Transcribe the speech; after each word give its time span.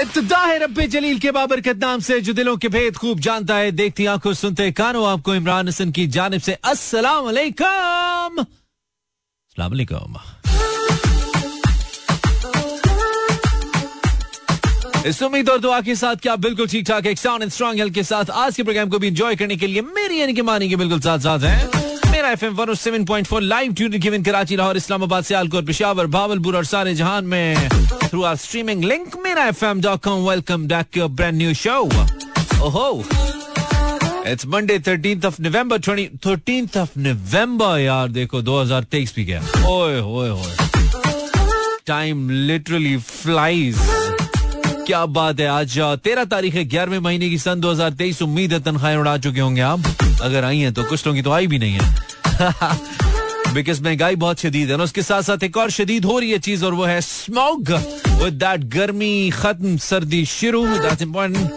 इब्तदा 0.00 0.38
है 0.38 0.58
रब्बे 0.58 0.86
जलील 0.92 1.18
के 1.18 1.30
नाम 1.74 2.00
से 2.06 2.20
जो 2.20 2.32
दिलों 2.32 2.56
के 2.56 2.68
भेद 2.68 2.96
खूब 2.96 3.20
जानता 3.26 3.56
है, 3.56 3.70
देखती 3.72 4.06
आँखों 4.06 4.32
सुनते 4.34 4.70
कानों, 4.72 5.06
आपको 5.08 5.34
इमरान 5.34 5.68
हसन 5.68 5.90
की 5.96 6.06
जानब 6.16 6.40
से 6.40 6.52
अस्सलाम 6.52 7.24
वालेकुम 7.24 8.44
इस 15.06 15.22
उम्मीद 15.22 15.48
और 15.50 15.58
दुआ 15.60 15.80
के 15.80 15.94
साथ 15.94 16.16
क्या 16.22 16.34
बिल्कुल 16.36 16.68
ठीक 16.68 16.86
ठाक 16.86 17.06
एक 17.06 17.18
साउंड 17.18 17.42
एंड 17.42 17.52
स्ट्रॉन्ग 17.52 17.78
हेल्थ 17.78 17.94
के 17.94 18.02
साथ 18.02 18.30
आज 18.44 18.56
के 18.56 18.62
प्रोग्राम 18.62 18.88
को 18.90 18.98
भी 18.98 19.06
एंजॉय 19.08 19.36
करने 19.36 19.56
के 19.56 19.66
लिए 19.66 19.82
मेरी 19.82 20.20
यानी 20.20 20.34
कि 20.34 20.42
मानी 20.42 20.68
के 20.68 20.76
बिल्कुल 20.76 21.00
साथ 21.00 21.18
साथ 21.28 21.40
हैं। 21.40 21.85
Mera 22.26 22.34
F 22.34 22.44
M 22.44 22.54
one 22.54 22.74
seven 22.74 23.04
point 23.04 23.26
four 23.26 23.42
live 23.42 23.72
tune 23.72 23.90
given 24.02 24.22
Karachi 24.22 24.56
Lahore 24.56 24.76
Islamabad 24.76 25.24
Sialkot 25.24 25.66
Peshawar 25.66 26.06
Bahawalpur 26.14 26.56
और 26.56 26.64
सारे 26.64 26.94
जहान 26.94 27.24
में 27.24 27.68
through 28.02 28.22
our 28.22 28.36
streaming 28.36 28.84
link 28.84 29.16
Mera 29.24 29.44
F 29.48 29.64
M 29.64 29.80
dot 29.80 30.02
com 30.04 30.26
welcome 30.28 30.66
back 30.68 30.86
to 30.94 31.08
brand 31.08 31.36
new 31.36 31.52
show 31.54 31.78
ओहो 32.66 32.88
it's 34.30 34.46
Monday 34.46 34.78
thirteenth 34.86 35.24
of 35.24 35.40
November 35.42 35.78
twenty 35.78 36.06
thirteenth 36.26 36.76
of 36.76 36.98
November 36.98 37.78
यार 37.80 38.08
देखो 38.08 38.42
2023 38.42 39.14
भी 39.16 39.24
गया। 39.24 39.40
ओए 39.68 40.00
ओए 40.00 40.30
ओए। 40.30 40.56
टाइम 41.86 42.28
लिटरली 42.30 42.96
फ्लाइज 42.96 43.76
क्या 44.86 45.04
बात 45.06 45.40
है 45.40 45.46
आज 45.48 45.78
तेरह 46.04 46.24
तारीख 46.24 46.54
है, 46.54 46.64
ग्यारहवें 46.64 46.98
महीने 46.98 47.30
की 47.30 47.38
सन 47.38 47.60
2023 47.60 48.22
उम्मीद 48.22 48.52
है 48.52 48.60
तनख्वाहें 48.62 48.96
उड़ा 48.96 49.16
चुके 49.18 49.40
होंगे 49.40 49.60
आप। 49.60 49.94
अगर 50.22 50.44
आई 50.44 50.58
हैं 50.58 50.72
तो 50.74 50.84
कुछ 50.84 51.06
लोगों 51.06 51.16
की 51.16 51.22
तो 51.22 51.30
आई 51.30 51.46
भी 51.46 51.58
नहीं 51.58 51.72
है। 51.72 52.14
बिकॉज़ 53.54 53.82
महँगाई 53.82 54.16
बहुत 54.16 54.40
शदीद 54.40 54.70
है 54.70 54.76
ना। 54.76 54.84
उसके 54.84 55.02
साथ 55.02 55.22
साथ 55.22 55.42
एक 55.42 55.56
और 55.56 55.70
शदीद 55.70 56.04
हो 56.04 56.18
रही 56.18 56.30
है 56.30 56.38
चीज़ 56.38 56.64
और 56.64 56.74
वो 56.74 56.84
है 56.84 57.00
स्मोक 57.00 57.70
विद 58.22 58.34
दैट 58.34 58.60
गर्मी, 58.60 59.30
खत्म, 59.30 59.76
सर्दी 59.76 60.24
शुरू 60.24 60.66
दैट्स 60.78 61.02
इंपॉर्टेंट 61.02 61.50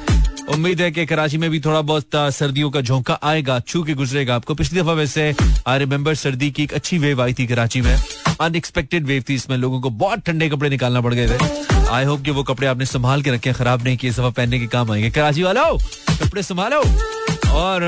उम्मीद 0.49 0.81
है 0.81 0.91
कि 0.91 1.05
कराची 1.05 1.37
में 1.37 1.49
भी 1.49 1.59
थोड़ा 1.59 1.81
बहुत 1.81 2.05
सर्दियों 2.15 2.69
का 2.69 2.81
झोंका 2.81 3.19
आएगा 3.23 3.59
छू 3.59 3.83
के 3.83 3.93
गुजरेगा 3.93 4.35
आपको। 4.35 4.55
पिछली 4.55 4.81
दफ़ा 4.81 4.93
वैसे 4.93 5.35
आई 5.67 5.79
रिमेम्बर 5.79 6.15
सर्दी 6.15 6.51
की 6.51 6.63
एक 6.63 6.73
अच्छी 6.73 6.97
वेव 6.97 7.21
आई 7.21 7.33
थी 7.33 7.47
कराची 7.47 7.81
में। 7.81 8.03
अनएक्सपेक्टेड 8.41 9.05
वेव 9.05 9.23
थी 9.29 9.35
इसमें। 9.35 9.57
लोगों 9.57 9.81
को 9.81 9.89
बहुत 9.89 10.19
ठंडे 10.19 10.49
कपड़े 10.49 10.69
निकालना 10.69 11.01
पड़ 11.01 11.13
गए 11.13 11.27
थे। 11.27 11.39
आई 11.87 12.05
होप 12.05 12.21
कि 12.21 12.31
वो 12.31 12.43
कपड़े 12.43 12.67
आपने 12.67 12.85
संभाल 12.85 13.21
के 13.21 13.31
रखे 13.31 13.53
खराब 13.53 13.83
नहीं 13.83 13.97
किए 13.97 14.11
सफ़ा 14.11 14.29
पहनने 14.29 14.59
के 14.59 14.67
काम 14.67 14.91
आएँगे। 14.91 15.09
कराची 15.09 15.43
वालों, 15.43 15.77
कपड़े 16.17 16.43
संभालो। 16.43 16.81
और 17.51 17.81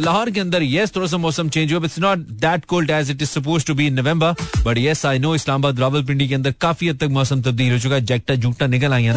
लाहौर 0.00 0.30
के 0.30 0.40
अंदर 0.40 0.62
यस 0.62 0.94
थोड़ा 0.96 1.06
सा 1.06 1.16
मौसम 1.16 1.48
चेंज 1.54 1.72
हुआ 1.72 1.84
it's 1.84 1.98
not 1.98 2.18
that 2.44 2.64
cold 2.72 2.90
as 2.90 3.10
it 3.10 3.22
is 3.22 3.30
suppose 3.30 3.66
to 3.66 3.74
be 3.74 3.86
in 3.86 3.94
November 4.00 4.34
but 4.64 4.78
yes 4.78 5.04
I 5.06 5.18
know 5.18 5.34
Islamabad 5.34 5.80
Rawalpindi 5.80 6.28
के 6.28 6.34
अंदर 6.34 6.54
काफ़ी 6.60 6.88
हद 6.88 6.98
तक 7.00 7.08
मौसम 7.18 7.42
तब्दील 7.42 7.72
हो 7.72 7.78
चुका 7.78 7.94
है 7.94 8.04
जैकटा 8.12 8.34
जूटा 8.46 8.66
निकल 8.76 8.92
आई 8.94 9.04
है 9.04 9.14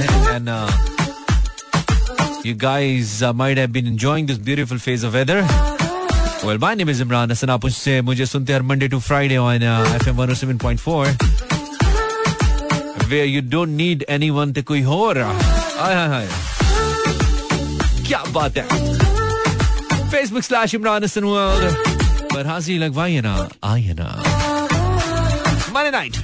You 2.45 2.53
guys 2.61 3.11
uh, 3.25 3.27
might 3.41 3.59
have 3.59 3.69
been 3.75 3.85
enjoying 3.89 4.25
this 4.29 4.39
beautiful 4.47 4.79
phase 4.85 5.03
of 5.09 5.13
weather. 5.17 5.37
Well, 6.47 6.57
my 6.63 6.71
name 6.79 6.89
is 6.93 7.03
Imran 7.05 7.33
Hassan. 7.33 7.49
आप 7.49 7.63
मुझसे 7.65 7.93
मुझे 8.09 8.25
सुनते 8.25 8.59
Monday 8.71 8.89
to 8.93 8.99
Friday 9.05 9.37
on 9.43 9.63
uh, 9.63 9.77
FM 9.99 10.19
107.4. 10.25 11.33
where 13.09 13.25
you 13.25 13.41
don't 13.53 13.77
need 13.77 14.03
anyone 14.09 14.53
to 14.53 14.63
कोई 14.63 14.81
हो 14.81 15.11
रहा 15.11 15.31
हाय 15.79 15.95
हाय 16.07 16.27
क्या 18.07 18.23
बात 18.33 18.57
है 18.57 18.92
फेसबुक 20.13 20.43
स्लैश 20.43 20.75
इमरान 20.75 21.03
हसन 21.03 21.23
पर 22.33 22.47
हाजी 22.47 22.77
लगवाइए 22.77 23.21
ना 23.21 23.33
आइए 23.63 23.93
ना 23.99 24.07
माने 25.73 25.91
नाइट 25.91 26.17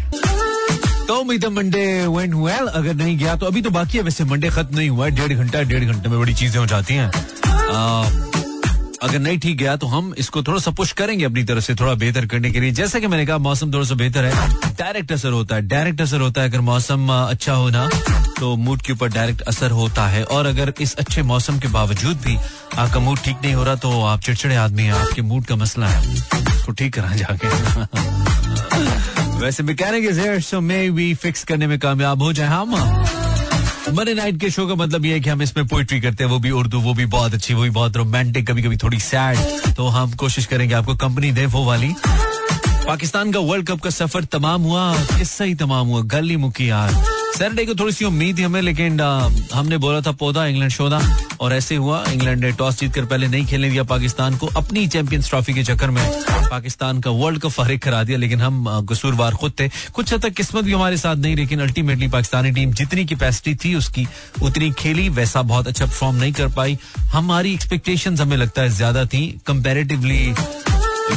तो 1.08 1.16
उम्मीद 1.22 1.44
है 1.44 1.50
मंडे 1.52 1.86
वेंट 2.08 2.34
वेल 2.36 2.68
अगर 2.80 2.94
नहीं 2.96 3.18
गया 3.18 3.36
तो 3.36 3.46
अभी 3.46 3.62
तो 3.62 3.70
बाकी 3.70 3.98
है। 3.98 4.04
वैसे 4.04 4.24
मंडे 4.24 4.50
खत्म 4.50 4.78
नहीं 4.78 4.90
हुआ 4.90 5.06
है। 5.06 5.12
डेढ़ 5.12 5.34
घंटा, 5.34 5.62
डेढ़ 5.62 5.84
घंटे 5.84 6.10
में 6.10 6.20
बड़ी 6.20 6.34
चीज़ें 6.34 6.60
हो 6.60 6.66
जाती 6.66 6.94
हैं। 6.94 7.10
अगर 9.04 9.20
नहीं 9.20 9.38
ठीक 9.40 9.58
गया 9.58 9.76
तो 9.76 9.88
हम 9.88 10.14
इसको 10.18 10.42
थोड़ा 10.44 10.60
सा 10.60 10.72
पुश 10.72 10.92
करेंगे 10.92 11.26
अपनी 11.26 11.44
तरफ़ 11.44 11.64
से, 11.64 11.76
थोड़ा 11.76 11.94
बेहतर 11.96 12.26
करने 12.26 12.52
के 12.52 12.60
लिए। 12.60 12.72
जैसे 12.72 13.00
कि 13.02 13.08
मैंने 13.08 13.26
कहा, 13.26 13.38
मौसम 13.38 13.72
थोड़ा 13.74 13.86
सा 13.86 13.96
बेहतर 13.96 14.26
है। 14.26 14.50
डायरेक्ट 14.80 15.12
असर 15.12 15.32
होता 15.32 15.56
है 15.56 15.62
डायरेक्ट 15.68 16.02
असर 16.02 16.22
होता 16.22 16.42
है 16.42 16.50
अगर 16.50 16.62
मौसम 16.62 17.08
अच्छा 17.12 17.54
हो 17.54 17.70
ना 17.70 17.88
तो 18.40 18.56
मूड 18.56 18.82
के 18.82 18.94
ऊपर 18.94 19.10
डायरेक्ट 19.10 19.42
असर 19.42 19.72
होता 19.72 20.08
है। 20.08 20.24
और 20.24 20.46
अगर 20.46 20.74
इस 20.82 20.94
अच्छे 20.96 21.22
मौसम 21.22 21.60
के 21.60 21.68
बावजूद 21.68 22.18
भी 22.18 22.38
आपका 22.78 23.00
मूड 23.00 23.20
ठीक 23.20 23.38
नहीं 23.44 23.54
हो 23.54 23.64
रहा 23.64 23.76
तो 23.76 24.02
आप 24.04 24.22
चिड़चिड़े 24.22 24.56
आदमी 24.56 24.84
हैं, 24.84 24.94
आपके 24.94 25.22
मूड 25.22 25.46
का 25.46 25.56
मसला 25.56 25.88
है। 25.88 26.16
तो 26.66 26.72
ठीक 26.72 26.94
करा 26.94 27.16
जाके। 27.16 27.48
वैसे 29.40 29.64
mechanic 29.64 30.42
so 30.44 30.62
may 30.62 30.90
be 30.92 31.14
fix 31.16 31.44
करने 31.44 31.68
में 31.68 31.78
कामयाब 31.80 32.22
हो 32.22 32.34
जाए 32.34 32.48
हम? 32.48 32.76
मनी 33.94 34.14
नाइट 34.14 34.40
के 34.42 34.50
शो 34.50 34.68
का 34.68 34.76
मतलब 34.76 35.06
ये 35.06 35.14
है 35.14 35.20
कि 35.20 35.30
हम 35.30 35.42
इसमें 35.42 35.68
पोइट्री 35.68 36.00
करते 36.02 36.24
हैं, 36.24 36.32
वो 36.32 36.40
भी 36.40 36.52
उर्दू, 36.52 36.80
वो 36.80 36.94
भी 36.94 37.06
बहुत 37.06 37.34
अच्छी, 37.34 37.54
वो 37.54 37.62
भी 37.62 37.70
बहुत 37.70 37.98
रोमांटिक 37.98 38.48
कभी 38.48 38.64
कभी 38.64 38.78
थोड़ी 38.78 39.00
सैड 39.00 39.38
तो 39.76 39.88
हम 39.88 40.12
कोशिश 40.14 40.46
करेंगे 40.46 40.76
आपको 40.76 40.96
कंपनी 40.96 41.32
दे 41.32 41.46
वो 41.46 41.66
वाली। 41.66 41.94
पाकिस्तान 42.90 43.32
का 43.32 43.40
वर्ल्ड 43.40 43.68
कप 43.68 43.82
का 43.82 43.90
सफ़र 43.90 44.24
तमाम 44.26 44.62
हुआ, 44.62 44.84
किस्सा 45.08 45.44
ही 45.44 45.54
तमाम 45.56 45.88
हुआ, 45.88 46.02
गली 46.12 46.36
मुकी 46.36 46.70
यार। 46.70 46.94
सैटरडे 47.38 47.66
को 47.66 47.74
थोड़ी 47.76 47.92
सी 47.94 48.06
उम्मीद 48.06 48.38
थी 48.38 48.44
हमें, 48.44 48.62
लेकिन 48.62 49.00
हमने 49.54 49.78
बोला 49.78 50.00
था 50.02 50.12
पौधा, 50.12 50.46
इंग्लैंड 50.46 50.72
शोधा, 50.72 51.02
और 51.42 51.54
ऐसे 51.54 51.76
हुआ, 51.76 52.04
इंग्लैंड 52.12 52.44
ने 52.46 52.52
टॉस 52.52 52.80
जीतकर 52.80 53.06
पहले 53.06 53.28
नहीं 53.28 53.46
खेलने 53.46 53.70
दिया 53.70 53.84
पाकिस्तान 53.84 54.38
को 54.38 54.48
अपनी 54.58 54.88
चैंपियंस 54.88 55.30
ट्रॉफी 55.30 55.54
के 55.54 55.64
चक्कर 55.64 55.90
में। 55.90 56.02
पाकिस्तान 56.50 57.02
का 57.02 57.12
वर्ल्ड 57.12 57.42
कप 57.42 57.52
फारिग 57.52 57.80
करा 57.80 58.04
दिया, 58.04 58.18
लेकिन 58.18 58.42
हम 58.42 58.86
कसूरवार 58.90 59.36
खुद 59.36 59.54
थे। 59.60 59.70
कुछ 59.94 60.14
हद 60.14 60.22
तक 60.22 60.34
किस्मत 60.34 60.64
भी 60.64 60.74
हमारे 60.74 60.98
साथ 60.98 61.16
नहीं 61.18 61.36
लेकिन 61.36 61.62
अल्टीमेटली 61.62 62.08
पाकिस्तानी 62.08 62.52
टीम 62.52 62.74
जितनी 62.74 63.06
कैपेसिटी 63.06 63.56
थी, 63.56 63.76
उसकी 63.76 64.08
उतनी 64.42 64.72
खेली, 64.80 65.08
वैसा 65.12 65.42
बहुत 65.44 65.68
अच्छा 65.68 65.86
परफॉर्म 65.86 66.16
नहीं 66.16 66.34
कर 66.34 66.48
पाई। 66.58 66.78
हमारी 67.14 67.54
एक्सपेक्टेशन 67.54 68.18
हमें 68.18 68.38
लगता 68.38 68.62
है 68.62 68.70
ज़्यादा 68.72 69.06
थी 69.06 69.28
कंपेरेटिवली 69.48 70.34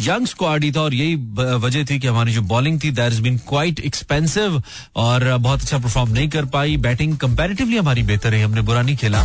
यंग 0.00 0.26
स्क्वाड 0.26 0.64
ही 0.64 0.70
था 0.72 0.80
और 0.80 0.94
यही 0.94 1.14
वजह 1.62 1.84
थी 1.84 1.98
कि 1.98 2.06
हमारी 2.06 2.32
जो 2.32 2.42
बॉलिंग 2.42 2.80
थी 2.84 2.90
that 2.90 3.12
is 3.12 3.20
been 3.22 3.38
quite 3.48 3.80
expensive 3.80 4.62
और 4.96 5.36
बहुत 5.38 5.60
अच्छा 5.60 5.78
परफॉर्म 5.78 6.10
नहीं 6.10 6.28
कर 6.28 6.44
पाई। 6.44 6.76
बैटिंग 6.76 7.16
कंपैरेटिवली 7.18 7.76
हमारी 7.76 8.02
बेहतर 8.02 8.34
है, 8.34 8.44
हमने 8.44 8.60
बुरा 8.60 8.82
नहीं 8.82 8.96
खेला। 8.96 9.24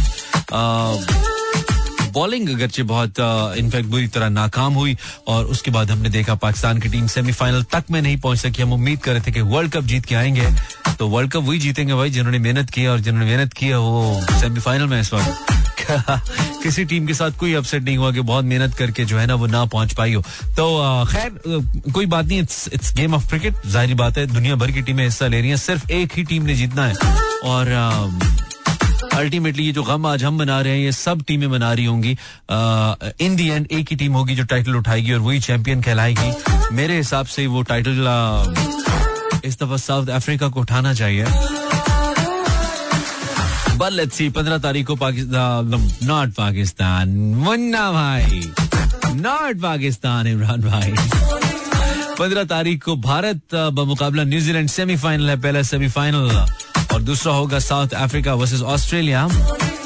बॉलिंग 2.13 2.49
अगरचे 2.49 2.83
बहुत 2.83 3.19
इनफैक्ट 3.57 3.89
बुरी 3.89 4.07
तरह 4.07 4.29
नाकाम 4.29 4.73
हुई 4.73 4.95
और 5.27 5.45
उसके 5.45 5.71
बाद 5.71 5.91
हमने 5.91 6.09
देखा 6.09 6.35
पाकिस्तान 6.35 6.79
की 6.79 6.89
टीम 6.89 7.07
सेमीफाइनल 7.07 7.63
तक 7.63 7.83
में 7.91 8.01
नहीं 8.01 8.17
पहुँच 8.17 8.37
सकी। 8.37 8.61
हम 8.61 8.73
उम्मीद 8.73 8.99
कर 8.99 9.11
रहे 9.11 9.21
थे 9.21 9.31
कि 9.31 9.41
वर्ल्ड 9.41 9.71
कप 9.71 9.83
जीत 9.83 10.05
के 10.05 10.15
आएँगे। 10.15 10.47
तो 10.99 11.07
वर्ल्ड 11.07 11.31
कप 11.31 11.43
वही 11.43 11.59
जीतेंगे 11.59 11.93
भाई 11.93 12.09
जिन्होंने 12.09 12.39
मेहनत 12.39 12.69
की 12.69 12.85
और 12.87 12.99
जिन्होंने 12.99 13.29
मेहनत 13.29 13.53
की 13.53 13.65
है 13.65 13.79
वो 13.79 14.21
सेमीफाइनल 14.31 14.87
में 14.87 14.99
इस 15.01 15.13
वक्त 15.13 15.56
किसी 16.63 16.85
टीम 16.85 17.05
के 17.07 17.13
साथ 17.13 17.31
कोई 17.39 17.53
अपसेट 17.53 17.83
नहीं 17.83 17.97
हुआ 17.97 18.11
कि 18.11 18.21
बहुत 18.21 18.45
मेहनत 18.45 18.73
करके 18.75 19.05
जो 19.05 19.17
है 19.17 19.25
ना 19.27 19.35
वो 19.35 19.47
ना 19.47 19.63
पहुँच 19.65 19.93
पाई 19.93 20.13
हो। 20.13 20.21
तो 20.57 21.05
खैर 21.11 21.61
कोई 21.93 22.05
बात 22.05 22.25
नहीं 22.25 22.39
it's 22.41 22.67
it's 22.73 22.93
game 22.95 23.13
of 23.13 23.27
cricket 23.29 23.67
ज़ाहिर 23.67 23.95
बात 23.95 24.17
है, 24.17 24.25
दुनिया 24.27 24.55
भर 24.55 24.71
की 24.71 24.81
टीमें 24.81 25.03
हिस्सा 25.03 25.27
ले 25.27 25.41
रही 25.41 25.49
हैं। 25.49 25.57
सिर्फ़ 25.57 25.91
एक 25.91 26.13
ही 26.17 26.23
टीम 26.23 26.43
ने 26.43 26.55
जीतना 26.55 26.85
है। 26.85 26.93
और 27.43 27.71
अल्टीमेटली 29.13 29.63
ये 29.65 29.71
जो 29.71 29.83
गम 29.83 30.05
आज 30.05 30.23
हम 30.23 30.37
बना 30.37 30.59
रहे 30.61 30.73
हैं, 30.73 30.79
ये 30.79 30.91
सब 30.91 31.21
टीमें 31.27 31.49
बना 31.51 31.71
रही 31.73 31.85
होंगी। 31.85 32.11
इन 33.25 33.35
दी 33.35 33.47
एंड 33.49 33.67
एक 33.71 33.87
ही 33.91 33.95
टीम 33.95 34.13
होगी 34.13 34.35
जो 34.35 34.43
टाइटल 34.43 34.75
उठाएगी 34.75 35.13
और 35.13 35.19
वही 35.19 35.39
चैंपियन 35.39 35.81
कहलाएगी। 35.81 36.75
मेरे 36.75 36.97
हिसाब 36.97 37.25
से 37.25 37.47
वो 37.47 37.61
टाइटल 37.63 38.05
इस 39.45 39.57
दफ़ा 39.59 39.77
साउथ 39.77 40.07
अफ्रीका 40.09 40.47
को 40.47 40.59
उठाना 40.59 40.93
चाहिए। 40.93 41.25
बट 43.77 43.91
लेट्स 43.91 44.15
सी 44.15 44.29
पंद्रह 44.29 44.57
तारीख 44.57 44.85
को 44.87 44.95
पाकिस्तान 44.95 45.89
नॉट 46.03 46.33
पाकिस्तान। 46.33 47.09
मुन्ना 47.37 47.91
भाई 47.91 48.41
नॉट 49.15 49.61
पाकिस्तान, 49.61 50.27
इमरान 50.27 50.61
भाई। 50.61 50.93
पंद्रह 52.19 52.43
तारीख 52.43 52.83
को 52.83 52.95
भारत 52.95 53.55
बमुकाबला 53.55 54.23
न्यूजीलैंड 54.23 54.69
सेमीफाइनल 54.69 55.29
है, 55.29 55.39
पहला 55.41 55.61
सेमीफाइनल। 55.61 56.45
और 56.93 57.01
दूसरा 57.01 57.33
होगा 57.33 57.59
साउथ 57.59 57.93
अफ्रीका 57.95 58.33
वर्सेस 58.33 58.61
ऑस्ट्रेलिया। 58.75 59.27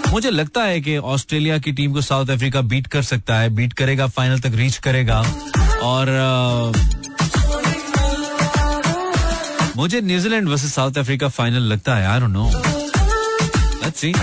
मुझे 0.10 0.30
लगता 0.30 0.64
है 0.64 0.80
कि 0.82 0.98
ऑस्ट्रेलिया 0.98 1.58
की 1.58 1.72
टीम 1.72 1.94
को 1.94 2.02
साउथ 2.02 2.30
अफ्रीका 2.30 2.62
बीट 2.62 2.88
कर 2.88 3.04
सकता 3.04 3.38
है, 3.40 3.50
बीट 3.50 3.74
करेगा, 3.74 4.08
फाइनल 4.08 4.40
तक 4.40 4.56
रीच 4.56 4.78
करेगा। 4.78 5.20
और 5.84 6.10
मुझे 9.78 10.02
New Zealand 10.02 10.50
versus 10.50 10.74
South 10.76 10.98
Africa 10.98 11.28
final 11.30 11.72
लगता 11.72 11.96
है 11.96 12.08
आई 12.08 12.20
डोंट 12.20 12.32
नो 12.32 12.81
See. 14.02 14.14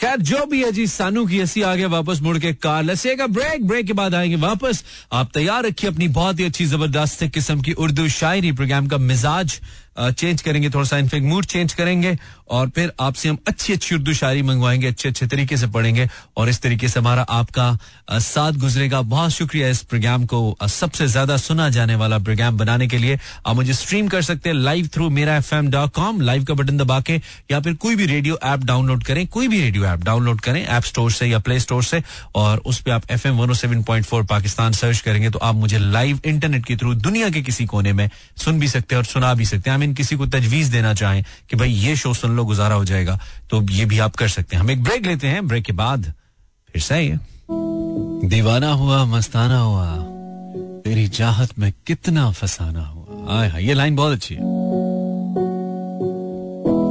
खैर, 0.00 0.16
जो 0.18 0.46
भी 0.46 0.62
है 0.64 0.72
जी, 0.72 0.86
सानू 0.86 1.26
की 1.26 1.40
हसी 1.40 1.62
आगे 1.62 1.86
वापस 1.86 2.20
मुड़ 2.20 2.38
के 2.38 2.52
कार। 2.52 2.84
लसेगा 2.84 3.26
ब्रेक 3.26 3.66
ब्रेक 3.66 3.86
के 3.86 3.92
बाद 3.92 4.14
आएँगे 4.14 4.36
वापस। 4.36 4.84
आप 5.12 5.30
तैयार 5.34 5.64
रखिए 5.64 5.90
अपनी 5.90 6.08
बहुत 6.08 6.40
ही 6.40 6.44
अच्छी, 6.44 6.66
ज़बरदस्त 6.66 7.24
किस्म 7.24 7.60
की 7.60 7.72
उर्दू 7.72 8.08
शायरी 8.08 8.52
प्रोग्राम 8.52 8.86
का 8.86 8.98
मिजाज। 8.98 9.60
चेंज 9.98 10.42
करेंगे, 10.42 10.70
थोड़ा 10.70 10.84
सा 10.84 10.98
इनफेक्ट 10.98 11.26
मूड 11.26 11.44
चेंज 11.46 11.72
करेंगे 11.72 12.16
और 12.50 12.68
फिर 12.68 12.92
आपसे 13.00 13.28
हम 13.28 13.38
अच्छी 13.48 13.72
अच्छी 13.72 13.94
उर्दू 13.94 14.12
शायरी 14.14 14.42
मंगवाएँगे, 14.42 14.86
अच्छे 14.86 15.08
अच्छे 15.08 15.26
तरीके 15.26 15.56
से 15.56 15.66
पढ़ेंगे 15.66 16.08
और 16.36 16.48
इस 16.48 16.60
तरीके 16.62 16.88
से 16.88 17.00
हमारा 17.00 17.22
आपका 17.22 17.78
साथ 18.12 18.52
गुजरेगा। 18.54 19.00
बहुत 19.04 19.30
शुक्रिया 19.30 19.68
इस 19.68 19.80
प्रोग्राम 19.84 20.26
को 20.26 20.56
सबसे 20.68 21.06
ज़्यादा 21.06 21.36
सुना 21.36 21.68
जाने 21.70 21.94
वाला 21.94 22.18
प्रोग्राम 22.18 22.56
बनाने 22.56 22.86
के 22.88 22.98
लिए। 22.98 23.18
आप 23.46 23.56
मुझे 23.56 23.74
स्ट्रीम 23.74 24.08
कर 24.08 24.22
सकते 24.22 24.48
हैं 24.48 24.56
live 24.56 24.88
through 24.94 25.08
Mera 25.10 25.36
F 25.36 25.54
M 25.54 25.70
dot 25.70 25.92
com 25.94 26.20
live 26.20 26.44
का 26.44 26.54
बटन 26.54 26.76
दबा 26.76 27.00
के 27.00 27.20
या 27.50 27.60
फिर 27.60 27.74
कोई 27.76 27.96
भी 27.96 28.06
रेडियो 28.06 28.38
ऐप 28.44 28.64
डाउनलोड 28.64 29.04
करें, 29.04 29.26
कोई 29.26 29.48
भी 29.48 29.60
रेडियो 29.60 29.84
ऐप 29.84 30.04
डाउनलोड 30.04 30.40
करें 30.40 30.64
ऐप 30.64 30.84
स्टोर 30.84 31.10
से 31.12 31.26
या 31.26 31.38
प्ले 31.38 31.58
स्टोर 31.60 31.84
से 31.84 32.02
और 32.34 32.62
उस 32.66 32.80
पर 32.80 32.90
आप 32.90 33.10
F 33.10 33.26
M 33.28 33.36
one 33.36 33.52
seven 33.54 33.82
point 33.82 34.06
four 34.06 34.24
Pakistan 34.26 34.72
search 34.74 35.00
करेंगे 35.00 35.30
तो 35.30 35.38
आप 35.38 35.54
मुझे 35.54 35.78
लाइव 35.78 36.20
इंटरनेट 36.24 36.66
के 36.66 36.76
थ्रू 36.76 36.94
दुनिया 36.96 37.30
के 37.30 37.42
किसी 37.42 37.66
कोने 37.66 37.92
में 37.92 38.08
सुन 38.36 38.60
भी 38.60 38.68
सकते 38.68 38.94
हैं 38.94 38.98
और 38.98 39.04
सुना 39.04 39.34
भी 39.34 39.44
सकते 39.44 39.70
हैं। 39.70 39.74
इन 39.86 39.94
किसी 39.94 40.16
को 40.16 40.26
तजवीज 40.26 40.68
देना 40.70 40.92
चाहें 40.94 41.22
कि 41.50 41.56
भाई 41.56 41.70
ये 41.70 41.96
शो 41.96 42.12
सुन 42.14 42.36
लो, 42.36 42.44
गुजारा 42.44 42.74
हो 42.74 42.84
जाएगा 42.84 43.18
तो 43.50 43.62
ये 43.70 43.84
भी 43.84 43.98
आप 43.98 44.14
कर 44.16 44.28
सकते 44.28 44.56
हैं। 44.56 44.62
हम 44.62 44.70
एक 44.70 44.82
ब्रेक 44.82 45.06
लेते 45.06 45.26
हैं, 45.26 45.46
ब्रेक 45.48 45.64
के 45.64 45.72
बाद 45.74 46.12
फिर 46.68 46.82
सही 46.82 47.08
है 47.08 47.18
दीवाना 48.28 48.72
हुआ, 48.72 49.04
मस्ताना 49.06 49.58
हुआ, 49.58 49.86
तेरी 50.84 51.06
चाहत 51.08 51.58
में 51.58 51.72
कितना 51.86 52.30
फसाना 52.32 52.84
हुआ। 52.84 53.38
आय 53.38 53.64
ये 53.66 53.74
लाइन 53.74 53.96
बहुत 53.96 54.12
अच्छी 54.12 54.34
है। 54.34 54.40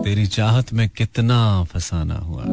तेरी 0.03 0.25
चाहत 0.27 0.73
में 0.73 0.87
कितना 0.89 1.63
फसाना 1.63 2.15
हुआ। 2.15 2.43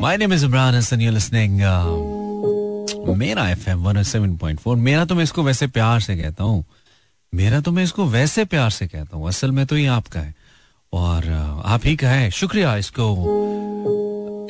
My 0.00 0.16
name 0.16 0.32
is 0.32 0.44
Imran 0.44 0.74
Hasan 0.74 1.00
you 1.00 1.12
listening 1.12 1.60
Mera 3.18 3.48
FM 3.50 3.84
107.4 3.84 4.76
Mera 4.76 5.04
तो 5.04 5.14
मैं 5.14 5.24
इसको 5.24 5.42
वैसे 5.42 5.66
प्यार 5.66 6.00
से 6.00 6.16
कहता 6.16 6.44
हूँ 6.44 6.64
मेरा 7.34 7.60
तो 7.60 7.72
मैं 7.72 7.84
इसको 7.84 8.04
वैसे 8.04 8.44
प्यार 8.44 8.70
से 8.70 8.86
कहता 8.88 9.16
हूँ 9.16 9.28
असल 9.28 9.50
में 9.50 9.66
तो 9.66 9.76
ये 9.76 9.86
आपका 9.86 10.20
है। 10.20 10.34
और 10.92 11.28
आप 11.66 11.80
ही 11.84 11.96
का 11.96 12.10
है। 12.10 12.30
शुक्रिया 12.30 12.76
इसको 12.76 13.04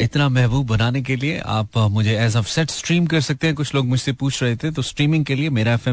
इतना 0.00 0.28
महबूब 0.28 0.66
बनाने 0.66 1.02
के 1.02 1.16
लिए। 1.16 1.38
आप 1.38 1.78
मुझे 1.78 2.18
एज 2.18 2.36
ऑफ़ 2.36 2.48
सेट 2.48 2.70
स्ट्रीम 2.70 3.06
कर 3.06 3.20
सकते 3.20 3.46
हैं। 3.46 3.56
कुछ 3.56 3.74
लोग 3.74 3.86
मुझसे 3.86 4.12
पूछ 4.12 4.42
रहे 4.42 4.56
थे 4.56 4.70
तो 4.70 4.82
स्ट्रीमिंग 4.82 5.24
के 5.24 5.34
लिए 5.34 5.50
मेरा 5.50 5.72
एफ़ 5.72 5.88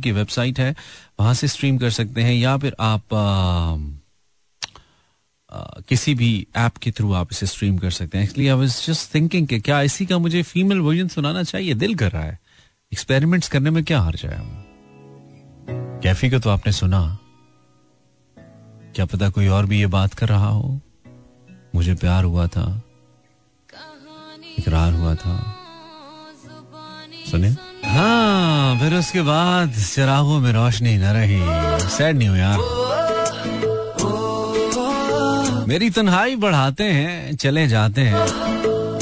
की 0.00 0.12
वेबसाइट 0.12 0.60
है। 0.60 0.74
वहाँ 1.20 1.34
से 1.34 1.48
स्ट्रीम 1.48 1.78
कर 1.78 1.90
सकते 1.90 2.22
हैं 2.22 2.34
या 2.34 2.56
फिर 2.56 2.76
आप 2.80 3.14
आ, 3.14 3.18
आ, 5.56 5.80
किसी 5.88 6.14
भी 6.14 6.46
ऐप 6.56 6.76
के 6.76 6.90
थ्रू 6.90 7.12
आप 7.12 7.28
इसे 7.32 7.46
स्ट्रीम 7.46 7.78
कर 7.78 7.90
सकते 7.90 8.18
हैं। 8.18 8.24
Actually 8.24 8.48
I 8.48 8.56
was 8.56 8.86
just 8.86 9.14
thinking 9.14 9.46
कि 9.46 9.60
क्या 9.60 9.82
इसी 9.82 10.06
का 10.06 10.18
मुझे 10.18 10.42
फीमेल 10.42 10.78
वर्जन 10.78 11.08
सुनाना 11.08 11.42
चाहिए? 11.42 11.74
दिल 11.74 11.94
कर 11.94 12.12
रहा 12.12 12.22
है। 12.22 12.38
एक्सपेरिमेंट्स 12.92 13.48
करने 13.48 13.70
में 13.70 13.84
क्या 13.84 14.00
हार 14.00 14.16
जाए 14.16 14.67
कैफी 16.02 16.30
को 16.30 16.38
तो 16.38 16.50
आपने 16.50 16.72
सुना। 16.72 17.18
क्या 18.94 19.04
पता 19.04 19.28
कोई 19.30 19.48
और 19.48 19.66
भी 19.66 19.80
ये 19.80 19.86
बात 19.86 20.14
कर 20.14 20.28
रहा 20.28 20.48
हो? 20.48 20.80
मुझे 21.74 21.94
प्यार 21.94 22.24
हुआ 22.24 22.46
था। 22.46 22.82
इकरार 24.58 24.92
हुआ 24.92 25.14
था। 25.14 25.56
सुने? 27.30 27.48
हाँ 27.84 28.78
फिर 28.78 28.94
उसके 28.94 29.22
बाद 29.22 29.72
चिरागों 29.72 30.40
में 30.40 30.52
रोशनी 30.52 30.96
न 30.96 31.04
रही। 31.04 31.40
सैड 31.88 32.16
नहीं 32.16 32.28
हो 32.28 32.36
यार। 32.36 32.58
मेरी 35.68 35.90
तन्हाई 35.90 36.36
बढ़ाते 36.36 36.84
हैं, 36.84 37.36
चले 37.36 37.68
जाते 37.68 38.00
हैं। 38.00 38.20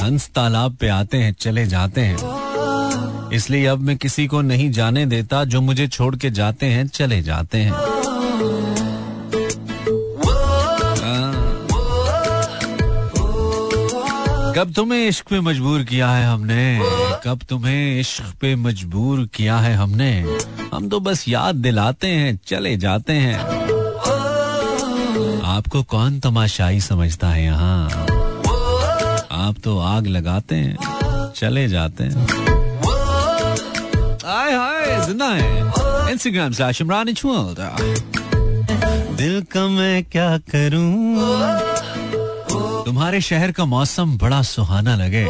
हंस 0.05 0.29
तालाब 0.29 0.77
पे 0.77 0.89
आते 0.89 1.17
हैं, 1.19 1.33
चले 1.33 1.67
जाते 1.67 2.01
हैं। 2.01 2.36
इसलिए 3.33 3.67
अब 3.67 3.79
मैं 3.79 3.97
किसी 3.97 4.27
को 4.27 4.41
नहीं 4.41 4.71
जाने 4.71 5.07
देता, 5.07 5.45
जो 5.45 5.61
मुझे 5.61 5.89
छोड़ 5.89 6.17
के 6.17 6.31
जाते 6.31 6.67
हैं, 6.67 6.89
चले 6.89 7.23
जाते 7.23 7.59
हैं। 7.59 7.73
कब 14.57 14.73
तुम्हें 14.73 15.09
इश्क 15.09 15.29
पे 15.29 15.41
मजबूर 15.41 15.83
किया 15.83 16.11
है 16.11 16.27
हमने? 16.27 16.81
कब 17.25 17.41
तुम्हें 17.49 18.01
इश्क 18.01 18.25
पे 18.41 18.57
मजबूर 18.57 19.29
किया 19.35 19.57
है 19.57 19.75
हमने? 19.75 20.27
हम 20.75 20.89
तो 20.89 21.01
बस 21.01 21.29
याद 21.29 21.55
दिलाते 21.55 22.07
हैं, 22.07 22.41
चले 22.47 22.77
जाते 22.77 23.13
हैं। 23.13 23.39
आपको 25.43 25.83
कौन 25.83 26.21
तमाशाई 26.21 26.81
समझता 26.81 27.29
है 27.29 27.45
यहाँ? 27.45 27.89
आप 29.31 29.55
तो 29.65 29.79
आग 29.79 30.07
लगाते 30.07 30.55
हैं, 30.55 30.77
चले 31.37 31.69
जाते 31.69 32.05
हैं। 32.05 32.47
आए 34.27 34.53
हाय 34.53 35.01
ज़िंदा 35.07 35.27
है 35.27 36.13
इंस्टाग्राम 36.13 36.53
से 36.53 36.63
आशिमरान 36.65 37.13
दिल 39.17 39.43
का 39.53 39.67
मैं 39.69 40.03
क्या 40.05 40.27
करूँ? 40.51 41.17
तुम्हारे 42.87 43.21
शहर 43.21 43.53
का 43.53 43.65
मौसम 43.65 44.17
बड़ा 44.19 44.41
सुहाना 44.43 44.95
लगे। 44.97 45.25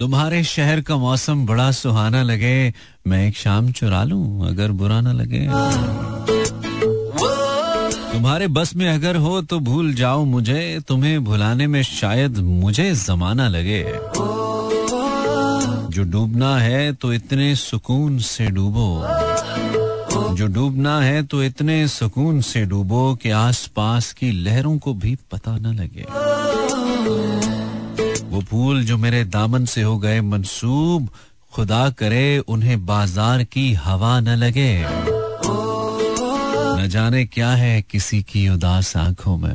तुम्हारे 0.00 0.42
शहर 0.44 0.80
का 0.80 0.96
मौसम 0.96 1.46
बड़ा 1.46 1.70
सुहाना 1.70 2.22
लगे। 2.22 2.72
मैं 3.06 3.26
एक 3.28 3.36
शाम 3.36 3.72
चुरा 3.72 4.02
लूँ 4.04 4.48
अगर 4.48 4.72
बुरा 4.72 5.00
ना 5.00 5.12
लगे। 5.12 5.46
तुम्हारे 8.12 8.48
बस 8.48 8.74
में 8.76 8.88
अगर 8.88 9.16
हो 9.16 9.40
तो 9.42 9.60
भूल 9.60 9.94
जाओ 9.94 10.24
मुझे। 10.24 10.80
तुम्हें 10.88 11.24
भुलाने 11.24 11.66
में 11.66 11.82
शायद 11.82 12.38
मुझे 12.38 12.92
जमाना 12.96 13.48
लगे। 13.48 13.82
जो 15.92 16.02
डूबना 16.04 16.56
है 16.58 16.92
तो 16.92 17.12
इतने 17.12 17.54
सुकून 17.56 18.18
से 18.18 18.46
डूबो। 18.50 18.86
जो 20.36 20.46
डूबना 20.46 21.00
है 21.00 21.22
तो 21.22 21.42
इतने 21.42 21.86
सुकून 21.88 22.40
से 22.40 22.64
डूबो 22.66 23.14
कि 23.14 23.30
आसपास 23.30 24.12
की 24.12 24.30
लहरों 24.44 24.76
को 24.78 24.94
भी 24.94 25.16
पता 25.32 25.56
न 25.56 25.74
लगे। 25.74 26.06
वो 28.30 28.40
फूल 28.40 28.84
जो 28.84 28.96
मेरे 28.98 29.24
दामन 29.26 29.64
से 29.64 29.82
हो 29.82 29.98
गए 29.98 30.20
मंसूब, 30.20 31.08
खुदा 31.52 31.88
करे 31.90 32.38
उन्हें 32.48 32.84
बाज़ार 32.86 33.44
की 33.44 33.72
हवा 33.74 34.18
न 34.20 34.36
लगे। 34.36 34.72
न 36.74 36.88
जाने 36.88 37.24
क्या 37.26 37.50
है 37.54 37.82
किसी 37.82 38.22
की 38.22 38.48
उदास 38.48 38.96
आँखों 38.96 39.36
में। 39.36 39.54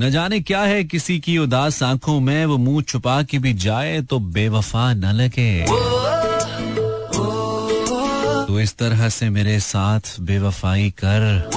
न 0.00 0.10
जाने 0.10 0.40
क्या 0.40 0.60
है 0.60 0.84
किसी 0.84 1.18
की 1.18 1.38
उदास 1.38 1.82
आँखों 1.82 2.20
में, 2.20 2.46
वो 2.46 2.58
मुँह 2.58 2.82
छुपा 2.82 3.22
के 3.22 3.38
भी 3.38 3.52
जाए 3.54 4.00
तो 4.00 4.18
बेवफा 4.18 4.92
न 4.92 5.04
लगे। 5.04 5.66
तो 8.46 8.60
इस 8.60 8.76
तरह 8.76 9.08
से 9.08 9.30
मेरे 9.30 9.60
साथ 9.60 10.20
बेवफाई 10.20 10.90
कर। 11.04 11.50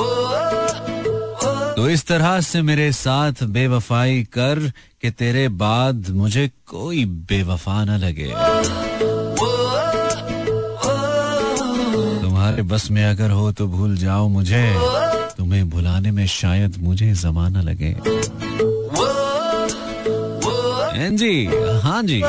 तो 1.78 1.90
इस 1.90 2.06
तरह 2.08 2.40
से 2.42 2.62
मेरे 2.62 2.92
साथ 2.92 3.44
बेवफाई 3.44 4.24
कर 4.24 4.72
कि 5.02 5.12
तेरे 5.12 5.48
बाद 5.50 6.10
मुझे 6.10 6.50
कोई 6.68 7.06
बेवफा 7.06 7.84
न 7.84 7.98
लगे। 7.98 8.32
तुम्हारे 12.22 12.64
बस 12.64 12.92
में 12.92 13.06
अगर 13.06 13.32
हो 13.32 13.52
तो 13.52 13.68
भूल 13.68 13.98
जाओ 13.98 14.28
मुझे। 14.28 14.66
तुम्हें 15.38 15.70
भुलाने 15.70 16.12
में 16.12 16.26
शायद 16.28 16.78
मुझे 16.82 17.14
जमाना 17.16 17.62
लगे। 17.62 17.96
जी 21.18 21.46
हाँ 21.82 22.02
जी। 22.04 22.22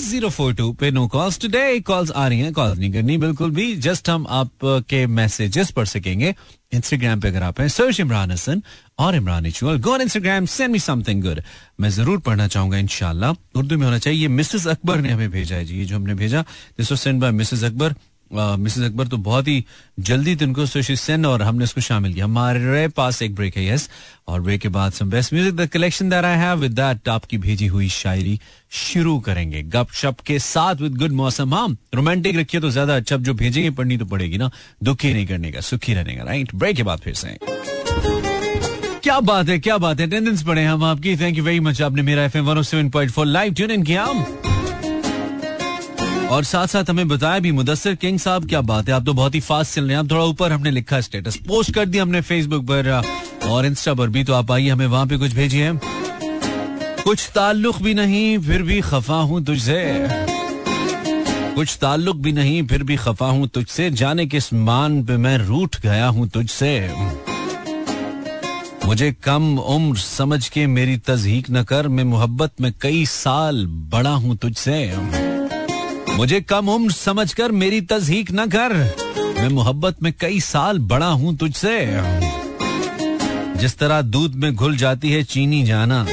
ज़ीरो 0.00 0.28
फोर 0.30 0.52
टू 0.54 0.72
पे 0.80 0.90
नो 0.90 1.06
कॉल्स 1.08 1.38
टुडे 1.40 1.80
कॉल्स 1.86 2.10
आ 2.10 2.26
रही 2.28 2.40
हैं 2.40 2.52
कॉल 2.52 2.76
नहीं 2.78 2.92
करनी, 2.92 3.16
बिल्कुल 3.18 3.50
भी। 3.50 3.74
जस्ट 3.76 4.08
हम 4.10 4.26
आपके 4.30 5.06
मैसेजेस 5.08 5.70
पढ़ 5.70 5.86
सकेंगे। 5.86 6.34
इंस्टाग्राम 6.74 7.20
पे 7.20 7.28
अगर 7.28 7.42
आप 7.42 7.60
हैं 7.60 7.68
सर्च 7.68 8.00
इमरान 8.00 8.30
हसन 8.30 8.62
और 8.98 9.16
Imran 9.16 9.46
इचुअल 9.46 9.78
go 9.80 9.96
Instagram 9.96 10.46
send 10.46 10.72
me 10.72 10.78
something 10.78 11.22
good 11.22 11.40
मैं 11.80 11.90
ज़रूर 11.90 12.18
पढ़ना 12.18 12.46
चाहूँगा 12.48 12.78
इनशाला 12.78 13.30
उर्दू 13.30 13.78
में 13.78 13.84
होना 13.84 13.98
चाहिए, 13.98 14.28
मिसेस 14.28 14.66
अकबर 14.66 15.00
ने 15.00 15.10
हमें 15.10 15.30
भेजा 15.30 15.56
है। 15.56 15.64
जी, 15.64 15.78
ये 15.78 15.84
जो 15.84 15.96
हमने 15.96 16.14
भेजा 16.14 16.42
this 16.78 16.90
was 16.92 17.00
send 17.00 17.20
by 17.20 17.30
Mrs 17.32 17.64
Akbar. 17.64 17.94
Mrs 18.36 18.84
Akbar 18.84 19.06
तो 19.08 19.16
बहुत 19.18 19.48
ही 19.48 19.64
जल्दी 20.00 20.34
तुमको 20.36 20.66
सुशी 20.66 20.96
सेन 20.96 21.26
और 21.26 21.42
हमने 21.42 21.64
उसको 21.64 21.80
शामिल 21.80 22.14
किया। 22.14 22.24
हमारे 22.24 22.86
पास 22.90 23.22
एक 23.22 23.34
ब्रेक 23.34 23.56
है 23.56 23.66
यस 23.66 23.88
और 24.28 24.40
ब्रेक 24.40 24.60
के 24.60 24.68
बाद 24.68 24.92
some 24.92 25.10
best 25.10 25.32
music 25.32 25.56
the 25.56 25.66
collection 25.68 26.10
that 26.10 26.24
I 26.24 26.38
have 26.38 26.58
with 26.58 26.72
that 26.72 27.08
आपकी 27.08 27.38
भेजी 27.38 27.66
हुई 27.66 27.88
शायरी 27.90 28.38
शुरू 28.72 29.18
करेंगे। 29.20 29.62
गप 29.64 29.92
शप 29.94 30.20
के 30.26 30.38
साथ 30.40 30.74
विद 30.76 30.96
गुड 30.98 31.12
मौसम। 31.14 31.54
हाँ 31.54 31.68
रोमांटिक 31.94 32.36
रखिए 32.36 32.60
तो 32.60 32.70
ज़्यादा 32.70 32.96
अच्छा 32.96 33.16
जो 33.18 33.34
भेजेंगे 33.34 33.70
पढ़नी 33.70 33.96
तो 33.96 34.04
पड़ेगी 34.06 34.38
ना। 34.38 34.50
दुखी 34.82 35.12
नहीं 35.12 35.26
करने 35.26 35.52
का, 35.52 35.60
सुखी 35.62 35.94
रहने 35.94 36.14
का 36.14 36.24
राइट 36.24 36.54
ब्रेक 36.54 36.76
के 36.76 36.82
बाद 36.82 36.98
फिर 36.98 37.14
से। 37.14 37.36
क्या 39.02 39.18
बात 39.22 39.48
है, 39.48 39.58
क्या 39.58 39.76
बात 39.78 40.00
है। 40.00 40.06
अटेंडेंस 40.06 40.42
पढ़े 40.42 40.64
हम 40.64 40.84
आपकी। 40.84 41.16
थैंक 41.16 41.38
यू 41.38 41.44
वेरी 41.44 41.60
मच 41.60 41.82
आपने 41.82 42.02
Mera 42.02 42.24
F 42.24 42.36
M 42.38 42.44
one 42.44 42.62
seven 42.64 42.90
point 42.90 43.12
four 43.12 43.26
live 43.26 43.54
tune 43.54 43.70
in 43.70 43.82
किया। 43.82 44.04
और 46.30 46.44
साथ 46.44 46.66
साथ 46.66 46.90
हमें 46.90 47.08
बताया 47.08 47.38
भी, 47.38 47.52
मुदस्सर 47.52 47.94
किंग 47.94 48.18
साहब, 48.18 48.48
क्या 48.48 48.60
बात 48.60 48.88
है? 48.88 48.94
आप 48.94 49.04
तो 49.04 49.12
बहुत 49.12 49.34
ही 49.34 49.40
फास्ट 49.40 49.74
चल 49.74 49.82
रहे 49.82 49.92
हैं। 49.92 49.98
आप 49.98 50.10
थोड़ा 50.10 50.24
ऊपर 50.24 50.52
हमने 50.52 50.70
लिखा 50.70 51.00
स्टेटस 51.00 51.36
पोस्ट 51.36 51.74
कर 51.74 51.86
दिया 51.86 52.02
हमने 52.02 52.20
फेसबुक 52.20 52.64
पर 52.64 52.90
और 53.48 53.66
इंस्टा 53.66 53.94
पर 53.94 54.08
भी 54.08 54.24
तो 54.24 54.34
आप 54.34 54.50
आइए, 54.52 54.68
हमें 54.68 54.86
वहाँ 54.86 55.06
पे 55.06 55.16
कुछ 55.16 55.34
भेजिए। 55.34 55.72
कुछ 57.04 57.30
ताल्लुक 57.34 57.82
भी 57.82 57.94
नहीं, 57.94 58.38
फिर 58.38 58.62
भी 58.62 58.80
खफा 58.80 59.14
हूँ 59.14 59.44
तुझसे। 59.44 60.08
कुछ 61.54 61.76
ताल्लुक 61.80 62.16
भी 62.16 62.32
नहीं, 62.32 62.66
फिर 62.66 62.82
भी 62.82 62.96
खफा 62.96 63.26
हूँ 63.26 63.48
तुझसे। 63.48 63.90
जाने 63.90 64.26
किस 64.26 64.52
मान 64.52 65.02
पे 65.04 65.16
मैं 65.16 65.36
रूठ 65.38 65.80
गया 65.80 66.06
हूँ 66.06 66.28
तुझसे। 66.28 66.90
मुझे 68.86 69.12
कम 69.12 69.58
उम्र 69.58 69.98
समझ 69.98 70.48
के 70.48 70.66
मेरी 70.66 70.96
तजहीक 70.96 71.50
न 71.50 71.62
कर, 71.62 71.88
मैं 71.88 72.04
मोहब्बत 72.04 72.60
में 72.60 72.72
कई 72.80 73.04
साल 73.06 73.66
बड़ा 73.66 74.10
हूँ 74.10 74.36
तुझसे। 74.36 75.23
मुझे 76.16 76.40
कम 76.40 76.68
उम्र 76.68 76.92
समझ 76.92 77.32
कर 77.32 77.52
मेरी 77.52 77.80
तजहीक 77.80 78.32
न 78.32 78.46
कर। 78.46 78.72
मैं 79.38 79.48
मोहब्बत 79.48 80.02
में 80.02 80.12
कई 80.20 80.40
साल 80.40 80.78
बड़ा 80.78 81.06
हूँ 81.06 81.36
तुझसे। 81.36 81.88
जिस 83.56 83.78
तरह 83.78 84.02
दूध 84.02 84.34
में 84.34 84.54
घुल 84.54 84.76
जाती 84.76 85.10
है 85.10 85.22
चीनी 85.22 85.62
जाना। 85.64 86.06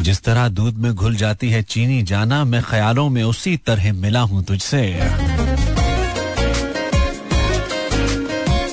जिस 0.00 0.22
तरह 0.22 0.48
दूध 0.48 0.74
में 0.74 0.94
घुल 0.94 1.16
जाती 1.16 1.50
है 1.50 1.62
चीनी 1.62 2.02
जाना, 2.02 2.44
मैं 2.44 2.62
ख्यालों 2.62 3.08
में 3.08 3.22
उसी 3.22 3.56
तरह 3.56 3.92
मिला 3.92 4.20
हूँ 4.20 4.44
तुझसे। 4.44 5.00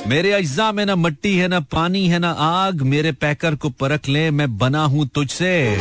मेरे 0.07 0.31
अज्जा 0.31 0.71
में 0.71 0.85
ना 0.85 0.95
मट्टी 0.95 1.37
है, 1.37 1.47
ना 1.47 1.59
पानी 1.59 2.07
है, 2.07 2.19
ना 2.19 2.31
आग। 2.31 2.81
मेरे 2.81 3.11
पैकर 3.11 3.55
को 3.55 3.69
परख 3.69 4.09
ले, 4.09 4.31
मैं 4.31 4.57
बना 4.57 4.83
हूँ 4.83 5.07
तुझसे। 5.07 5.77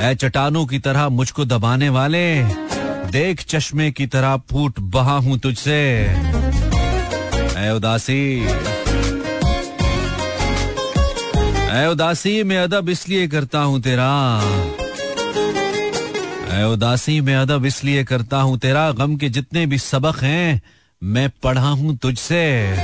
ऐ 0.00 0.14
चटानों 0.14 0.66
की 0.66 0.78
तरह 0.78 1.08
मुझको 1.08 1.44
दबाने 1.44 1.88
वाले। 1.88 2.65
देख 3.10 3.42
चश्मे 3.42 3.90
की 3.90 4.06
तरह 4.06 4.36
फूट 4.36 4.80
बहा 4.80 5.16
हूँ 5.16 5.38
तुझसे। 5.38 6.02
ऐ 7.56 7.70
उदासी। 7.70 8.46
ऐ 11.70 11.86
उदासी, 11.86 12.42
में 12.42 12.56
अदब 12.58 12.88
इसलिए 12.88 13.28
करता 13.28 13.58
हूँ 13.58 13.80
तेरा। 13.80 14.10
ऐ 16.50 16.64
उदासी, 16.64 17.20
में 17.20 17.34
अदब 17.34 17.64
इसलिए 17.64 18.04
करता 18.04 18.36
हूँ 18.36 18.58
तेरा। 18.58 18.90
गम 18.92 19.16
के 19.16 19.28
जितने 19.28 19.66
भी 19.66 19.78
सबक 19.78 20.22
हैं, 20.22 20.62
मैं 21.02 21.30
पढ़ा 21.42 21.68
हूँ 21.68 21.96
तुझसे। 21.96 22.74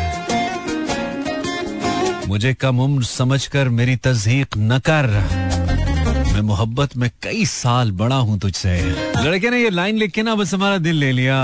मुझे 2.29 2.55
कम 2.55 2.81
उम्र 2.81 3.05
समझकर 3.05 3.69
मेरी 3.69 3.97
तस्दीक 3.97 4.47
न 4.59 4.79
कर। 4.79 5.09
मैं 6.33 6.41
मोहब्बत 6.41 6.97
में 6.97 7.11
कई 7.23 7.45
साल 7.47 7.91
बड़ा 7.93 8.17
हूँ 8.17 8.39
तुझसे। 8.39 8.75
लड़के 9.25 9.51
ने 9.51 9.63
ये 9.63 9.71
लाइन 9.71 9.97
लिख 9.97 10.13
के 10.13 10.23
ना 10.23 10.35
बस 10.35 10.55
हमारा 10.55 10.79
दिल 10.79 10.97
ले 10.97 11.11
लिया। 11.13 11.41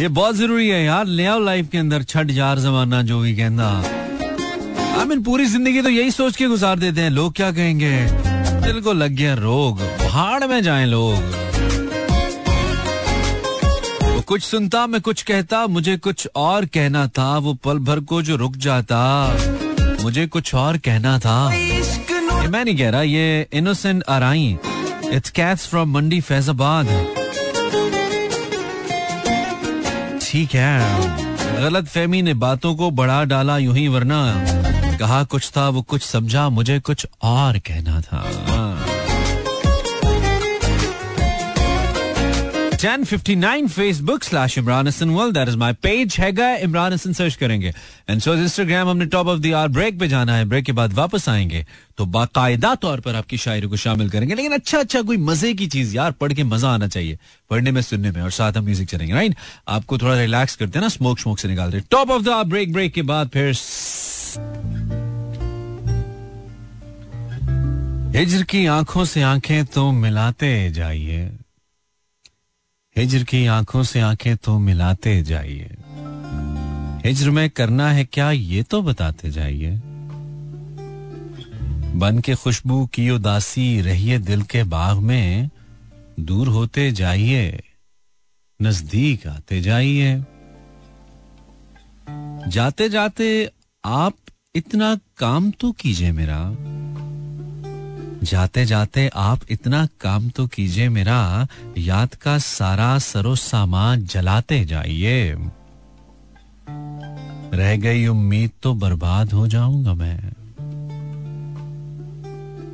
ये 0.00 0.08
बहुत 0.08 0.34
ज़रूरी 0.36 0.68
है 0.68 0.82
यार, 0.84 1.06
ले 1.06 1.26
आओ 1.26 1.38
लाइफ 1.40 1.68
के 1.72 1.78
अंदर, 1.78 2.02
छठ 2.02 2.26
जार 2.30 2.58
जमाना 2.58 3.02
जो 3.02 3.18
भी 3.20 3.34
कहना। 3.36 3.68
आई 4.98 5.04
मीन 5.04 5.22
पूरी 5.22 5.46
ज़िंदगी 5.46 5.82
तो 5.82 5.88
यही 5.88 6.10
सोच 6.10 6.36
के 6.36 6.46
गुजार 6.46 6.78
देते 6.78 7.00
हैं, 7.00 7.10
लोग 7.10 7.34
क्या 7.34 7.50
कहेंगे? 7.52 7.92
दिल 8.62 8.80
को 8.80 8.92
लग 8.92 9.10
गया 9.10 9.34
रोग 9.34 9.80
पहाड़ 9.98 10.44
में 10.44 10.62
जाए 10.62 10.86
लोग। 10.86 11.38
वो 14.04 14.20
कुछ 14.20 14.42
सुनता, 14.42 14.86
मैं 14.86 15.00
कुछ 15.00 15.22
कहता, 15.22 15.66
मुझे 15.66 15.96
कुछ 15.98 16.28
और 16.36 16.66
कहना 16.66 17.06
था, 17.08 17.36
वो 17.38 17.54
पल 17.54 17.78
भर 17.80 18.00
को 18.02 18.22
जो 18.22 18.36
रुक 18.36 18.56
जाता, 18.58 19.00
मुझे 20.02 20.26
कुछ 20.26 20.54
और 20.54 20.78
कहना 20.78 21.18
था। 21.18 21.38
मैं 22.48 22.64
नहीं 22.64 22.76
कह 22.76 22.90
रहा, 22.90 23.02
ये 23.02 23.46
innocent 23.52 24.02
Arain 24.08 24.58
it's 25.12 25.30
cats 25.30 25.66
from 25.68 25.92
Mandi 25.92 26.20
Faizabad 26.20 26.86
ठीक 30.22 30.54
है। 30.54 31.60
गलत 31.62 31.86
फहमी 31.86 32.22
ने 32.22 32.34
बातों 32.34 32.74
को 32.74 32.90
बढ़ा 32.90 33.22
डाला 33.24 33.58
यूँ 33.58 33.74
ही, 33.76 33.88
वरना 33.88 34.20
कहा 35.00 35.22
कुछ 35.24 35.50
था, 35.50 35.68
वो 35.68 35.82
कुछ 35.82 36.02
समझा, 36.02 36.48
मुझे 36.48 36.78
कुछ 36.80 37.06
और 37.22 37.58
कहना 37.58 38.00
था। 38.00 38.89
1059 42.80 43.68
Facebook 43.68 44.24
slash 44.24 44.56
Imran 44.56 44.86
Hassan 44.86 45.14
World. 45.14 45.34
That 45.34 45.48
is 45.48 45.56
my 45.62 45.68
page. 45.76 46.18
हैगा 46.18 46.46
इमरान 46.56 46.92
हसन 46.92 47.12
सर्च 47.12 47.34
करेंगे 47.36 47.72
एंड 48.10 48.20
सो 48.20 48.34
इंस्टाग्राम 48.34 48.88
हमने 48.88 49.06
top 49.14 49.26
of 49.26 49.40
the 49.40 49.52
hour 49.54 49.68
break 49.68 49.98
पे 50.00 50.08
जाना 50.08 50.36
है 50.36 50.44
ब्रेक 50.44 50.64
के 50.64 50.72
बाद 50.72 50.92
वापस 50.92 51.28
आएँगे 51.28 51.64
तो 51.98 52.04
बाकायदा 52.14 52.74
तौर 52.84 53.00
पर 53.00 53.14
आपकी 53.14 53.36
शायरी 53.38 53.66
को 53.68 53.76
शामिल 53.76 54.10
करेंगे 54.10 54.34
लेकिन 54.34 54.52
अच्छा 54.52 54.78
अच्छा 54.78 55.02
कोई 55.02 55.16
मज़े 55.16 55.52
की 55.54 55.66
चीज़ 55.66 55.94
यार 55.96 56.12
पढ़ 56.20 56.32
के 56.32 56.44
मज़ा 56.44 56.70
आना 56.70 56.86
चाहिए 56.86 57.18
पढ़ने 57.50 57.70
में 57.70 57.82
सुनने 57.82 58.10
में 58.10 58.20
और 58.22 58.30
साथ 58.30 58.56
हम 58.56 58.64
म्यूज़िक 58.64 58.88
चलेंगे 58.88 59.14
राइट 59.14 59.34
आपको 59.76 59.98
थोड़ा 59.98 60.18
रिलैक्स 60.20 60.56
करते 60.56 60.78
हैं 60.78 60.82
ना 60.82 60.88
स्मोक 60.88 61.18
स्मोक 61.18 61.38
से 61.38 61.48
निकालते 61.48 61.76
हैं 61.76 61.86
top 61.90 62.10
of 62.10 62.22
the 62.22 62.28
hour 62.38 62.44
break 62.54 62.72
break 62.72 62.94
के 62.94 63.02
बाद 63.12 63.28
फिर 63.34 63.52
हिजर 68.16 68.42
की 68.50 68.64
आँखों 68.78 69.04
से 69.04 69.22
आँखें 69.34 69.64
तो 69.74 69.90
मिलाते 70.00 70.70
जाइए 70.80 71.30
हिजर 73.00 73.22
की 73.24 73.46
आँखों 73.46 73.82
से 73.82 74.00
आँखें 74.00 74.36
तो 74.36 74.58
मिलाते 74.58 75.22
जाइए। 75.22 75.76
हिजर 77.04 77.30
में 77.30 77.50
करना 77.50 77.90
है 77.90 78.04
क्या, 78.04 78.30
ये 78.30 78.62
तो 78.62 78.82
बताते 78.82 79.30
जाइए। 79.30 79.70
बन 81.94 82.18
के 82.24 82.34
खुशबू 82.34 82.86
की 82.86 83.10
उदासी, 83.10 83.80
रहिए 83.80 84.18
दिल 84.18 84.42
के 84.42 84.64
बाग 84.64 84.96
में। 84.96 85.50
दूर 86.20 86.48
होते 86.48 86.92
जाइए, 86.92 87.62
नज़दीक 88.62 89.26
आते 89.26 89.60
जाइए। 89.60 90.24
जाते 92.48 92.88
जाते 92.88 93.50
आप 93.84 94.14
इतना 94.54 94.98
काम 95.16 95.50
तो 95.50 95.72
कीजिए 95.72 96.12
मेरा। 96.12 96.40
जाते 98.22 98.64
जाते 98.66 99.10
आप 99.14 99.40
इतना 99.50 99.86
काम 100.00 100.28
तो 100.28 100.46
कीजिए 100.46 100.88
मेरा, 100.88 101.46
याद 101.78 102.14
का 102.14 102.38
सारा 102.38 102.98
सरो 102.98 103.34
सामान 103.34 104.04
जलाते 104.04 104.64
जाइए। 104.64 105.34
रह 107.54 107.76
गई 107.76 108.06
उम्मीद 108.06 108.50
तो 108.62 108.74
बर्बाद 108.74 109.32
हो 109.32 109.46
जाऊँगा 109.48 109.94
मैं। 109.94 110.32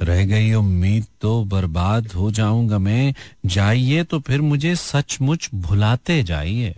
रह 0.02 0.24
गई 0.24 0.52
उम्मीद 0.52 1.04
तो 1.20 1.44
बर्बाद 1.44 2.12
हो 2.12 2.30
जाऊँगा 2.30 2.78
मैं। 2.78 3.14
जाइए 3.46 4.04
तो 4.04 4.20
फिर 4.20 4.40
मुझे 4.40 4.74
सचमुच 4.76 5.50
भुलाते 5.54 6.22
जाइए। 6.22 6.74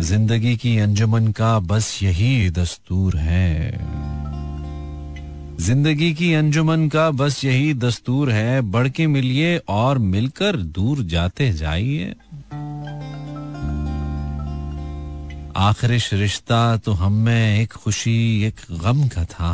ज़िंदगी 0.00 0.56
की 0.56 0.78
अंजुमन 0.78 1.28
का 1.32 1.58
बस 1.58 1.98
यही 2.02 2.50
दस्तूर 2.50 3.16
है। 3.16 4.05
ज़िंदगी 5.60 6.14
की 6.14 6.34
अंजुमन 6.34 6.88
का 6.88 7.10
बस 7.10 7.44
यही 7.44 7.74
दस्तूर 7.74 8.30
है 8.30 8.60
बढ़ 8.60 8.88
के 8.88 9.06
मिलिए 9.06 9.56
और 9.68 9.98
मिलकर 9.98 10.56
दूर 10.56 11.02
जाते 11.02 11.52
जाइए। 11.52 12.14
आखिरिश 15.56 16.12
रिश्ता 16.14 16.76
तो 16.76 16.92
हम 16.92 17.12
में 17.12 17.60
एक 17.60 17.72
खुशी, 17.72 18.44
एक 18.44 18.60
गम 18.72 19.08
का 19.08 19.24
था। 19.24 19.52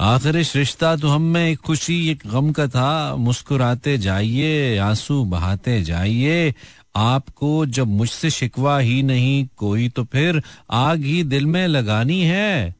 आखिरिश 0.00 0.56
रिश्ता 0.56 0.96
तो 0.96 1.08
हम 1.08 1.22
में 1.22 1.50
एक 1.50 1.58
खुशी, 1.58 2.08
एक 2.08 2.22
गम 2.26 2.50
का 2.52 2.66
था। 2.66 3.16
मुस्कुराते 3.16 3.98
जाइए, 3.98 4.76
आँसू 4.78 5.24
बहाते 5.24 5.82
जाइए। 5.82 6.54
आपको 6.96 7.66
जब 7.66 7.86
मुझसे 7.86 8.30
शिकवा 8.30 8.78
ही 8.78 9.02
नहीं, 9.02 9.46
कोई 9.56 9.88
तो 9.88 10.04
फिर 10.04 10.42
आग 10.70 11.02
ही 11.02 11.22
दिल 11.24 11.46
में 11.46 11.66
लगानी 11.66 12.20
है। 12.22 12.79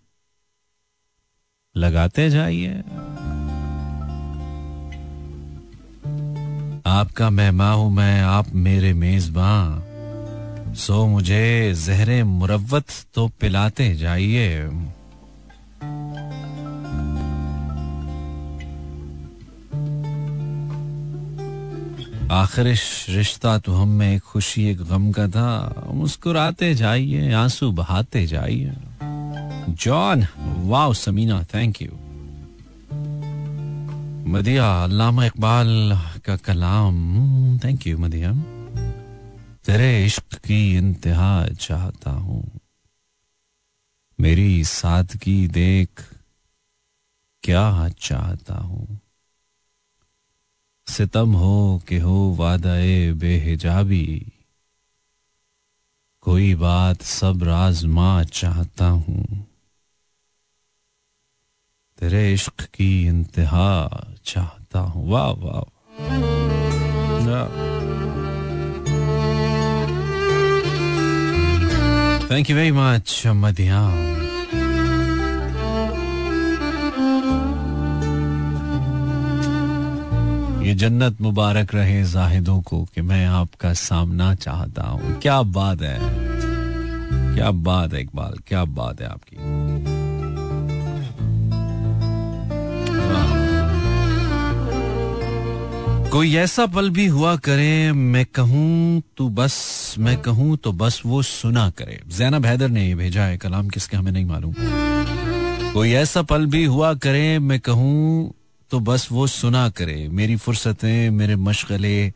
लगाते 1.80 2.30
जाइए। 2.30 2.82
आपका 6.86 7.30
मेहमा 7.30 7.70
हूँ, 7.72 7.90
मैं 7.92 8.20
आप 8.22 8.46
मेरे 8.54 8.92
मेजबान। 8.94 10.74
सो 10.74 11.06
मुझे 11.06 11.74
जहरे 11.74 12.22
मुरवत 12.24 12.86
तो 13.14 13.28
पिलाते 13.28 13.94
जाइए। 13.94 14.70
आखिर 22.32 22.66
रिश्ता 23.08 23.58
तो 23.58 23.72
हम 23.72 23.88
में 23.88 24.14
एक 24.16 24.22
खुशी, 24.22 24.64
एक 24.68 24.82
गम 24.82 25.10
का 25.12 25.26
था। 25.28 25.48
मुस्कुराते 25.94 26.74
जाइए, 26.74 27.32
आँसू 27.32 27.70
बहाते 27.72 28.26
जाइए। 28.26 28.72
John 29.74 30.26
wow 30.68 30.92
Samina 30.92 31.42
thank 31.54 31.82
you 31.82 31.90
Madiya 34.32 34.86
Iqbal 35.24 35.98
का 36.26 36.36
कलाम 36.36 37.58
थैंक 37.64 37.86
यू 37.86 37.98
मदिया 37.98 38.32
तेरे 39.66 39.90
इश्क 40.06 40.34
की 40.44 40.60
इंतहा 40.78 41.46
चाहता 41.60 42.10
हूँ 42.10 42.42
मेरी 44.18 44.64
सादगी 44.64 45.46
देख 45.48 46.02
क्या 47.42 47.88
चाहता 47.88 48.54
हूँ 48.54 49.00
सितम 50.86 51.32
हो 51.32 51.82
कि 51.88 51.98
हो 51.98 52.16
वादाए 52.38 53.12
बेहिजाबी 53.12 54.06
कोई 56.22 56.54
बात 56.54 57.02
सब 57.02 57.42
राजमा 57.42 58.22
चाहता 58.24 58.88
हूँ 58.88 59.46
तेरे 62.00 62.32
इश्क 62.32 62.60
की 62.60 63.06
इंतहा 63.06 64.06
चाहता 64.24 64.78
हूँ। 64.78 65.10
वाह 65.10 65.30
वाह। 65.30 65.60
Thank 72.30 72.50
you 72.50 72.56
very 72.56 72.72
much 72.72 73.22
Madiya. 73.26 73.94
ये 80.62 80.74
जन्नत 80.74 81.20
मुबारक 81.20 81.74
रहे 81.74 82.04
जाहिदों 82.04 82.62
को 82.62 82.84
कि 82.84 83.00
मैं 83.00 83.26
आपका 83.26 83.72
सामना 83.72 84.34
चाहता 84.34 84.82
हूँ। 84.82 85.20
क्या 85.20 85.42
बात 85.42 85.82
है? 85.82 85.98
क्या 87.34 87.50
बात 87.50 87.92
है 87.92 88.00
इकबाल? 88.00 88.34
क्या 88.46 88.64
बात 88.64 89.00
है 89.00 89.06
आपकी? 89.06 89.59
कोई 96.12 96.34
ऐसा 96.36 96.66
पल 96.66 96.90
भी 96.90 97.06
हुआ 97.06 97.36
करे, 97.36 97.92
मैं 97.92 98.24
कहूँ 98.26 99.02
तो 99.16 99.28
बस, 99.28 99.94
मैं 99.98 100.16
कहूँ 100.22 100.56
तो 100.56 100.72
बस 100.72 101.02
वो 101.06 101.22
सुना 101.22 101.70
करे। 101.70 102.00
जैनब 102.08 102.46
हैदर 102.46 102.68
ने 102.68 102.86
ये 102.88 102.94
भेजा 102.94 103.24
है, 103.24 103.36
कलाम 103.38 103.68
किसके 103.68 103.96
हमें 103.96 104.12
नहीं 104.12 104.24
मालूम। 104.24 104.54
कोई 105.72 105.92
ऐसा 105.92 106.22
पल 106.22 106.46
भी 106.46 106.64
हुआ 106.64 106.94
करे, 106.94 107.38
मैं 107.38 107.60
कहूँ 107.60 108.34
तो 108.70 108.80
बस 108.80 109.08
वो 109.12 109.26
सुना 109.26 109.68
करे। 109.68 110.08
मेरी 110.08 110.36
फुर्सतें, 110.36 111.10
मेरे 111.10 111.36
मशगले, 111.36 112.12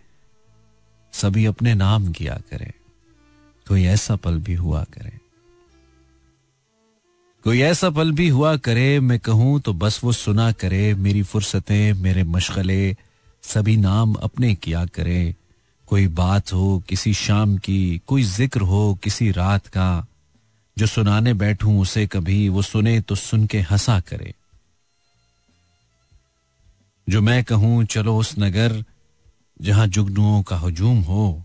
सभी 1.13 1.47
अपने 1.47 1.75
नाम 1.75 2.13
किया 2.13 2.35
करे। 2.51 2.73
कोई 3.69 3.85
ऐसा 3.85 4.17
पल 4.17 4.39
भी 4.39 4.55
हुआ 4.55 4.85
करे। 4.85 5.19
कोई 7.45 7.61
ऐसा 7.61 7.91
पल 7.91 8.13
भी 8.13 8.29
हुआ 8.29 8.57
करे, 8.57 9.01
मैं 9.01 9.19
कहूँ 9.21 9.61
तो 9.61 9.73
बस 9.73 10.01
वो 10.05 10.13
सुना 10.13 10.53
करे। 10.53 10.95
मेरी 10.95 11.23
फुर्सतें, 11.23 11.93
मेरे 11.93 12.25
मशगले 12.25 12.97
सभी 13.45 13.77
नाम 13.77 14.15
अपने 14.15 14.55
किया 14.55 14.87
करे। 14.87 15.35
कोई 15.87 16.07
बात 16.07 16.53
हो, 16.53 16.83
किसी 16.89 17.15
शाम 17.15 17.57
की, 17.57 18.01
कोई 18.07 18.23
ज़िक्र 18.23 18.61
हो, 18.61 18.95
किसी 18.95 19.31
रात 19.31 19.67
का, 19.67 20.07
जो 20.79 20.87
सुनाने 20.87 21.35
बैठूं 21.35 21.81
उसे 21.81 22.07
कभी, 22.07 22.49
वो 22.49 22.63
सुने 22.63 23.01
तो 23.01 23.15
सुन 23.15 23.47
के 23.47 23.61
हंसा 23.61 24.01
करे। 24.01 24.35
जो 27.09 27.21
मैं 27.21 27.45
कहूँ, 27.45 27.85
चलो 27.85 28.19
उस 28.19 28.35
नगर, 28.39 28.85
जहाँ 29.63 29.87
जुगनुओं 29.87 30.43
का 30.43 30.57
हजूम 30.57 31.01
हो, 31.01 31.43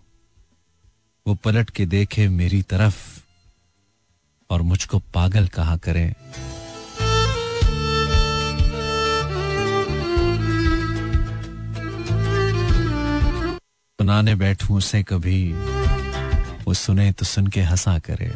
वो 1.27 1.36
पलट 1.36 1.70
के 1.70 1.86
देखे 1.86 2.27
मेरी 2.27 2.62
तरफ़, 2.62 2.96
और 4.50 4.62
मुझको 4.62 5.00
पागल 5.00 5.48
कहा 5.48 5.77
करे। 5.77 6.13
बनाने 14.09 14.33
बैठूं 14.35 14.77
उसे 14.77 15.01
कभी 15.03 15.39
वो 16.65 16.73
सुने 16.73 17.11
तो 17.11 17.25
सुन 17.25 17.47
के 17.47 17.61
हंसा 17.61 17.97
करे। 17.99 18.29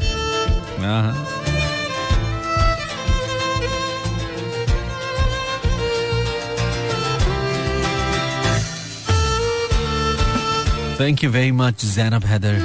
Thank 11.00 11.24
you 11.24 11.30
very 11.30 11.52
much 11.52 11.86
Zainab 11.86 12.26
Haider 12.26 12.60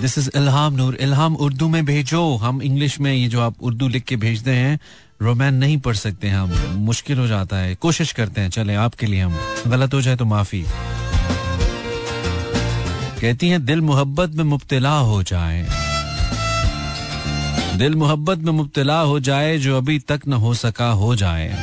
this 0.00 0.18
is 0.18 0.30
Ilham 0.36 0.74
Noor 0.74 0.94
Ilham 1.00 1.36
Urdu 1.36 1.68
में 1.68 1.84
भेजो। 1.86 2.22
हम 2.36 2.62
इंग्लिश 2.62 3.00
में 3.00 3.12
ये 3.12 3.26
जो 3.28 3.40
आप 3.40 3.62
उर्दू 3.62 3.88
लिख 3.88 4.04
के 4.04 4.16
भेजते 4.16 4.50
हैं 4.50 4.78
रोमैन 5.22 5.54
नहीं 5.54 5.78
पढ़ 5.78 5.96
सकते 5.96 6.28
हम। 6.28 6.54
मुश्किल 6.84 7.18
हो 7.18 7.26
जाता 7.26 7.56
है। 7.56 7.74
कोशिश 7.74 8.12
करते 8.12 8.40
हैं। 8.40 8.50
चले 8.50 8.74
आपके 8.84 9.06
लिए 9.06 9.20
हम। 9.20 9.38
गलत 9.66 9.94
हो 9.94 10.00
जाए 10.00 10.16
तो 10.16 10.24
माफ़ी। 10.24 10.64
कहती 13.20 13.48
हैं, 13.48 13.64
दिल 13.64 13.80
मोहब्बत 13.80 14.30
में 14.30 14.44
मुब्तला 14.44 14.98
हो 14.98 15.22
जाए। 15.22 15.66
दिल 17.78 17.94
मोहब्बत 17.94 18.38
में 18.38 18.52
मुब्तला 18.52 19.00
हो 19.00 19.20
जाए, 19.20 19.58
जो 19.58 19.76
अभी 19.76 19.98
तक 19.98 20.20
न 20.28 20.32
हो 20.32 20.54
सका 20.54 20.90
हो 20.90 21.16
जाए। 21.16 21.56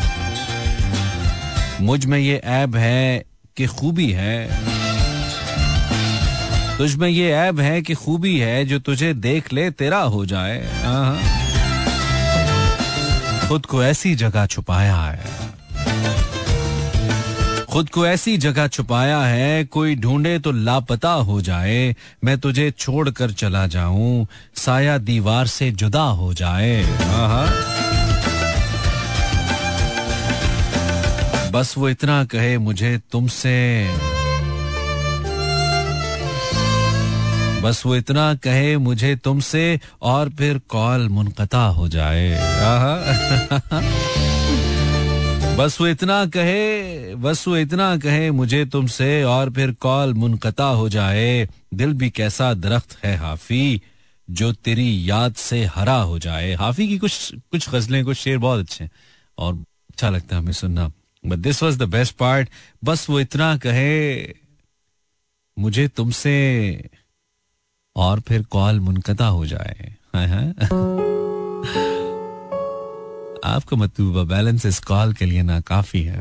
मुझमें 1.82 2.20
ये 2.20 2.42
ऐब 2.46 2.76
है 2.76 3.26
कि 3.58 3.66
खूबी 3.66 4.12
है। 4.12 4.50
तुझ 6.78 6.96
में 6.96 7.10
ये 7.10 7.32
ऐब 7.32 7.60
है 7.60 7.82
कि 7.82 7.94
खूबी 7.94 8.40
है, 8.40 8.66
जो 8.66 8.80
तुझे 8.80 9.14
देख 9.14 9.54
ले, 9.54 9.72
तेरा 9.72 10.00
हो 10.00 10.26
जाए। 10.26 10.84
हाँ। 10.84 11.20
खुद 13.50 13.66
को 13.66 13.84
ऐसी 13.84 14.16
जगह 14.16 14.46
छुपाया 14.46 14.96
है। 14.96 15.26
खुद 17.78 17.90
को 17.90 18.08
ऐसी 18.08 18.38
जगह 18.38 18.68
छुपाया 18.68 19.20
है, 19.20 19.66
कोई 19.66 19.96
ढूंढे 19.96 20.40
तो 20.40 20.52
लापता 20.52 21.10
हो 21.10 21.42
जाए, 21.42 21.96
मैं 22.24 22.38
तुझे 22.38 22.72
छोड़कर 22.72 23.32
चला 23.32 23.68
जाऊँ, 23.68 24.28
साया 24.56 24.98
दीवार 24.98 25.48
से 25.48 25.72
जुदा 25.72 26.02
हो 26.02 26.34
जाए। 26.34 26.86
बस 31.52 31.76
वो 31.78 31.90
इतना 31.90 32.26
कहे 32.26 32.58
मुझे 32.58 33.00
तुमसे। 33.12 33.88
बस 37.62 37.84
वो 37.86 37.96
इतना 37.96 38.36
कहे 38.36 38.78
मुझे 38.78 39.16
तुमसे, 39.16 39.80
और 40.02 40.30
फिर 40.30 40.62
कॉल 40.70 41.10
मुनकता 41.10 41.66
हो 41.66 41.88
जाए। 41.88 42.38
बस 45.58 45.80
वो 45.82 45.88
इतना 45.88 46.26
कहे, 46.26 47.16
बस 47.16 47.48
वो 47.48 47.56
इतना 47.58 47.98
कहे 47.98 48.30
मुझे 48.32 48.66
तुमसे 48.66 49.24
और 49.24 49.50
फिर 49.50 49.72
कॉल 49.72 50.14
मुनकता 50.14 50.64
हो 50.64 50.90
जाए। 50.90 51.48
दिल 51.74 51.94
भी 51.94 52.10
कैसा 52.10 52.54
दरख्त 52.54 52.98
है 53.06 53.16
हाफी, 53.18 53.82
जो 54.30 54.52
तेरी 54.54 55.10
याद 55.10 55.36
से 55.36 55.64
हरा 55.66 55.96
हो 56.02 56.20
जाए। 56.20 56.54
हाफी 56.54 56.88
की 56.88 56.98
कुछ 56.98 57.34
कुछ 57.52 57.70
गजलें, 57.70 58.04
कुछ 58.06 58.18
शेर 58.18 58.38
बहुत 58.38 58.60
अच्छे 58.60 58.84
हैं 58.84 58.92
और 59.38 59.54
अच्छा 59.90 60.10
लगता 60.10 60.36
है 60.36 60.42
हमें 60.42 60.54
सुनना। 60.54 60.92
But 61.24 61.38
this 61.38 61.64
was 61.64 61.80
the 61.80 61.84
best 61.90 62.16
part 62.16 62.50
बस 62.84 63.10
वो 63.10 63.20
इतना 63.20 63.58
कहे, 63.58 64.34
मुझे 65.58 65.88
तुमसे 65.88 66.90
और 67.96 68.20
फिर 68.20 68.44
कॉल 68.44 68.80
मुनकता 68.80 69.26
हो 69.26 69.46
जाए। 69.46 69.96
आपका 73.48 73.78
मतलब 73.78 74.28
बैलेंस 74.28 74.66
इस 74.66 74.80
कॉल 74.80 75.14
के 75.14 75.26
लिए 75.26 75.42
ना 75.44 75.60
काफ़ी 75.60 76.02
है। 76.04 76.20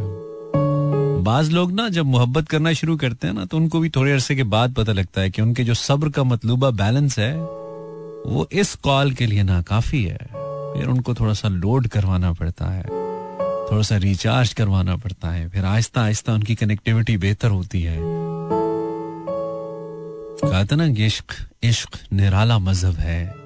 बाज 1.23 1.51
लोग 1.51 1.73
ना 1.73 1.89
जब 1.89 2.07
मोहब्बत 2.07 2.49
करना 2.49 2.73
शुरू 2.73 2.97
करते 2.97 3.27
हैं 3.27 3.35
ना 3.35 3.45
तो 3.45 3.57
उनको 3.57 3.81
भी 3.81 3.89
थोड़े 3.89 4.13
अरसे 4.13 4.35
के 4.37 4.43
बाद 4.45 4.75
पता 4.75 4.93
लगता 4.93 5.21
है 5.21 5.31
कि 5.31 5.43
उनके 5.43 5.65
जो 5.65 5.75
सब्र 5.75 6.09
का 6.09 6.25
मतलूबा 6.25 6.71
बैलेंस 6.73 7.19
है, 7.19 7.35
वो 7.35 8.49
इस 8.53 8.75
कॉल 8.75 9.11
के 9.13 9.27
लिए 9.27 9.43
ना 9.43 9.61
काफ़ी 9.63 10.03
है। 10.05 10.17
फिर 10.17 10.89
उनको 10.89 11.15
थोड़ा 11.15 11.33
सा 11.33 11.49
लोड 11.49 11.87
करवाना 11.89 12.33
पड़ता 12.33 12.65
है, 12.67 12.83
थोड़ा 12.83 13.83
सा 13.83 13.97
रिचार्ज 13.97 14.53
करवाना 14.53 14.97
पड़ता 14.97 15.31
है, 15.31 15.49
फिर 15.49 15.65
आहिस्ता 15.65 16.03
आहिस्ता 16.03 16.35
उनकी 16.35 16.55
कनेक्टिविटी 16.55 17.17
बेहतर 17.17 17.51
होती 17.51 17.83
है। 17.83 17.99
कहा 20.43 20.65
था 20.65 20.77
ना, 20.77 20.85
इश्क 21.07 21.33
इश्क 21.63 21.99
निराला 22.13 22.59
मज़हब 22.59 22.95
है। 22.95 23.46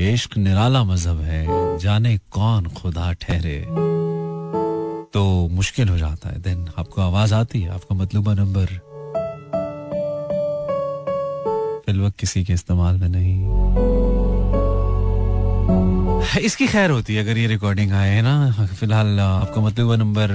इश्क 0.00 0.36
निराला 0.36 0.84
मज़हब 0.84 1.20
है, 1.20 1.46
जाने 1.78 2.18
कौन 2.30 2.66
खुदा 2.66 3.12
ठहरे। 3.12 3.66
तो 5.14 5.48
मुश्किल 5.52 5.88
हो 5.88 5.98
जाता 5.98 6.28
है, 6.28 6.42
देन 6.42 6.68
आपको 6.78 7.02
आवाज़ 7.02 7.34
आती 7.34 7.60
है, 7.60 7.70
आपका 7.70 7.94
मतलूबा 7.94 8.34
नंबर। 8.34 8.66
फिल 11.86 12.10
किसी 12.18 12.44
के 12.44 12.52
इस्तेमाल 12.52 12.96
में 12.96 13.08
नहीं। 13.08 13.48
इसकी 16.38 16.66
खैर 16.66 16.90
होती 16.90 17.14
है, 17.14 17.22
अगर 17.22 17.38
ये 17.38 17.46
रिकॉर्डिंग 17.46 17.92
आए, 17.92 18.10
है 18.10 18.22
ना? 18.22 18.52
फ़िलहाल 18.52 19.20
आपका 19.20 19.60
मतलूबा 19.60 19.96
नंबर 19.96 20.28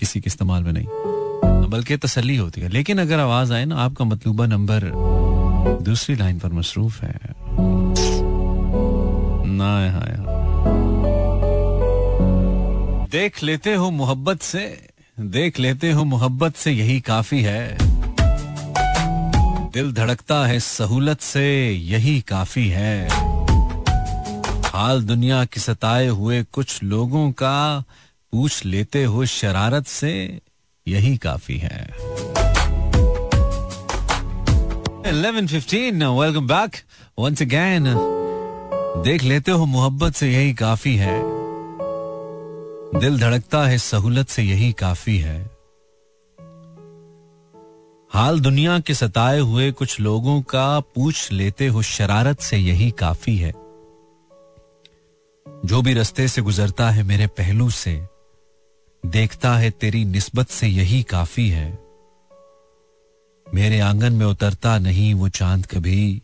किसी 0.00 0.20
के 0.20 0.26
इस्तेमाल 0.26 0.62
में 0.62 0.72
नहीं। 0.72 0.86
बल्कि 1.70 1.96
तसली 1.96 2.36
होती 2.36 2.60
है, 2.60 2.68
लेकिन 2.68 2.98
अगर 2.98 3.18
आवाज़ 3.18 3.52
आए 3.52 3.64
ना, 3.64 3.76
आपका 3.76 4.04
मतलूबा 4.04 4.46
नंबर 4.46 4.92
दूसरी 5.82 6.16
लाइन 6.16 6.38
पर 6.38 6.48
मसरूफ 6.48 7.02
है। 7.02 7.36
ना 9.56 9.92
देख 13.10 13.42
लेते 13.42 13.74
हो 13.74 13.90
मोहब्बत 13.90 14.42
से, 14.42 14.88
देख 15.20 15.58
लेते 15.58 15.92
हो 15.92 16.04
मोहब्बत 16.04 16.56
से 16.56 16.72
यही 16.72 17.00
काफ़ी 17.00 17.42
है। 17.42 17.78
दिल 19.72 19.92
धड़कता 19.92 20.46
है 20.46 20.60
सहूलत 20.60 21.20
से, 21.20 21.72
यही 21.72 22.20
काफ़ी 22.20 22.68
है। 22.68 23.08
हाल 24.64 25.02
दुनिया 25.02 25.44
की 25.44 25.60
सताए 25.60 26.06
हुए 26.06 26.42
कुछ 26.42 26.82
लोगों 26.82 27.32
का 27.32 27.84
पूछ 28.32 28.64
लेते 28.64 29.04
हो 29.04 29.24
शरारत 29.26 29.86
से, 29.86 30.40
यही 30.88 31.16
काफ़ी 31.16 31.56
है। 31.56 31.90
11:15 35.06 36.20
वेलकम 36.20 36.46
बैक 36.46 36.76
वंस 37.18 37.42
अगेन 37.42 37.84
देख 39.02 39.22
लेते 39.22 39.50
हो, 39.50 39.66
मोहब्बत 39.66 40.14
से 40.14 40.32
यही 40.32 40.54
काफ़ी 40.54 40.96
है। 40.96 41.22
दिल 43.00 43.18
धड़कता 43.18 43.66
है, 43.66 43.78
सहूलत 43.78 44.28
से 44.28 44.42
यही 44.42 44.72
काफ़ी 44.72 45.18
है। 45.18 45.50
हाल 48.10 48.40
दुनिया 48.40 48.78
के 48.78 48.94
सताए 48.94 49.38
हुए 49.38 49.72
कुछ 49.72 50.00
लोगों 50.00 50.42
का 50.42 50.80
पूछ 50.80 51.32
लेते 51.32 51.66
हो, 51.66 51.82
शरारत 51.82 52.40
से 52.40 52.56
यही 52.56 52.90
काफ़ी 52.90 53.36
है। 53.36 53.52
जो 55.64 55.82
भी 55.82 55.94
रस्ते 55.94 56.28
से 56.28 56.42
गुजरता 56.42 56.90
है, 56.90 57.02
मेरे 57.02 57.26
पहलू 57.26 57.70
से, 57.70 58.08
देखता 59.06 59.56
है 59.56 59.70
तेरी 59.70 60.04
निस्बत 60.04 60.48
से 60.48 60.66
यही 60.66 61.02
काफ़ी 61.02 61.48
है। 61.48 61.78
मेरे 63.54 63.80
आँगन 63.80 64.12
में 64.12 64.26
उतरता 64.26 64.78
नहीं 64.78 65.14
वो 65.14 65.28
चाँद 65.28 65.66
कभी। 65.66 66.22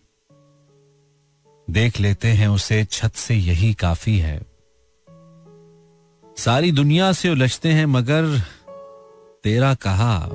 देख 1.72 2.00
लेते 2.00 2.28
हैं 2.28 2.48
उसे, 2.48 2.84
छत 2.84 3.12
से 3.14 3.34
यही 3.34 3.74
काफ़ी 3.74 4.18
है। 4.18 4.42
सारी 6.38 6.72
दुनिया 6.72 7.12
से 7.12 7.30
उलझते 7.30 7.68
हैं, 7.68 7.86
मगर 7.86 8.40
तेरा 9.42 9.74
कहा, 9.74 10.28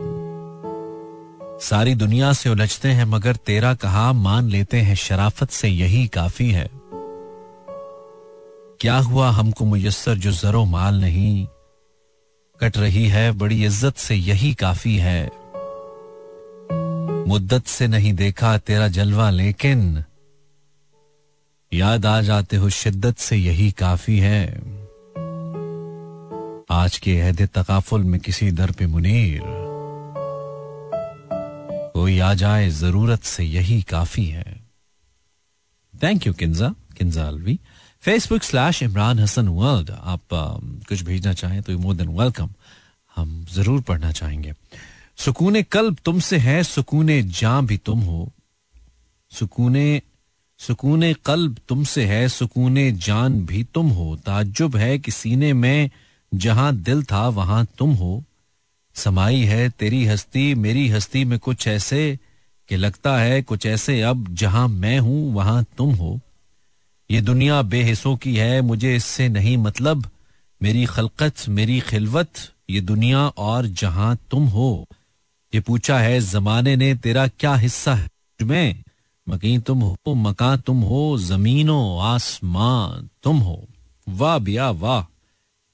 सारी 1.59 1.95
दुनिया 1.95 2.33
से 2.33 2.49
उलझते 2.49 2.89
हैं, 2.89 3.05
मगर 3.05 3.35
तेरा 3.35 3.73
कहा 3.73 4.13
मान 4.13 4.49
लेते 4.49 4.77
हैं, 4.77 4.95
शराफत 4.95 5.49
से 5.49 5.67
यही 5.67 6.07
काफ़ी 6.07 6.51
है। 6.51 6.69
क्या 8.79 8.97
हुआ 8.97 9.29
हमको 9.29 9.65
मुयसर 9.65 10.15
जो 10.15 10.31
जरो 10.31 10.65
माल 10.65 11.01
नहीं? 11.01 11.47
कट 12.59 12.77
रही 12.77 13.07
है, 13.07 13.31
बड़ी 13.31 13.65
इज़्ज़त 13.65 13.97
से 13.97 14.15
यही 14.15 14.53
काफ़ी 14.53 14.97
है। 14.97 15.31
मुद्दत 17.27 17.65
से 17.65 17.87
नहीं 17.87 18.13
देखा 18.13 18.57
तेरा 18.57 18.87
जलवा, 18.87 19.29
लेकिन 19.29 20.03
याद 21.71 22.05
आ 22.05 22.19
जाते 22.21 22.57
हो 22.57 22.69
शिद्दत 22.69 23.17
से 23.17 23.37
यही 23.37 23.71
काफ़ी 23.71 24.17
है। 24.19 24.45
आज 26.71 26.97
के 27.03 27.19
अहद 27.21 27.41
तकाफुल 27.55 28.03
में 28.03 28.19
किसी 28.19 28.51
दर 28.51 28.71
पे 28.71 28.85
मुनीर। 28.87 29.41
कोई 31.93 32.19
आ 32.19 32.33
जाए 32.33 32.69
ज़रूरत 32.69 33.23
से 33.23 33.43
यही 33.43 33.81
काफ़ी 33.81 34.25
है। 34.25 34.55
Thank 35.93 36.27
you 36.27 36.33
Kinza 36.33 36.69
Kinza 36.97 37.27
Alvi 37.27 37.59
Facebook 38.03 38.43
slash 38.43 38.81
Imran 38.83 39.19
Hasan 39.19 39.47
world 39.47 39.89
आप 39.91 40.33
आ, 40.33 40.57
कुछ 40.89 41.01
भेजना 41.03 41.33
चाहें 41.33 41.61
तो 41.61 41.77
मोर 41.79 41.95
देन 41.95 42.09
वेलकम 42.19 42.49
हम 43.15 43.45
ज़रूर 43.51 43.81
पढ़ना 43.81 44.11
चाहेंगे। 44.11 44.53
सुकून 45.17 45.61
कल्ब 45.61 45.97
तुमसे 46.05 46.37
है 46.37 46.61
सुकून 46.63 47.07
जां 47.31 47.65
भी 47.67 47.77
तुम 47.77 47.99
हो। 48.01 48.31
सुकून 49.31 49.75
सुकून 50.59 51.13
कल्ब 51.13 51.57
तुमसे 51.67 52.05
है, 52.05 52.29
सुकून 52.29 52.97
जान 52.97 53.45
भी 53.45 53.63
तुम 53.63 53.89
हो। 53.89 54.19
ताज्जुब 54.25 54.75
है 54.75 54.99
कि 54.99 55.11
सीने 55.11 55.53
में 55.53 55.89
जहाँ 56.33 56.75
दिल 56.75 57.03
था, 57.03 57.27
वहाँ 57.27 57.67
तुम 57.77 57.93
हो। 57.93 58.23
समाई 58.95 59.39
है 59.39 59.69
तेरी 59.69 60.05
हस्ती, 60.05 60.55
मेरी 60.55 60.89
हस्ती 60.89 61.25
में 61.25 61.39
कुछ 61.39 61.67
ऐसे 61.67 62.19
कि 62.69 62.75
लगता 62.75 63.17
है 63.17 63.41
कुछ 63.41 63.65
ऐसे 63.65 64.01
अब 64.01 64.35
जहाँ 64.35 64.67
मैं 64.67 64.99
हूँ, 64.99 65.33
वहाँ 65.33 65.65
तुम 65.77 65.95
हो। 65.95 66.19
ये 67.11 67.21
दुनिया 67.21 67.61
बेहिसों 67.61 68.15
की 68.15 68.35
है, 68.35 68.61
मुझे 68.61 68.95
इससे 68.95 69.29
नहीं 69.29 69.57
मतलब। 69.57 70.09
मेरी 70.63 70.85
खलकत, 70.85 71.33
मेरी 71.49 71.79
खिलवत, 71.79 72.31
ये 72.69 72.81
दुनिया 72.81 73.27
और 73.27 73.67
जहाँ 73.67 74.17
तुम 74.31 74.47
हो। 74.47 74.87
ये 75.55 75.61
पूछा 75.61 75.99
है, 75.99 76.19
जमाने 76.19 76.75
ने 76.75 76.95
तेरा 76.95 77.27
क्या 77.27 77.55
हिस्सा 77.55 77.95
है? 77.95 78.07
में 78.41 78.83
मकीन 79.29 79.61
तुम 79.61 79.81
हो 79.81 80.13
मका 80.13 80.57
तुम 80.57 80.81
हो, 80.81 81.17
जमीनो, 81.19 81.97
आसमान 81.97 83.09
तुम 83.23 83.37
हो। 83.37 83.67
वाह 84.09 84.37
बिया, 84.37 84.69
वाह। 84.69 85.13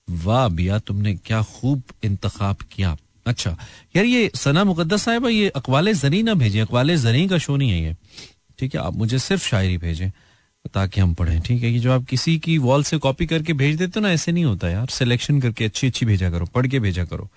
वाह 0.10 0.48
बिया, 0.48 0.80
तुमने 0.80 1.16
क्या 1.16 1.42
खूब 1.42 1.84
इंतखाब 2.04 2.56
किया। 2.56 2.98
अच्छा 3.28 3.58
यार 3.96 4.06
ये 4.06 4.32
सना 4.36 4.63
मुकद्दस 4.63 5.04
साहब, 5.04 5.28
ये 5.28 5.50
अकवाल 5.50 5.94
जरी 5.94 6.24
ना 6.24 6.34
भेजे, 6.34 6.60
अकवाल 6.60 6.96
जरी 6.96 7.28
का 7.28 7.38
शो 7.38 7.56
नहीं 7.58 7.72
है 7.72 7.84
ये। 7.84 7.96
ठीक 8.60 8.76
है, 8.76 8.82
आप 8.82 8.94
मुझे 8.94 9.20
सिर्फ़ 9.20 9.48
शायरी 9.48 9.78
भेजें, 9.78 10.12
ताकि 10.74 11.02
हम 11.02 11.13
पढ़ें। 11.13 11.42
ठीक 11.42 11.63
है 11.63 11.72
कि 11.72 11.80
जो 11.80 11.92
आप 11.92 12.06
किसी 12.06 12.39
की 12.39 12.58
वॉल 12.58 12.84
से 12.84 12.98
कॉपी 12.98 13.26
करके 13.26 13.54
भेज 13.54 13.78
देते 13.78 14.00
हो 14.00 14.02
ना, 14.02 14.12
ऐसे 14.12 14.32
नहीं 14.32 14.46
होता 14.46 14.70
यार। 14.70 14.88
सिलेक्शन 14.88 15.42
करके 15.42 15.66
अच्छी 15.66 15.88
अच्छी 15.88 16.06
भेजा 16.06 16.30
करो, 16.30 16.46
पढ़ 16.46 16.68
के 16.68 16.80
भेजा 16.80 17.06
करो। 17.06 17.30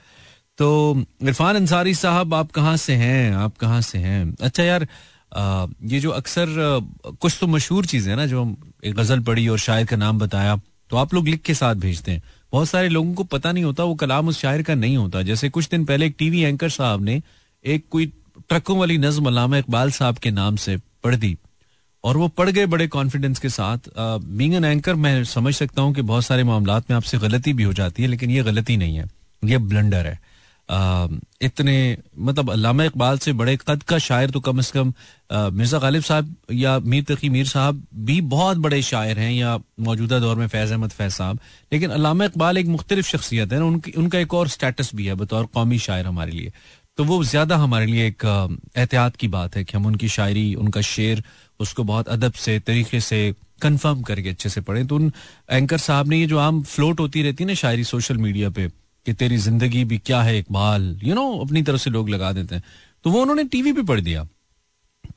तो 0.58 0.96
इरफान 1.22 1.56
अंसारी 1.56 1.94
साहब, 1.94 2.34
आप 2.34 2.50
कहाँ 2.50 2.76
से 2.76 2.94
हैं? 2.94 3.32
आप 3.32 3.56
कहाँ 3.56 3.80
से 3.80 3.98
हैं? 3.98 4.36
अच्छा 4.42 4.62
यार 4.62 4.88
ये 5.32 6.00
जो 6.00 6.10
अक्सर 6.12 6.46
कुछ 7.20 7.36
तो 7.40 7.46
मशहूर 7.48 7.86
चीज़ें 7.86 8.14
ना, 8.16 8.26
जो 8.26 8.56
एक 8.84 8.94
गज़ल 8.94 9.20
पढ़ी 9.22 9.46
और 9.48 9.58
शायर 9.60 9.86
का 9.86 9.96
नाम 9.96 10.18
बताया 10.18 10.60
तो 10.90 10.96
आप 10.96 11.14
लोग 11.14 11.28
लिख 11.28 11.40
के 11.42 11.54
साथ 11.54 11.74
भेजते 11.76 12.12
हैं। 12.12 12.22
बहुत 12.52 12.68
सारे 12.68 12.88
लोगों 12.88 13.14
को 13.14 13.24
पता 13.26 13.52
नहीं 13.52 13.64
होता, 13.64 13.84
वो 13.84 13.94
कलाम 13.96 14.28
उस 14.28 14.40
शायर 14.40 14.62
का 14.62 14.74
नहीं 14.76 14.96
होता। 14.96 15.22
जैसे 15.24 15.48
कुछ 15.50 15.68
दिन 15.70 15.84
पहले 15.84 16.06
एक 16.06 16.14
टीवी 16.18 16.40
एंकर 16.42 16.68
साहब 16.70 17.04
ने 17.04 17.20
एक 17.64 17.84
कोई 17.90 18.06
ट्रकों 18.48 18.78
वाली 18.78 18.98
नज्म 18.98 19.26
अलामा 19.26 19.58
इकबाल 19.58 19.90
साहब 19.92 20.18
के 20.18 20.30
नाम 20.32 20.56
से 20.58 20.76
पढ़ 21.04 21.14
दी, 21.16 21.36
और 22.04 22.16
वो 22.16 22.28
पढ़ 22.30 22.50
गए 22.50 22.66
बड़े 22.66 22.86
कॉन्फिडेंस 22.88 23.38
के 23.38 23.48
साथ। 23.50 23.88
बींग 23.98 24.54
एन 24.54 24.64
एंकर, 24.64 24.94
मैं 24.94 25.24
समझ 25.26 25.54
सकता 25.54 25.82
हूँ 25.82 25.94
कि 25.94 26.02
बहुत 26.04 26.24
सारे 26.24 26.44
मामला 26.44 26.78
में 26.80 26.96
आपसे 26.96 27.18
गलती 27.18 27.52
भी 27.52 27.62
हो 27.62 27.72
जाती 27.72 28.02
है, 28.02 28.08
लेकिन 28.08 28.30
ये 28.30 28.42
गलती 28.44 28.76
नहीं 28.76 28.96
है, 28.96 29.08
ये 29.42 29.58
ब्लंडर 29.60 30.06
है। 30.06 30.18
इतने 30.68 31.74
मतलब 32.18 32.50
अलामा 32.50 32.84
इकबाल 32.84 33.18
से 33.18 33.32
बड़े 33.32 33.56
कद 33.58 33.82
का 33.88 33.98
शायर 33.98 34.30
तो 34.30 34.40
कम 34.40 34.58
अज़ 34.58 34.72
कम 34.72 34.92
मिर्ज़ा 35.54 35.78
गालिब 35.78 36.02
साहब 36.02 36.34
या 36.52 36.78
मीर 36.80 37.04
तकी 37.08 37.28
मीर 37.28 37.46
साहब 37.46 37.86
भी 38.06 38.20
बहुत 38.32 38.56
बड़े 38.58 38.80
शायर 38.82 39.18
हैं 39.18 39.30
या 39.32 39.58
मौजूदा 39.80 40.18
दौर 40.20 40.36
में 40.36 40.46
फैज 40.46 40.72
अहमद 40.72 40.90
फैज 40.90 41.12
साहब। 41.12 41.38
लेकिन 41.72 41.90
अलामा 41.90 42.24
इकबाल 42.24 42.58
एक 42.58 42.66
मुख्तलिफ़ 42.68 43.06
शख्सियत 43.06 43.52
है 43.52 43.58
ना 43.58 43.64
उनकी, 43.64 43.90
उनका 43.92 44.18
एक 44.18 44.34
और 44.34 44.48
स्टेटस 44.48 44.90
भी 44.94 45.06
है 45.06 45.14
बतौर 45.14 45.46
कौमी 45.54 45.78
शायर 45.78 46.06
हमारे 46.06 46.32
लिए। 46.32 46.52
तो 46.98 47.04
वो 47.04 47.22
ज़्यादा 47.24 47.56
हमारे 47.56 47.86
लिए 47.86 48.06
एक 48.06 48.24
एहतियात 48.76 49.16
की 49.16 49.28
बात 49.28 49.56
है 49.56 49.64
कि 49.64 49.76
हम 49.76 49.86
उनकी 49.86 50.08
शायरी, 50.08 50.54
उनका 50.54 50.80
शेर, 50.80 51.22
उसको 51.60 51.84
बहुत 51.84 52.08
अदब 52.08 52.32
से, 52.34 52.58
तरीके 52.60 53.00
से 53.00 53.34
कंफर्म 53.62 54.02
करके 54.02 54.28
अच्छे 54.28 54.48
से 54.48 54.60
पढ़े। 54.60 54.84
तो 54.84 54.96
उन 54.96 55.12
एंकर 55.50 55.78
साहब 55.78 56.08
ने 56.08 56.18
ये 56.18 56.26
जो 56.26 56.38
आम 56.38 56.62
फ्लोट 56.64 57.00
होती 57.00 57.22
रहती 57.22 57.44
है 57.44 57.48
ना 57.48 57.54
शायरी 57.54 57.84
सोशल 57.84 58.16
मीडिया 58.18 58.50
पे 58.50 58.68
कि 59.06 59.12
तेरी 59.14 59.36
ज़िंदगी 59.38 59.84
भी 59.84 59.98
क्या 59.98 60.22
है 60.22 60.38
इकबाल? 60.38 60.98
यू 61.04 61.14
नो 61.14 61.30
अपनी 61.38 61.62
तरफ़ 61.62 61.80
से 61.80 61.90
लोग 61.90 62.08
लगा 62.08 62.32
देते 62.32 62.54
हैं। 62.54 62.62
तो 63.04 63.10
वो 63.10 63.20
उन्होंने 63.22 63.44
टीवी 63.44 63.72
पे 63.72 63.82
पढ़ 63.82 64.00
दिया। 64.00 64.26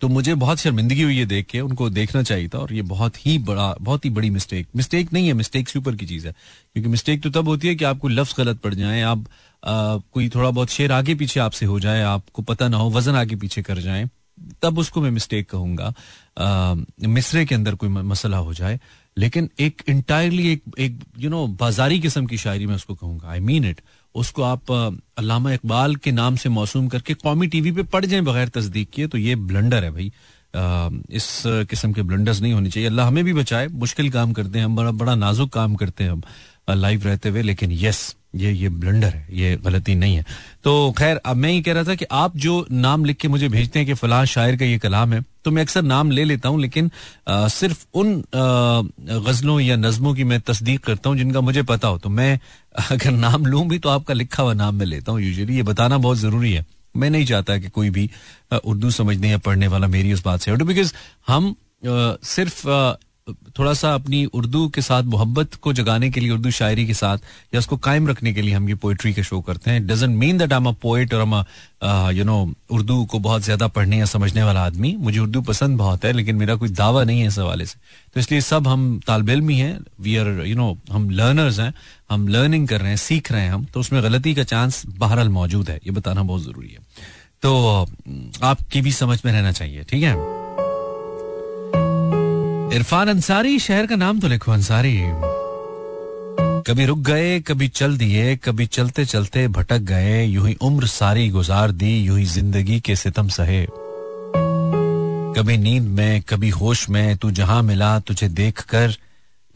तो 0.01 0.07
मुझे 0.07 0.33
बहुत 0.35 0.57
शर्मिंदगी 0.57 1.01
हुई 1.01 1.17
है 1.17 1.25
देख 1.25 1.45
के 1.45 1.59
उनको 1.61 1.89
देखना 1.89 2.21
चाहिए 2.23 2.47
था 2.47 2.57
और 2.57 2.73
ये 2.73 2.81
बहुत 2.81 3.25
ही 3.25 3.37
बड़ा 3.39 3.73
बहुत 3.81 4.05
ही 4.05 4.09
बड़ी 4.09 4.29
मिस्टेक 4.29 4.67
मिस्टेक 4.75 5.13
नहीं 5.13 5.27
है 5.27 5.33
मिस्टेक 5.33 5.69
से 5.69 5.79
ऊपर 5.79 5.95
की 5.95 6.05
चीज़ 6.05 6.27
है। 6.27 6.33
क्योंकि 6.73 6.89
मिस्टेक 6.89 7.23
तो 7.23 7.29
तब 7.29 7.47
होती 7.47 7.67
है 7.67 7.75
कि 7.75 7.85
आपको 7.85 8.07
लफ्ज 8.07 8.35
गलत 8.37 8.59
पड़ 8.59 8.73
जाए 8.73 9.01
आप 9.01 9.25
आ, 9.63 9.97
कोई 10.13 10.29
थोड़ा 10.29 10.49
बहुत 10.49 10.69
शेर 10.69 10.91
आगे 10.91 11.15
पीछे 11.15 11.39
आपसे 11.39 11.65
हो 11.65 11.79
जाए 11.79 12.01
आपको 12.03 12.41
पता 12.41 12.67
ना 12.67 12.77
हो 12.77 12.89
वज़न 12.89 13.15
आगे 13.15 13.35
पीछे 13.35 13.61
कर 13.61 13.79
जाए 13.79 14.07
तब 14.61 14.77
उसको 14.79 15.01
मैं 15.01 15.09
मिस्टेक 15.11 15.49
कहूँगा। 15.49 15.93
मिसरे 17.07 17.45
के 17.45 17.55
अंदर 17.55 17.75
कोई 17.75 17.89
मसला 17.89 18.37
हो 18.37 18.53
जाए। 18.53 18.79
लेकिन 19.17 19.49
एक 19.59 19.81
इंटायरली 19.89 20.51
एक 20.51 20.61
एक 20.79 20.99
यू 21.19 21.29
नो 21.29 21.45
बाजारी 21.59 21.99
किस्म 21.99 22.25
की 22.25 22.37
शायरी 22.37 22.65
मैं 22.65 22.75
उसको 22.75 22.95
कहूँगा। 22.95 23.29
आई 23.29 23.39
मीन 23.39 23.65
इट 23.65 23.81
उसको 24.15 24.43
आप 24.43 24.71
अलामा 24.71 25.53
इकबाल 25.53 25.95
के 25.95 26.11
नाम 26.11 26.35
से 26.35 26.49
मौसूम 26.49 26.87
करके 26.87 27.13
कौमी 27.13 27.47
टीवी 27.47 27.71
पे 27.71 27.83
पढ़ 27.85 28.05
जाए 28.05 28.21
बगैर 28.21 28.47
तस्दीक 28.49 28.89
किए 28.89 29.07
तो 29.07 29.17
ये 29.17 29.35
ब्लंडर 29.35 29.83
है 29.83 29.91
भाई। 29.91 30.11
आ, 30.55 30.89
इस 31.11 31.43
किस्म 31.69 31.91
के 31.93 32.01
ब्लंडर्स 32.01 32.41
नहीं 32.41 32.53
होने 32.53 32.69
चाहिए। 32.69 32.89
अल्लाह 32.89 33.07
हमें 33.07 33.23
भी 33.25 33.33
बचाए 33.33 33.67
मुश्किल 33.67 34.09
काम 34.11 34.31
करते 34.33 34.59
हैं 34.59 34.65
हम 34.65 34.75
बड़ा 34.75 34.91
बड़ा 34.91 35.15
नाजुक 35.15 35.51
काम 35.53 35.75
करते 35.75 36.03
हैं 36.03 36.11
हम। 36.11 36.23
लाइव 36.67 37.03
रहते 37.05 37.29
हुए 37.29 37.41
लेकिन 37.41 37.71
यस 37.71 38.15
ये 38.35 38.51
ये 38.53 38.69
ब्लंडर 38.71 39.07
है 39.07 39.27
ये 39.33 39.55
गलती 39.63 39.93
नहीं 39.95 40.15
है। 40.15 40.25
तो 40.63 40.91
खैर 40.97 41.17
अब 41.25 41.37
मैं 41.37 41.51
ये 41.51 41.61
कह 41.61 41.73
रहा 41.73 41.83
था 41.83 41.95
कि 41.95 42.05
आप 42.11 42.35
जो 42.37 42.65
नाम 42.71 43.05
लिख 43.05 43.17
के 43.17 43.27
मुझे 43.27 43.47
भेजते 43.49 43.79
हैं 43.79 43.87
कि 43.87 43.93
फलां 43.93 44.25
शायर 44.25 44.57
का 44.57 44.65
ये 44.65 44.77
कलाम 44.79 45.13
है 45.13 45.21
तो 45.45 45.51
मैं 45.51 45.61
अक्सर 45.61 45.81
नाम 45.83 46.11
ले 46.11 46.23
लेता 46.23 46.49
हूँ 46.49 46.61
लेकिन 46.61 46.91
आ, 47.27 47.47
सिर्फ़ 47.47 47.85
उन 47.93 48.23
गजलों 49.25 49.59
या 49.59 49.75
नज्मों 49.77 50.13
की 50.15 50.23
मैं 50.23 50.39
तस्दीक 50.41 50.83
करता 50.85 51.09
हूँ 51.09 51.17
जिनका 51.17 51.41
मुझे 51.41 51.63
पता 51.63 51.87
हो। 51.87 51.97
तो 51.97 52.09
मैं 52.09 52.39
अगर 52.91 53.11
नाम 53.11 53.45
लूँ 53.45 53.67
भी 53.67 53.79
तो 53.79 53.89
आपका 53.89 54.13
लिखा 54.13 54.43
हुआ 54.43 54.53
नाम 54.55 54.75
मैं 54.75 54.85
लेता 54.85 55.11
हूँ। 55.11 55.21
यूजली 55.21 55.55
ये 55.55 55.63
बताना 55.63 55.97
बहुत 55.97 56.17
ज़रूरी 56.17 56.53
है। 56.53 56.65
मैं 56.95 57.09
नहीं 57.09 57.25
चाहता 57.25 57.57
कि 57.57 57.69
कोई 57.69 57.89
भी 57.89 58.09
उर्दू 58.55 58.91
समझने 58.91 59.29
या 59.29 59.37
पढ़ने 59.39 59.67
वाला 59.67 59.87
मेरी 59.87 60.13
उस 60.13 60.23
बात 60.25 60.39
से 60.39 60.55
बिकॉज़ 60.55 60.93
हम 61.27 61.55
सिर्फ़ 62.25 62.67
थोड़ा 63.59 63.73
सा 63.73 63.93
अपनी 63.95 64.23
उर्दू 64.25 64.67
के 64.67 64.81
साथ, 64.81 65.03
मोहब्बत 65.05 65.55
को 65.55 65.73
जगाने 65.73 66.09
के 66.09 66.19
लिए, 66.19 66.31
उर्दू 66.31 66.51
शायरी 66.51 66.85
के 66.87 66.93
साथ, 66.93 67.17
या 67.53 67.59
उसको 67.59 67.77
कायम 67.79 68.07
रखने 68.07 68.33
के 68.33 68.41
लिए 68.41 68.53
हम 68.53 68.69
ये 68.69 68.75
पोइट्री 68.77 69.13
के 69.13 69.23
शो 69.23 69.39
करते 69.41 69.71
हैं। 69.71 69.85
Doesn't 69.87 70.15
mean 70.15 70.37
that 70.37 70.53
I 70.53 70.59
am 70.59 70.67
a 70.67 70.71
poet 70.81 71.13
और 71.13 71.21
यू 72.13 72.23
नो 72.23 72.37
उर्दू 72.71 73.03
को 73.05 73.19
बहुत 73.19 73.43
ज़्यादा 73.43 73.67
पढ़ने 73.67 73.97
या 73.99 74.05
समझने 74.05 74.43
वाला 74.43 74.65
आदमी। 74.65 74.95
मुझे 74.99 75.19
उर्दू 75.19 75.41
पसंद 75.41 75.77
बहुत 75.77 76.05
है, 76.05 76.11
लेकिन 76.13 76.35
मेरा 76.35 76.55
कोई 76.55 76.69
दावा 76.69 77.03
नहीं 77.03 77.21
है 77.21 77.27
इस 77.27 77.37
हवाले 77.39 77.65
से। 77.65 77.79
तो 78.13 78.19
इसलिए 78.19 78.41
सब 78.41 78.67
हम 78.67 78.99
तालब 79.07 79.29
इलम 79.29 79.49
ही। 79.49 79.63
वी 80.01 80.15
आर 80.15 80.27
यू 80.45 80.55
नो 80.55 80.77
हम 80.91 81.09
लर्नर्स 81.09 81.59
हैं। 81.59 81.73
हम 82.11 82.27
लर्निंग 82.27 82.67
कर 82.67 82.81
रहे 82.81 82.89
हैं, 82.89 82.97
सीख 82.97 83.31
रहे 83.31 83.41
हैं 83.41 83.51
हम। 83.51 83.65
तो 83.65 83.79
उसमें 83.79 84.03
गलती 84.03 84.33
का 84.33 84.43
चांस 84.45 84.83
बहरहाल 84.87 85.29
मौजूद 85.29 85.69
है। 85.69 85.75
ये 85.77 85.91
बताना 85.91 86.23
बहुत 86.23 86.43
ज़रूरी 86.43 86.69
है। 86.69 86.87
तो 87.43 87.55
आपकी 88.43 88.81
भी 88.81 88.91
समझ 88.91 89.21
में 89.25 89.31
रहना 89.31 89.51
चाहिए, 89.51 89.83
ठीक 89.83 90.03
है? 90.03 90.38
इरफान 92.73 93.09
अंसारी, 93.09 93.59
शहर 93.59 93.85
का 93.85 93.95
नाम 93.95 94.19
तो 94.19 94.27
लिखो 94.27 94.51
अंसारी। 94.51 94.99
कभी 96.67 96.85
रुक 96.85 96.99
गए, 96.99 97.39
कभी 97.39 97.67
चल 97.67 97.97
दिए, 97.97 98.35
कभी 98.35 98.65
चलते 98.65 99.05
चलते 99.05 99.47
भटक 99.47 99.79
गए, 99.79 100.23
यूँ 100.25 100.47
ही 100.47 100.53
उम्र 100.61 100.87
सारी 100.87 101.29
गुजार 101.29 101.71
दी, 101.71 101.97
यूँ 101.99 102.17
ही 102.19 102.25
ज़िंदगी 102.25 102.79
के 102.79 102.95
सितम 102.95 103.27
सहे। 103.27 103.65
कभी 105.35 105.57
नींद 105.57 105.87
में, 105.87 106.21
कभी 106.21 106.49
होश 106.49 106.89
में, 106.89 107.17
तू 107.17 107.31
जहाँ 107.31 107.61
मिला, 107.63 107.99
तुझे 107.99 108.29
देख 108.29 108.61
कर 108.61 108.95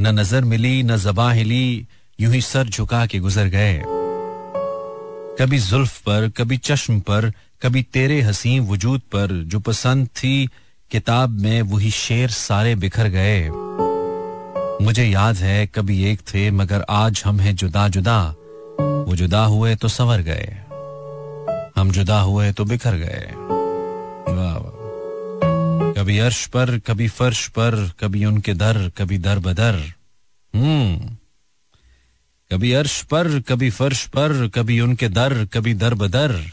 न 0.02 0.19
नज़र 0.19 0.43
मिली, 0.43 0.84
न 0.84 0.97
जबा 0.97 1.32
हिली, 1.32 1.88
यूँ 2.19 2.34
ही 2.34 2.41
सर 2.41 2.67
झुका 2.67 3.06
के 3.06 3.19
गुजर 3.19 3.47
गए। 3.47 3.82
कभी 5.39 5.60
जुल्फ 5.60 5.99
पर, 5.99 6.30
कभी 6.30 6.58
चश्म 6.58 6.99
पर, 6.99 7.32
कभी 7.62 7.84
तेरे 7.84 8.21
हसी 8.21 8.60
वजूद 8.60 9.02
पर, 9.02 9.43
जो 9.45 9.60
पसंद 9.60 10.08
थी 10.08 10.49
किताब 10.94 11.30
में 11.30 11.62
वही 11.62 11.92
शेर 11.92 12.30
सारे 12.30 12.76
बिखर 12.76 13.08
गए। 13.08 13.50
मुझे 14.86 15.06
याद 15.06 15.36
है, 15.36 15.68
कभी 15.68 16.06
एक 16.06 16.20
थे, 16.20 16.52
मगर 16.52 16.86
आज 16.90 17.24
हम 17.26 17.40
हैं 17.40 17.56
जुदा 17.56 17.90
जुदा। 17.90 18.36
वो 18.80 19.16
जुदा 19.16 19.46
हुए 19.46 19.76
तो 19.76 19.88
संवर 19.88 20.22
गए। 20.22 20.58
हम 21.82 21.92
जुदा 21.92 22.22
हुए 22.22 22.52
तो 22.52 22.66
बिखर 22.66 22.96
गए। 22.96 23.32
कभी 26.00 26.20
अर्श 26.20 26.48
पर, 26.48 26.80
कभी 26.80 27.08
फर्श 27.08 27.48
पर, 27.48 27.92
कभी 28.00 28.26
उनके 28.26 28.54
दर, 28.54 28.90
कभी 28.90 29.18
दर 29.18 29.40
बदर। 29.40 29.76
हम्म। 30.56 31.18
कभी 32.52 32.74
अर्श 32.74 33.04
पर, 33.04 33.40
कभी 33.40 33.70
फर्श 33.70 34.08
पर, 34.08 34.48
कभी 34.48 34.80
उनके 34.80 35.10
दर, 35.10 35.46
कभी 35.46 35.74
दर 35.74 35.94
बदर। 35.94 36.44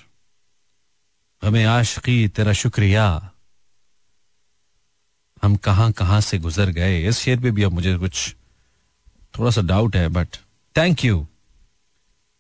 हमें 1.45 1.65
आशकी 1.65 2.29
तेरा 2.29 2.53
शुक्रिया। 2.53 3.30
हम 5.43 5.57
कहाँ 5.57 5.91
कहाँ 5.93 6.21
से 6.21 6.39
गुजर 6.39 6.71
गए? 6.71 7.09
इस 7.09 7.19
शेर 7.19 7.41
पे 7.41 7.51
भी 7.51 7.63
अब 7.63 7.73
मुझे 7.73 7.97
कुछ 7.97 8.35
थोड़ा 9.39 9.51
सा 9.51 9.63
डाउट 9.63 9.97
है 9.97 10.09
बट 10.09 10.37
थैंक 10.77 11.05
यू 11.05 11.27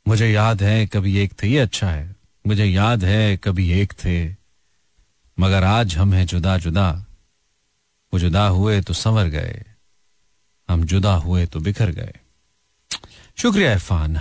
मुझे 0.08 0.28
याद 0.28 0.62
है 0.62 0.86
कभी 0.86 1.16
एक 1.18 1.32
थे, 1.42 1.48
ये 1.48 1.58
अच्छा 1.58 1.90
है। 1.90 2.16
मुझे 2.46 2.64
याद 2.64 3.04
है 3.04 3.36
कभी 3.36 3.70
एक 3.72 3.92
थे। 3.92 4.28
मगर 5.38 5.64
आज 5.64 5.96
हम 5.96 6.12
हैं 6.12 6.26
जुदा 6.26 6.56
जुदा। 6.58 6.90
वो 8.12 8.18
जुदा 8.18 8.46
हुए 8.46 8.80
तो 8.80 8.94
संवर 8.94 9.26
गए। 9.26 9.62
हम 10.68 10.84
जुदा 10.84 11.14
हुए 11.14 11.46
तो 11.46 11.60
बिखर 11.60 11.90
गए। 11.90 12.12
शुक्रिया 13.36 13.72
इरफान। 13.72 14.20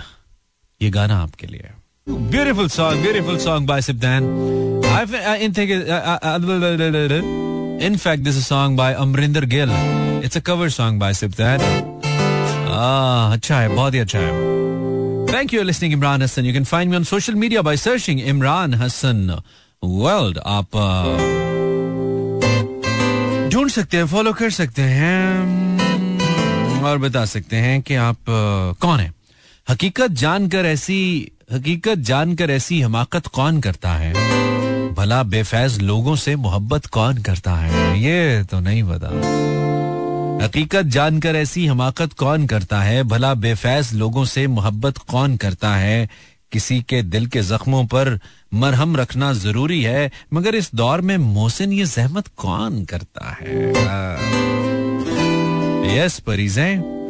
ये 0.80 0.90
गाना 0.90 1.18
आपके 1.18 1.46
लिए 1.46 1.70
beautiful 2.08 2.68
song 2.68 3.02
beautiful 3.02 3.38
song 3.38 3.68
by 3.68 3.82
Sibtain 3.82 4.24
I 5.26 5.48
think 5.48 5.70
In 7.80 7.96
fact, 7.96 8.24
this 8.24 8.36
is 8.36 8.42
a 8.42 8.44
song 8.44 8.76
by 8.76 8.92
Amrinder 8.92 9.48
Gill. 9.48 9.70
It's 10.22 10.36
a 10.36 10.40
cover 10.42 10.68
song 10.68 10.98
by 10.98 11.12
Sibtan. 11.12 11.60
Ah, 12.72 13.32
अच्छा 13.32 13.60
है 13.60 13.68
बहुत 13.68 13.94
ही 13.94 13.98
अच्छा 13.98 14.18
है 14.18 14.48
Thank 15.30 15.52
you 15.52 15.60
for 15.60 15.64
listening 15.64 15.92
Imran 15.96 16.20
Hassan. 16.20 16.44
You 16.44 16.52
can 16.52 16.64
find 16.64 16.90
me 16.90 16.96
on 16.96 17.04
social 17.04 17.34
media 17.34 17.62
by 17.62 17.74
searching 17.76 18.18
Imran 18.32 18.74
Hassan 18.82 19.30
World. 19.82 20.38
आप 20.56 20.76
ढूंढ 23.52 23.70
सकते 23.70 23.96
हैं 23.96 24.06
follow 24.06 24.32
कर 24.40 24.50
सकते 24.50 24.82
हैं 24.82 26.82
और 26.84 26.98
बता 26.98 27.24
सकते 27.34 27.56
हैं 27.56 27.80
कि 27.82 27.94
आप 28.08 28.16
कौन 28.80 29.00
है 29.00 29.12
हकीकत 29.70 30.10
जानकर 30.24 30.66
ऐसी 30.66 31.00
हकीकत 31.52 31.98
जानकर 32.12 32.50
ऐसी 32.50 32.80
हमाकत 32.80 33.26
कौन 33.38 33.60
करता 33.60 33.94
है 34.02 34.12
भला 35.00 35.22
बेफैज 35.22 35.80
लोगों 35.80 36.16
से 36.16 36.36
मोहब्बत 36.36 36.86
कौन 36.86 37.18
करता 37.18 37.54
है? 37.54 38.00
ये 38.00 38.44
तो 38.44 38.60
नहीं 38.60 38.82
पता। 38.82 39.08
हकीकत 40.44 40.86
जानकर 40.86 41.36
ऐसी 41.36 41.66
हमाकत 41.66 42.12
कौन 42.12 42.46
करता 42.46 42.80
है? 42.80 43.02
भला 43.02 43.34
बेफैज 43.34 43.94
लोगों 43.94 44.24
से 44.24 44.46
मोहब्बत 44.46 44.98
कौन 44.98 45.36
करता 45.36 45.74
है? 45.74 46.08
किसी 46.52 46.80
के 46.82 47.02
दिल 47.02 47.26
के 47.26 47.42
जख्मों 47.42 47.84
पर 47.84 48.20
मरहम 48.54 48.96
रखना 48.96 49.32
ज़रूरी 49.32 49.82
है, 49.82 50.10
मगर 50.32 50.54
इस 50.54 50.70
दौर 50.74 51.00
में 51.00 51.16
मोहसिन 51.16 51.72
ये 51.72 51.84
जहमत 51.84 52.28
कौन 52.36 52.84
करता 52.84 53.36
है? 53.40 53.72
यस, 55.96 56.18
परीजें। 56.18 57.00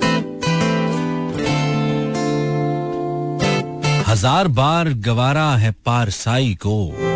हज़ार 4.07 4.48
बार 4.48 4.88
गवारा 4.88 5.57
है 5.57 5.70
पारसाई 5.87 6.55
को। 6.55 7.10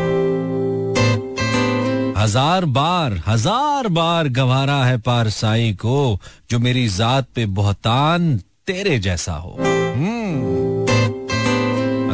हज़ार 2.16 2.64
बार 2.64 3.20
हज़ार 3.26 3.88
बार 3.88 4.28
गंवारा 4.28 4.84
है 4.84 4.98
पारसाई 5.00 5.72
को, 5.74 6.20
जो 6.50 6.58
मेरी 6.58 6.86
जात 6.88 7.26
पे 7.34 7.46
बहुतान 7.56 8.36
तेरे 8.66 8.98
जैसा 8.98 9.32
हो। 9.34 9.56
हम्म। 9.60 10.86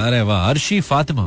अरे 0.02 0.20
वाह, 0.22 0.48
अर्शी 0.50 0.80
फातिमा। 0.80 1.26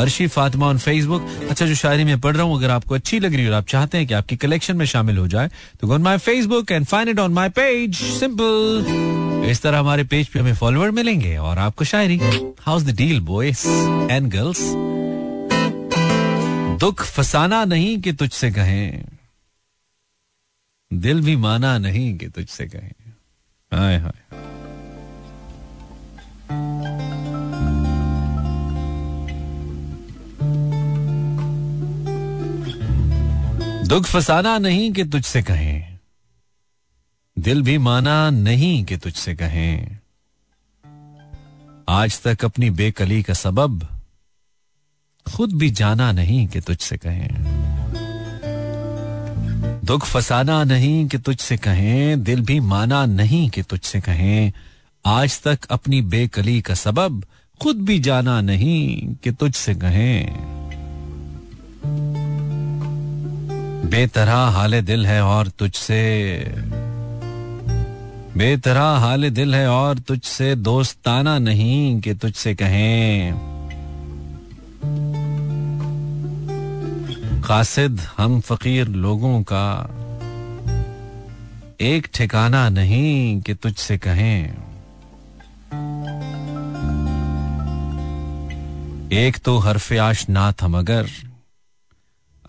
अर्शी 0.00 0.26
फातिमा 0.26 0.66
ऑन 0.66 0.78
फेसबुक 0.78 1.26
अच्छा 1.50 1.66
जो 1.66 1.74
शायरी 1.74 2.04
में 2.04 2.20
पढ़ 2.20 2.34
रहा 2.36 2.46
हूँ, 2.46 2.56
अगर 2.58 2.70
आपको 2.70 2.94
अच्छी 2.94 3.18
लग 3.20 3.34
रही 3.34 3.42
है 3.42 3.50
और 3.50 3.56
आप 3.56 3.66
चाहते 3.68 3.98
हैं 3.98 4.06
कि 4.06 4.14
आपकी 4.14 4.36
कलेक्शन 4.36 4.76
में 4.76 4.86
शामिल 4.86 5.18
हो 5.18 5.26
जाए 5.28 5.50
तो 5.80 5.88
go 5.88 5.98
my 5.98 6.18
Facebook 6.18 6.72
and 6.72 6.86
find 6.86 7.08
it 7.10 7.18
on 7.18 7.32
my 7.32 7.48
page 7.50 7.96
simple 7.96 9.46
इस 9.50 9.62
तरह 9.62 9.78
हमारे 9.78 10.04
पेज 10.04 10.28
पे 10.28 10.38
हमें 10.38 10.54
फॉलोअर 10.54 10.90
मिलेंगे 10.90 11.36
और 11.36 11.58
आपको 11.58 11.84
शायरी। 11.84 12.20
How's 12.60 12.82
the 12.82 12.96
deal 12.96 13.20
boys 13.20 13.66
and 14.10 14.30
girls 14.32 14.60
दुख 16.78 17.04
फसाना 17.04 17.64
नहीं 17.64 18.00
कि 18.00 18.12
तुझसे 18.12 18.50
कहें। 18.50 19.04
दिल 20.92 21.22
भी 21.22 21.36
माना 21.36 21.78
नहीं 21.78 22.18
कि 22.18 22.28
तुझसे 22.28 22.66
कहें। 22.66 22.92
हाय 23.74 23.96
हाय 23.96 24.22
दुख 33.88 34.04
फसाना 34.04 34.58
नहीं 34.58 34.92
कि 34.92 35.04
तुझसे 35.04 35.42
कहें। 35.42 35.98
दिल 37.38 37.62
भी 37.62 37.78
माना 37.78 38.30
नहीं 38.30 38.84
कि 38.84 38.96
तुझसे 38.96 39.34
कहें। 39.34 39.98
आज 41.88 42.22
तक 42.22 42.44
अपनी 42.44 42.70
बेकली 42.70 43.22
का 43.22 43.34
सबब 43.34 43.93
खुद 45.32 45.52
भी 45.52 45.70
जाना 45.70 46.12
नहीं 46.12 46.46
कि 46.46 46.60
तुझसे 46.60 46.96
कहें। 46.96 47.28
दुख 49.84 50.06
फसाना 50.06 50.64
नहीं 50.64 51.08
कि 51.08 51.18
तुझसे 51.18 51.56
कहें। 51.56 52.22
दिल 52.22 52.40
भी 52.40 52.60
माना 52.60 53.06
नहीं 53.06 53.50
कि 53.50 53.62
तुझसे 53.62 54.00
कहें। 54.00 54.52
आज 55.06 55.42
तक 55.42 55.58
अपनी 55.70 56.02
बेकली 56.02 56.60
का 56.60 56.74
सबब 56.74 57.24
खुद 57.62 57.76
भी 57.76 57.98
जाना 57.98 58.40
नहीं 58.40 59.14
कि 59.24 59.30
तुझसे 59.30 59.74
कहें। 59.74 60.36
बेतरह 63.90 64.34
हाल 64.34 64.80
दिल 64.80 65.06
है 65.06 65.22
और 65.22 65.48
तुझसे। 65.48 66.38
बेतरह 68.36 68.82
हाल 68.82 69.30
दिल 69.30 69.54
है 69.54 69.68
और 69.68 69.98
तुझसे 69.98 70.54
दोस्ताना 70.54 71.38
नहीं 71.38 72.00
कि 72.00 72.14
तुझसे 72.14 72.54
कहें। 72.54 73.53
कासिद, 77.46 78.00
हम 78.16 78.40
फकीर 78.40 78.88
लोगों 78.88 79.42
का 79.42 79.88
एक 81.80 82.08
ठिकाना 82.14 82.68
नहीं 82.68 83.40
कि 83.40 83.54
तुझसे 83.54 83.98
कहें। 83.98 84.50
एक 89.12 89.38
तो 89.44 89.58
हरफ 89.58 89.92
आशना 89.92 90.52
था 90.52 90.68
मगर, 90.68 91.06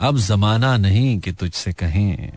अब 0.02 0.18
जमाना 0.18 0.78
नहीं 0.78 1.20
कि 1.20 1.32
तुझसे 1.32 1.74
कहें। 1.74 2.30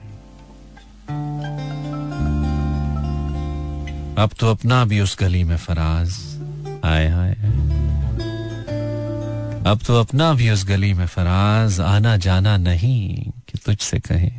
अब 4.19 4.31
तो 4.41 4.51
अपना 4.51 4.85
भी 4.85 5.01
उस 5.01 5.17
गली 5.21 5.45
में 5.45 5.57
फराज। 5.57 6.09
आए 6.85 7.11
आए। 7.11 7.78
अब 9.69 9.81
तो 9.87 10.01
अपना 10.01 10.33
भी 10.33 10.51
उस 10.51 10.67
गली 10.67 10.95
में 10.95 11.07
फराज 11.07 11.81
आना 11.81 12.17
जाना 12.17 12.57
नहीं 12.57 13.31
कि 13.31 13.59
तुझसे 13.59 14.01
कहे। 14.01 14.31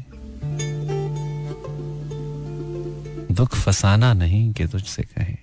दुख 3.34 3.56
फसाना 3.56 4.14
नहीं 4.14 4.54
कि 4.54 4.66
तुझसे 4.66 5.04
कहे। 5.04 5.38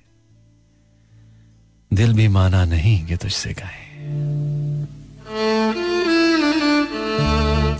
दिल 1.92 2.14
भी 2.14 2.28
माना 2.28 2.64
नहीं 2.64 3.06
कि 3.06 3.16
तुझसे 3.16 3.54
कहे। 3.54 3.96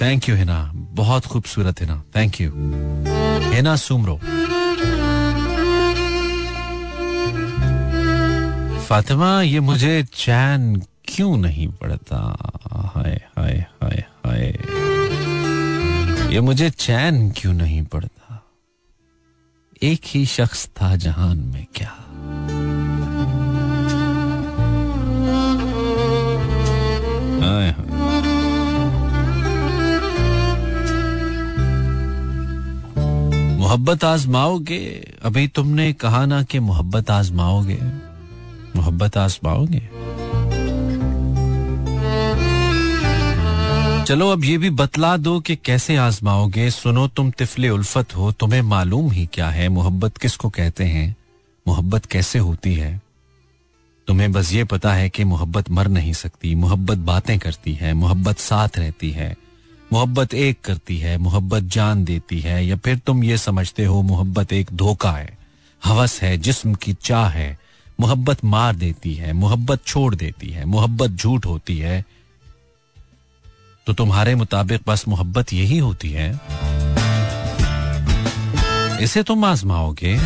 Thank 0.01 0.29
you 0.29 0.37
Hina. 0.37 0.73
बहुत 0.75 1.27
खूबसूरत, 1.27 1.81
Hina. 1.81 2.03
Thank 2.17 2.41
you 2.41 2.53
Hina 3.53 3.77
Soomro. 3.77 4.17
Fatima, 8.81 9.43
ये 9.43 9.61
मुझे 9.61 10.05
चैन 10.15 10.83
क्यों 11.09 11.37
नहीं 11.37 11.69
पड़ता 11.69 12.19
हाय 12.95 13.21
हाय 13.39 13.67
हाय 13.83 14.05
हाय। 14.27 14.47
ये 16.35 16.41
मुझे 16.41 16.71
चैन 16.71 17.31
क्यों 17.31 17.53
नहीं 17.53 17.83
पड़ता 17.83 18.43
एक 19.83 20.01
ही 20.07 20.27
शख्स 20.27 20.67
था 20.67 20.97
जहान 20.97 21.39
में 21.39 21.67
क्या? 21.75 21.93
मोहब्बत 33.59 34.05
आजमाओगे? 34.05 35.13
अभी 35.23 35.49
तुमने 35.49 35.93
कहा 35.93 36.27
ना 36.27 36.43
कि 36.43 36.59
मोहब्बत 36.59 37.11
आजमाओगे। 37.11 37.79
मोहब्बत 38.77 39.17
आजमाओगे? 39.17 39.89
चलो, 44.07 44.31
अब 44.31 44.45
ये 44.45 44.59
भी 44.59 44.71
बतला 44.71 45.17
दो 45.17 45.41
कि 45.41 45.57
कैसे 45.57 45.97
आजमाओगे। 45.97 46.71
सुनो, 46.71 47.09
तुम 47.09 47.31
तिफले 47.31 47.69
उल्फत 47.69 48.17
हो, 48.17 48.33
तुम्हें 48.33 48.63
मालूम 48.63 49.11
ही 49.11 49.29
क्या 49.33 49.51
है, 49.51 49.69
मोहब्बत 49.69 50.17
किसको 50.17 50.49
कहते 50.49 50.85
हैं? 50.85 51.17
मोहब्बत 51.69 52.07
कैसे 52.07 52.39
होती 52.39 52.75
है? 52.75 53.01
तुम्हें 54.07 54.33
बस 54.33 54.53
ये 54.53 54.65
पता 54.65 54.95
है 54.95 55.09
कि 55.09 55.25
मोहब्बत 55.25 55.71
मर 55.71 55.89
नहीं 55.89 56.13
सकती, 56.13 56.55
मोहब्बत 56.55 56.99
बातें 56.99 57.39
करती 57.39 57.75
है, 57.75 57.95
मोहब्बत 57.95 58.39
साथ 58.39 58.69
रहती 58.77 59.11
है, 59.11 59.37
मोहब्बत 59.93 60.35
एक 60.35 60.61
करती 60.65 60.99
है, 60.99 61.19
मोहब्बत 61.19 61.63
जान 61.63 62.05
देती 62.05 62.41
है, 62.41 62.67
या 62.67 62.77
फिर 62.77 62.99
तुम 62.99 63.25
ये 63.25 63.39
समझते 63.39 63.85
हो, 63.85 64.03
मोहब्बत 64.03 64.53
एक 64.53 64.71
धोखा 64.73 65.13
है, 65.13 65.39
हवस 65.85 66.23
है, 66.23 66.39
जिस्म 66.39 66.75
की 66.75 66.93
चाह 66.93 67.29
है, 67.29 67.59
मोहब्बत 68.01 68.45
मार 68.45 68.75
देती 68.75 69.15
है, 69.15 69.33
मोहब्बत 69.33 69.85
छोड़ 69.87 70.15
देती 70.15 70.49
है, 70.49 70.65
मोहब्बत 70.65 71.11
झूठ 71.11 71.47
होती 71.47 71.79
है 71.79 72.16
तो 73.87 73.93
तुम्हारे 73.93 74.35
मुताबिक 74.35 74.81
बस 74.87 75.05
मोहब्बत 75.09 75.53
यही 75.53 75.79
होती 75.79 76.11
है। 76.11 76.41
इसे 79.01 79.23
तुम 79.23 79.45
आजमाओगे। 79.45 80.19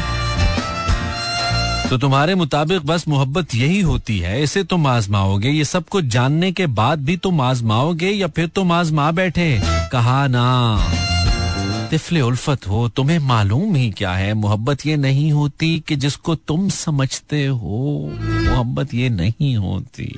तो 1.88 1.98
तुम्हारे 1.98 2.34
मुताबिक 2.34 2.86
बस 2.86 3.08
मोहब्बत 3.08 3.54
यही 3.54 3.80
होती 3.80 4.18
है, 4.18 4.42
इसे 4.42 4.64
तुम 4.64 4.86
आजमाओगे। 4.86 5.48
ये 5.48 5.64
सब 5.64 5.88
कुछ 5.88 6.04
जानने 6.04 6.52
के 6.52 6.66
बाद 6.66 6.98
भी 6.98 7.16
तुम 7.16 7.40
आजमाओगे 7.40 8.10
या 8.10 8.26
फिर 8.26 8.46
तुम 8.46 8.72
आजमा 8.72 9.10
बैठे? 9.10 9.60
कहा 9.92 10.26
ना। 10.26 10.78
तिफले 11.90 12.20
उल्फत 12.20 12.68
हो, 12.68 12.88
तुम्हें 12.88 13.18
मालूम 13.18 13.74
ही 13.74 13.90
क्या 13.90 14.12
है? 14.12 14.34
मोहब्बत 14.34 14.86
ये 14.86 14.96
नहीं 14.96 15.32
होती 15.32 15.84
कि 15.88 15.96
जिसको 15.96 16.34
तुम 16.34 16.68
समझते 16.68 17.46
हो। 17.46 18.10
मोहब्बत 18.20 18.94
ये 18.94 19.08
नहीं 19.08 19.56
होती। 19.56 20.16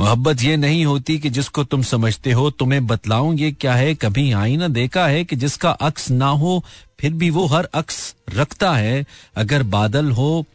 मोहब्बत 0.00 0.42
ये 0.42 0.56
नहीं 0.56 0.84
होती 0.84 1.18
कि 1.18 1.30
जिसको 1.30 1.64
तुम 1.64 1.82
समझते 1.82 2.32
हो, 2.32 2.50
तुम्हें 2.50 2.86
बतलाऊं, 2.86 3.34
ये 3.34 3.52
क्या 3.52 3.74
है? 3.74 3.94
कभी 3.94 4.32
आईना 4.32 4.68
देखा 4.68 5.06
है 5.06 5.24
कि 5.24 5.36
जिसका 5.36 5.70
अक्स 5.70 6.10
ना 6.10 6.26
हो, 6.26 6.64
फिर 7.00 7.12
भी 7.12 7.30
वो 7.30 7.46
हर 7.46 7.64
अक्स 7.64 8.14
रखता 8.34 8.72
है। 8.72 9.06
अगर 9.36 9.62
बादल 9.62 10.10
हो, 10.10 10.46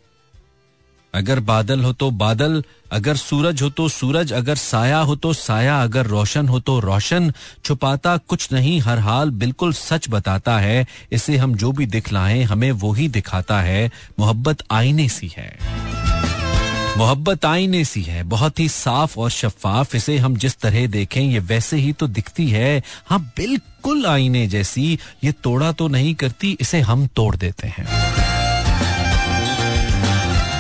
अगर 1.14 1.40
बादल 1.40 1.84
हो 1.84 1.94
तो 1.94 2.12
बादल, 2.12 2.64
अगर 2.92 3.16
सूरज 3.16 3.62
हो 3.62 3.70
तो 3.70 3.90
सूरज, 3.90 4.34
अगर 4.34 4.56
साया 4.56 4.98
हो 4.98 5.16
तो 5.16 5.34
साया, 5.34 5.84
अगर 5.84 6.06
रोशन 6.06 6.48
हो 6.48 6.60
तो 6.60 6.80
रोशन। 6.80 7.34
छुपाता 7.66 8.18
कुछ 8.18 8.54
नहीं, 8.54 8.80
हर 8.80 9.00
हाल 9.00 9.30
बिल्कुल 9.30 9.74
सच 9.74 10.10
बताता 10.10 10.60
है। 10.60 10.88
इसे 11.12 11.38
हम 11.38 11.56
जो 11.56 11.72
भी 11.72 11.86
दिखलाएँ, 11.86 12.44
हमें 12.44 12.72
वो 12.72 12.94
ही 12.94 13.08
दिखाता 13.08 13.62
है। 13.62 13.92
मोहब्बत 14.20 14.58
आईने 14.72 15.10
सी 15.10 15.34
है। 15.38 15.60
मोहब्बत 16.98 17.46
आईने 17.46 17.84
सी 17.86 18.02
है, 18.02 18.24
बहुत 18.24 18.60
ही 18.60 18.68
साफ़ 18.70 19.18
और 19.20 19.30
शफाफ। 19.30 19.96
इसे 19.96 20.18
हम 20.18 20.36
जिस 20.36 20.58
तरह 20.58 20.86
देखें, 20.88 21.22
ये 21.22 21.40
वैसे 21.40 21.78
ही 21.78 21.92
तो 21.94 22.08
दिखती 22.08 22.48
है। 22.48 22.82
हाँ 23.08 23.20
बिल्कुल 23.38 24.06
आईने 24.06 24.46
जैसी, 24.48 25.00
ये 25.24 25.32
तोड़ा 25.32 25.72
तो 25.72 25.88
नहीं 25.88 26.14
करती, 26.16 26.58
इसे 26.62 26.80
हम 26.82 27.06
तोड़ 27.08 27.36
देते 27.36 27.68
हैं। 27.68 27.88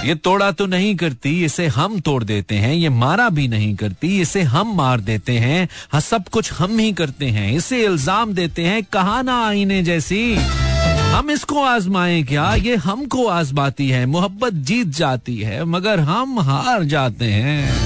ये 0.05 0.15
तोड़ा 0.15 0.51
तो 0.51 0.65
नहीं 0.65 0.95
करती, 0.95 1.45
इसे 1.45 1.67
हम 1.67 1.99
तोड़ 1.99 2.23
देते 2.23 2.55
हैं। 2.55 2.73
ये 2.73 2.89
मारा 2.89 3.29
भी 3.29 3.47
नहीं 3.47 3.75
करती, 3.75 4.19
इसे 4.21 4.41
हम 4.41 4.75
मार 4.75 4.99
देते 4.99 5.37
हैं। 5.39 5.67
हाँ 5.91 6.01
सब 6.01 6.27
कुछ 6.27 6.51
हम 6.53 6.77
ही 6.79 6.91
करते 6.93 7.25
हैं। 7.25 7.51
इसे 7.53 7.83
इल्ज़ाम 7.83 8.33
देते 8.33 8.63
हैं, 8.63 8.83
कहा 8.83 9.21
ना 9.21 9.45
आईने 9.47 9.81
जैसी। 9.83 10.37
हम 11.15 11.29
इसको 11.31 11.63
आजमाएँ 11.63 12.23
क्या? 12.23 12.55
ये 12.55 12.75
हमको 12.75 13.27
आजमाती 13.27 13.89
है, 13.89 14.05
मोहब्बत 14.05 14.53
जीत 14.53 14.87
जाती 14.87 15.37
है, 15.37 15.63
मगर 15.65 15.99
हम 15.99 16.39
हार 16.39 16.83
जाते 16.83 17.25
हैं। 17.25 17.85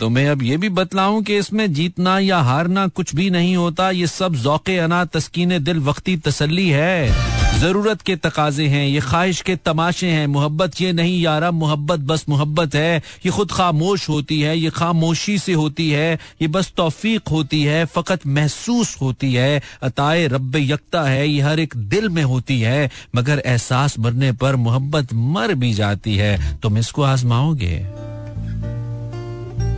तो 0.00 0.08
मैं 0.08 0.28
अब 0.28 0.42
ये 0.42 0.56
भी 0.56 0.68
बतलाऊं 0.68 1.22
कि 1.22 1.36
इसमें 1.36 1.72
जीतना 1.72 2.18
या 2.18 2.38
हारना 2.38 2.86
कुछ 2.86 3.14
भी 3.14 3.30
नहीं 3.30 3.56
होता, 3.56 3.90
ये 3.90 4.06
सब 4.06 4.34
जौके 4.34 4.78
अना 4.78 5.04
तस्कीन 5.04 5.64
दिल 5.64 5.78
वक्ती 5.78 6.16
तसल्ली 6.16 6.68
है। 6.68 7.12
ज़रूरत 7.58 8.02
के 8.02 8.16
तकाजे 8.16 8.66
हैं, 8.66 8.88
ये 8.88 9.00
ख्वाहिश 9.00 9.40
के 9.40 9.56
तमाशे 9.56 10.06
हैं। 10.06 10.26
मोहब्बत 10.26 10.80
ये 10.80 10.92
नहीं, 10.92 11.20
यारा, 11.20 11.50
मोहब्बत 11.50 12.00
बस 12.00 12.24
मोहब्बत 12.28 12.74
है। 12.74 12.96
ये 12.96 13.30
खुद 13.30 13.52
खामोश 13.52 14.08
होती 14.08 14.40
है, 14.40 14.58
ये 14.58 14.70
खामोशी 14.70 15.38
से 15.38 15.52
होती 15.52 15.90
है, 15.90 16.18
ये 16.42 16.48
बस 16.48 16.72
तौफीक 16.76 17.28
होती 17.28 17.62
है, 17.62 17.84
फकत 17.84 18.26
महसूस 18.26 19.00
होती 19.00 19.34
है। 19.34 19.62
अताए 19.82 20.26
रब 20.26 20.56
यकता 20.56 21.02
है, 21.02 21.28
ये 21.28 21.40
हर 21.40 21.60
एक 21.60 21.74
दिल 21.76 22.08
में 22.08 22.22
होती 22.22 22.60
है, 22.60 22.90
मगर 23.16 23.42
एहसास 23.46 23.98
मरने 23.98 24.32
पर 24.32 24.56
मोहब्बत 24.56 25.08
मर 25.12 25.54
भी 25.54 25.74
जाती 25.74 26.16
है। 26.16 26.60
तुम 26.62 26.78
इसको 26.78 27.02
आजमाओगे? 27.02 27.78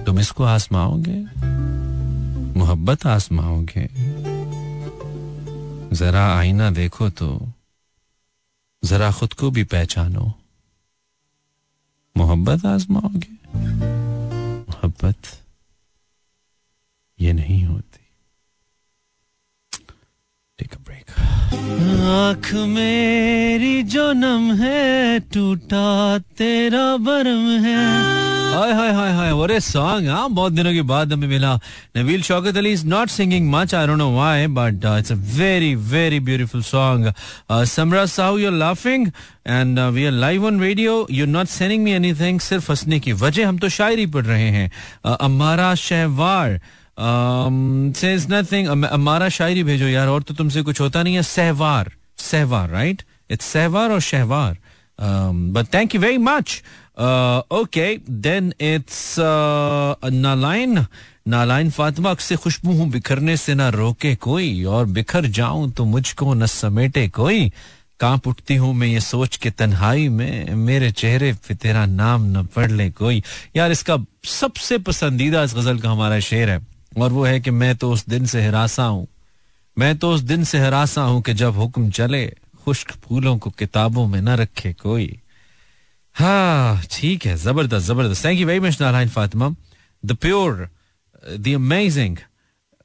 तुम 0.04 0.20
इसको 0.20 0.44
आजमाओगे? 0.44 1.24
मोहब्बत 2.58 3.06
आजमाओगे? 3.06 3.88
जरा 5.96 6.38
आईना 6.38 6.70
देखो 6.70 7.10
तो। 7.10 7.52
जरा 8.84 9.12
खुद 9.12 9.32
को 9.32 9.50
भी 9.50 9.64
पहचानो। 9.64 10.34
मोहब्बत 12.16 12.66
आजमाओगे? 12.66 13.32
मोहब्बत 14.72 15.42
ये 17.20 17.32
नहीं 17.32 17.64
होती 17.64 18.00
टेक 20.58 20.74
अ 20.74 20.78
ब्रेक 20.78 20.99
आँख 21.10 22.52
मेरी 22.68 23.82
जो 23.92 24.12
नम 24.12 24.52
है 24.60 25.18
टूटा 25.34 26.18
तेरा 26.38 26.96
बरम 26.96 27.46
है। 27.64 27.78
हाय 28.50 28.72
हाय 28.72 28.92
हाय 28.92 29.12
हाय 29.12 29.32
व्हाट 29.32 29.50
ए 29.50 29.58
सॉन्ग 29.60 30.08
हाँ 30.08 30.28
बहुत 30.30 30.52
दिनों 30.52 30.72
के 30.72 30.82
बाद 30.82 31.12
हमें 31.12 31.26
मिला। 31.28 31.54
Nabeel 31.96 32.22
Shaukat 32.22 32.56
Ali 32.56 32.72
is 32.72 32.86
not 32.86 33.08
singing 33.08 33.50
much 33.50 33.74
I 33.74 33.86
don't 33.86 33.98
know 33.98 34.10
why 34.14 34.46
but 34.56 34.84
it's 34.98 35.12
a 35.12 35.14
very 35.36 35.74
very 35.92 36.20
beautiful 36.20 36.62
song 36.62 37.12
Samra 37.68 38.04
Sahu 38.06 38.38
you 38.38 38.46
are 38.46 38.56
laughing 38.58 39.06
and 39.46 39.78
we 39.78 40.04
are 40.06 40.12
live 40.12 40.46
on 40.46 40.60
radio 40.60 41.06
you 41.10 41.26
not 41.26 41.46
sending 41.48 41.82
me 41.84 41.92
anything 41.92 42.40
सिर्फ़ 42.40 42.70
हंसने 42.70 43.00
की 43.00 43.12
वजह 43.22 43.48
हम 43.48 43.58
तो 43.58 43.68
शायरी 43.68 44.06
पढ़ 44.06 44.24
रहे 44.24 44.50
हैं। 44.50 44.70
Uh, 45.06 45.16
अमारा 45.20 45.74
शहवार 45.76 46.60
सेज 47.00 48.26
नथिंग 48.30 48.66
अमारा 48.68 49.28
शायरी 49.28 49.62
भेजो 49.64 49.86
यार 49.88 50.08
और 50.08 50.22
तो 50.22 50.34
तुमसे 50.34 50.62
कुछ 50.62 50.80
होता 50.80 51.02
नहीं 51.02 51.14
है 51.14 51.22
सहवार 51.22 51.92
सहवार 52.18 52.68
राइट 52.70 53.02
इट्स 53.30 53.46
सहवार 53.52 53.92
और 53.92 54.00
Shahwar 54.00 54.56
but 55.54 55.74
thank 55.74 55.94
you 55.94 56.00
very 56.00 56.18
much 56.18 56.62
okay 57.00 57.96
then 58.26 58.52
it's 58.60 59.16
नालाइन 59.18 60.84
नालाइन 61.28 61.70
Fatima 61.70 62.14
से 62.20 62.36
खुशबू 62.36 62.72
हूँ 62.72 62.88
बिखरने 62.90 63.36
से 63.36 63.54
ना 63.54 63.68
रोके 63.68 64.14
कोई 64.16 64.64
और 64.64 64.86
बिखर 64.96 65.26
जाऊँ 65.38 65.70
तो 65.72 65.84
मुझको 65.84 66.34
न 66.34 66.46
समेटे 66.46 67.08
कोई 67.08 67.52
काँप 68.00 68.26
उठती 68.28 68.56
हूँ 68.56 68.72
मैं 68.74 68.86
ये 68.88 69.00
सोच 69.00 69.36
के 69.36 69.50
तन्हाई 69.50 70.08
में 70.08 70.54
मेरे 70.56 70.90
चेहरे 70.92 71.32
पे 71.48 71.54
तेरा 71.54 71.84
नाम 71.86 72.24
न 72.36 72.44
पढ़ 72.54 72.70
ले 72.70 72.90
कोई 72.90 73.22
यार 73.56 73.72
इसका 73.72 73.96
सबसे 74.24 74.78
पसंदीदा 74.88 75.42
इस 75.42 75.54
गज़ल 75.54 75.78
का 75.78 75.90
हमारा 75.90 76.20
शेर 76.28 76.50
है 76.50 76.58
और 76.92 77.12
वो 77.12 77.24
है 77.24 77.40
कि 77.40 77.50
मैं 77.50 77.74
तो 77.76 77.90
उस 77.92 78.06
दिन 78.08 78.26
से 78.26 78.42
हरासा 78.42 78.84
हूँ। 78.84 79.06
मैं 79.76 79.96
तो 79.98 80.10
उस 80.10 80.20
दिन 80.20 80.44
से 80.44 80.58
हरासा 80.58 81.02
हूँ 81.02 81.22
कि 81.22 81.34
जब 81.34 81.56
हुक्म 81.56 81.90
चले, 81.90 82.26
खुश्क 82.64 82.90
फूलों 83.04 83.36
को 83.38 83.50
किताबों 83.50 84.06
में 84.06 84.20
न 84.20 84.36
रखे 84.36 84.72
कोई। 84.72 85.18
हाँ 86.16 86.82
ठीक 86.90 87.26
है, 87.26 87.36
ज़बरदस्त 87.36 87.86
ज़बरदस्त। 87.86 88.24
Thank 88.24 88.40
you 88.40 88.46
very 88.46 88.60
much 88.60 88.80
Narayan 88.80 89.08
Fatima. 89.08 89.54
The 90.04 90.12
pure 90.12 90.68
the 91.38 91.54
amazing 91.54 92.16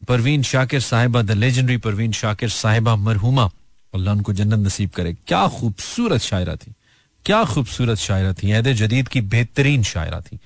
Parveen 0.08 0.44
Shakir 0.44 0.80
Sahiba 0.82 1.22
the 1.22 1.32
legendary 1.32 1.78
Parveen 1.78 2.12
Shakir 2.12 2.50
साहिबा 2.50 2.96
मरहुमा। 2.96 3.50
अल्लाह 3.94 4.14
उनको 4.14 4.34
जन्नत 4.34 4.66
नसीब 4.66 4.90
करे। 4.90 5.14
क्या 5.28 5.48
खूबसूरत 5.48 6.22
शायरा 6.22 6.56
थी। 6.56 6.74
क्या 7.26 7.44
खूबसूरत 7.44 7.98
शायरा 7.98 8.34
थी। 8.34 8.52
ऐद 8.52 8.72
जदीद 8.74 9.08
की 9.08 9.22
बेहतरीन 9.22 9.84
शायरा 9.84 10.20
थी। 10.22 10.40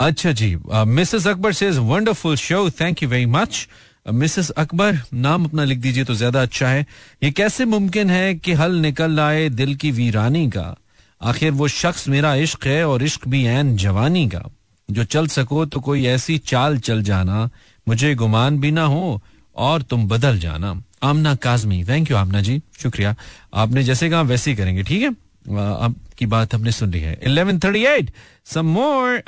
अच्छा 0.00 0.30
जी 0.32 0.56
मिसेस 0.68 1.26
अकबर 1.26 1.52
से 1.52 1.68
wonderful 1.70 2.34
show 2.36 2.68
thank 2.70 3.02
you 3.02 3.08
very 3.08 3.26
much 3.26 3.66
Mrs 4.12 4.50
Akbar 4.52 4.98
नाम 5.14 5.44
अपना 5.44 5.64
लिख 5.64 5.78
दीजिए 5.78 6.04
तो 6.04 6.14
ज़्यादा 6.14 6.42
अच्छा 6.42 6.68
है। 6.68 6.84
ये 7.22 7.30
कैसे 7.30 7.64
मुमकिन 7.64 8.10
है 8.10 8.34
कि 8.34 8.52
हल 8.52 8.74
निकल 8.80 9.20
आए 9.20 9.48
दिल 9.50 9.74
की 9.74 9.90
वीरानी 9.90 10.46
का? 10.50 10.76
आखिर 11.20 11.50
वो 11.52 11.68
शख्स 11.68 12.08
मेरा 12.08 12.34
इश्क 12.36 12.66
है 12.66 12.86
और 12.88 13.02
इश्क 13.02 13.26
भी 13.28 13.44
एन 13.46 13.76
जवानी 13.76 14.28
का। 14.28 14.44
जो 14.88 15.04
चल 15.04 15.26
सको 15.28 15.64
तो 15.66 15.80
कोई 15.80 16.06
ऐसी 16.06 16.38
चाल 16.46 16.78
चल 16.78 17.02
जाना। 17.02 17.48
मुझे 17.86 18.14
गुमान 18.14 18.60
भी 18.60 18.70
ना 18.70 18.84
हो 18.84 19.20
और 19.56 19.82
तुम 19.82 20.08
बदल 20.08 20.38
जाना। 20.38 20.80
आमना 21.02 21.34
काजमी 21.36 21.84
थैंक 21.84 22.10
यू 22.10 22.16
आमना 22.16 22.40
जी, 22.40 22.60
शुक्रिया। 22.82 23.14
आपने 23.54 23.82
जैसे 23.84 24.10
कहा 24.10 24.22
वैसे 24.24 24.50
ही 24.50 24.56
करेंगे, 24.56 24.82
ठीक 24.82 25.02
है? 25.02 25.10
आपकी 25.50 26.26
बात 26.26 26.54
हमने 26.54 26.72
सुन 26.72 26.90
ली 26.90 27.00
है। 27.00 27.18
Eleven 27.22 27.58
thirty 27.58 27.84
eight 27.86 28.10
some 28.46 28.66
more 28.68 29.22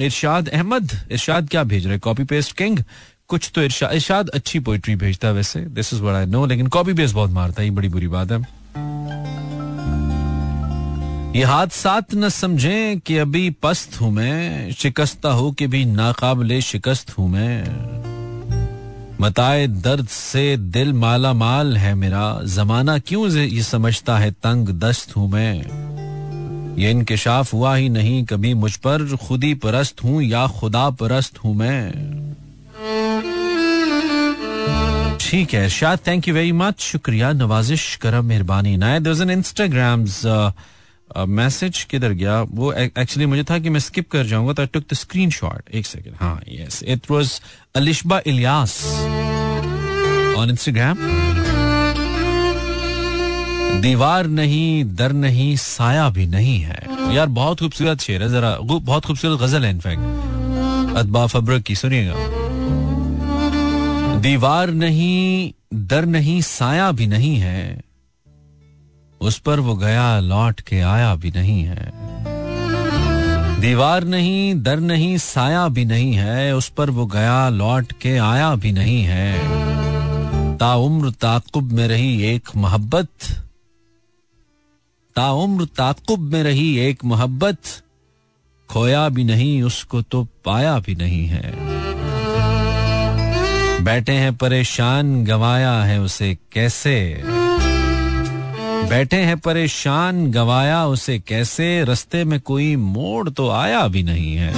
Irshad 0.00 0.48
Ahmad. 0.48 0.92
Irshad 1.12 1.48
क्या 1.50 1.62
भेज 1.64 1.86
रहे 1.86 1.98
कॉपी 1.98 2.24
पेस्ट 2.24 2.56
किंग 2.56 2.78
कुछ 3.28 3.50
तो 3.54 3.62
इरशाद 3.62 3.92
इरशाद 3.92 4.28
अच्छी 4.30 4.58
पोइट्री 4.60 4.96
भेजता 4.96 5.28
है 5.28 5.34
वैसे। 5.34 5.60
दिस 5.60 5.92
इज़ 5.94 6.04
आई 6.06 6.26
नो 6.26 6.44
लेकिन 6.46 6.66
कॉपी 6.68 6.92
बेस 6.92 7.12
बहुत 7.12 7.30
मारता 7.30 7.62
है। 7.62 7.68
ये 7.68 7.74
बड़ी 7.74 7.88
बुरी 7.88 8.08
बात 8.08 8.32
है। 8.32 8.38
ये 11.36 11.44
हादसात 11.44 12.14
न 12.14 12.28
समझें 12.28 13.00
कि 13.00 13.16
अभी 13.18 13.48
पस्त 13.62 14.00
हूँ 14.00 14.10
मैं, 14.12 14.72
शिकस्ता 14.72 15.28
हो 15.32 15.50
कि 15.52 15.66
भी 15.66 15.84
नाकाबले 15.84 16.60
शिकस्त 16.62 17.18
हूँ 17.18 17.28
मैं। 17.30 18.03
बताए 19.20 19.66
दर्द 19.66 20.08
से 20.08 20.56
दिल 20.56 20.92
माला 20.92 21.32
माल 21.32 21.76
है 21.76 21.94
मेरा। 21.94 22.40
जमाना 22.44 22.98
क्यों 22.98 23.30
ये 23.30 23.62
समझता 23.62 24.18
है 24.18 24.30
तंग 24.30 24.68
दस्त 24.68 25.16
हूँ 25.16 25.30
मैं? 25.30 25.54
ये 26.78 26.90
इंकशाफ 26.90 27.52
हुआ 27.52 27.74
ही 27.74 27.88
नहीं, 27.88 28.24
कभी 28.24 28.54
मुझ 28.54 28.76
पर 28.76 29.16
खुदी 29.16 29.54
परस्त 29.54 30.04
हूँ 30.04 30.22
या 30.22 30.46
खुदा 30.46 30.90
परस्त 30.90 31.38
हूँ 31.38 31.54
मैं। 31.54 31.92
ठीक 35.20 35.54
है, 35.54 35.68
शायद 35.68 35.98
थैंक 36.06 36.28
यू 36.28 36.34
वेरी 36.34 36.52
मच 36.52 36.80
शुक्रिया, 36.80 37.32
नवाजिश, 37.32 37.96
करम, 37.96 38.24
मेहरबानी। 38.24 38.76
नाय 38.76 39.00
देयर 39.00 39.30
एन 39.30 39.42
मैसेज 41.16 41.82
किधर 41.84 42.12
गया? 42.12 42.40
वो 42.42 42.72
एक्चुअली 42.72 43.26
मुझे 43.26 43.44
था 43.44 43.58
कि 43.58 43.70
मैं 43.70 43.80
स्किप 43.80 44.10
कर 44.10 44.26
जाऊँगा 44.26 44.52
तो 44.52 44.62
आई 44.62 44.68
टुक 44.72 44.84
द 44.90 44.94
स्क्रीनशॉट 44.94 45.70
एक 45.74 45.86
सेकंड 45.86 46.14
हाँ 46.20 46.40
yes 46.48 46.82
it 46.82 47.10
was 47.10 47.40
Alishba 47.76 48.20
Ilyas 48.26 48.84
on 50.38 50.50
Instagram 50.50 50.96
दीवार 53.80 54.26
नहीं, 54.26 54.84
दर 54.84 55.12
नहीं, 55.12 55.56
साया 55.56 56.08
भी 56.10 56.26
नहीं 56.26 56.58
है। 56.60 57.14
यार, 57.14 57.26
बहुत 57.26 57.60
खूबसूरत 57.60 58.00
शेर 58.00 58.22
है, 58.22 58.28
जरा 58.28 58.56
बहुत 58.62 59.04
खूबसूरत 59.04 59.40
गज़ल 59.40 59.64
है 59.64 59.70
इनफैक्ट 59.70 60.96
अदबा 60.96 61.26
फब्र 61.26 61.58
की, 61.60 61.74
सुनिएगा। 61.74 62.14
दीवार 64.20 64.70
नहीं, 64.70 65.52
दर 65.74 66.04
नहीं, 66.06 66.40
साया 66.40 66.90
भी 66.92 67.06
नहीं 67.06 67.36
है। 67.36 67.80
उस 69.24 69.38
पर 69.38 69.60
वो 69.60 69.74
गया, 69.74 70.20
लौट 70.20 70.60
के 70.60 70.80
आया 70.80 71.14
भी 71.14 71.30
नहीं 71.30 71.64
है। 71.64 71.92
दीवार 73.60 74.04
नहीं, 74.04 74.62
दर 74.62 74.80
नहीं, 74.80 75.18
साया 75.18 75.68
भी 75.68 75.84
नहीं 75.84 76.14
है। 76.14 76.56
उस 76.56 76.68
पर 76.68 76.90
वो 76.90 77.06
गया, 77.06 77.48
लौट 77.48 77.92
के 77.92 78.16
आया 78.16 78.54
भी 78.54 78.72
नहीं 78.72 79.04
है। 79.04 79.38
ताउम्र 80.56 81.10
ताकुब 81.10 81.72
में 81.72 81.88
रही 81.88 82.22
एक 82.22 82.48
मोहब्बत। 82.56 83.08
ताउम्र 85.16 85.64
ताकुब 85.64 86.20
में 86.20 86.42
रही 86.42 86.78
एक 86.78 87.04
मोहब्बत। 87.04 87.58
खोया 88.70 89.08
भी 89.08 89.24
नहीं, 89.24 89.62
उसको 89.62 90.02
तो 90.02 90.26
पाया 90.44 90.78
भी 90.78 90.94
नहीं 90.94 91.26
है। 91.26 91.54
बैठे 93.84 94.12
हैं 94.12 94.36
परेशान, 94.36 95.24
गवाया 95.24 95.82
है 95.82 96.00
उसे 96.00 96.38
कैसे? 96.52 97.22
बैठे 98.88 99.16
हैं 99.16 99.38
परेशान 99.38 100.30
गवाया 100.30 100.84
उसे 100.86 101.18
कैसे? 101.18 101.84
रस्ते 101.84 102.24
में 102.24 102.40
कोई 102.40 102.74
मोड़ 102.76 103.28
तो 103.30 103.48
आया 103.50 103.86
भी 103.88 104.02
नहीं 104.02 104.34
है। 104.36 104.52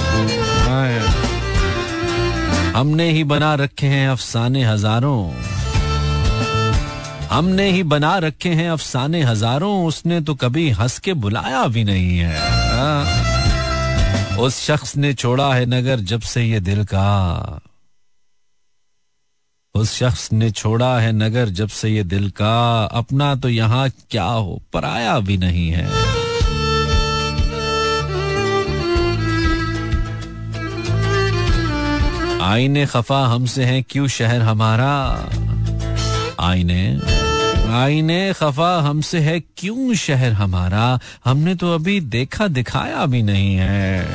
हमने 2.75 3.09
ही 3.11 3.23
बना 3.23 3.53
रखे 3.55 3.87
हैं 3.87 4.07
अफसाने 4.09 4.63
हज़ारों। 4.63 5.31
हमने 7.29 7.69
ही 7.71 7.83
बना 7.85 8.17
रखे 8.17 8.49
हैं 8.49 8.69
अफसाने 8.69 9.21
हज़ारों 9.23 9.85
उसने 9.85 10.19
तो 10.21 10.35
कभी 10.35 10.69
हंस 10.71 10.99
के 10.99 11.13
बुलाया 11.15 11.65
भी 11.67 11.83
नहीं 11.83 12.17
है। 12.17 12.35
आ, 12.73 13.03
उस 14.37 14.59
शख्स 14.61 14.95
ने 14.97 15.13
छोड़ा 15.13 15.53
है 15.53 15.65
नगर 15.65 15.99
जब 16.11 16.21
से 16.23 16.43
ये 16.43 16.59
दिल 16.59 16.83
का 16.85 17.07
उस 19.77 19.93
शख्स 19.93 20.31
ने 20.33 20.51
छोड़ा 20.51 20.99
है 20.99 21.11
नगर 21.11 21.49
जब 21.49 21.67
से 21.67 21.89
ये 21.89 22.03
दिल 22.03 22.29
का 22.29 22.83
अपना 22.83 23.35
तो 23.35 23.49
यहाँ 23.49 23.89
क्या 24.09 24.23
हो, 24.23 24.61
पराया 24.73 25.19
भी 25.19 25.37
नहीं 25.37 25.69
है। 25.69 25.85
आईने 32.41 32.85
खफा 32.85 33.25
हमसे 33.27 33.65
है, 33.65 33.81
क्यों 33.81 34.07
शहर 34.07 34.41
हमारा? 34.41 34.93
आईने 36.39 36.99
आईने 37.73 38.33
खफा 38.33 38.69
हमसे 38.81 39.19
है, 39.19 39.39
क्यों 39.39 39.93
शहर 39.93 40.33
हमारा? 40.33 40.99
हमने 41.25 41.55
तो 41.55 41.73
अभी 41.75 41.99
देखा 42.01 42.47
दिखाया 42.47 43.05
भी 43.05 43.21
नहीं 43.21 43.55
है। 43.55 44.05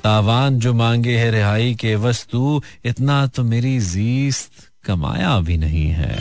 तावान 0.00 0.58
जो 0.58 0.74
मांगे 0.74 1.16
है 1.16 1.30
रिहाई 1.30 1.74
के 1.74 1.94
वस्तु, 1.96 2.62
इतना 2.84 3.26
तो 3.26 3.42
मेरी 3.42 3.78
जीस्त 3.80 4.65
कमाया 4.86 5.38
भी 5.40 5.56
नहीं 5.56 5.88
है। 5.90 6.14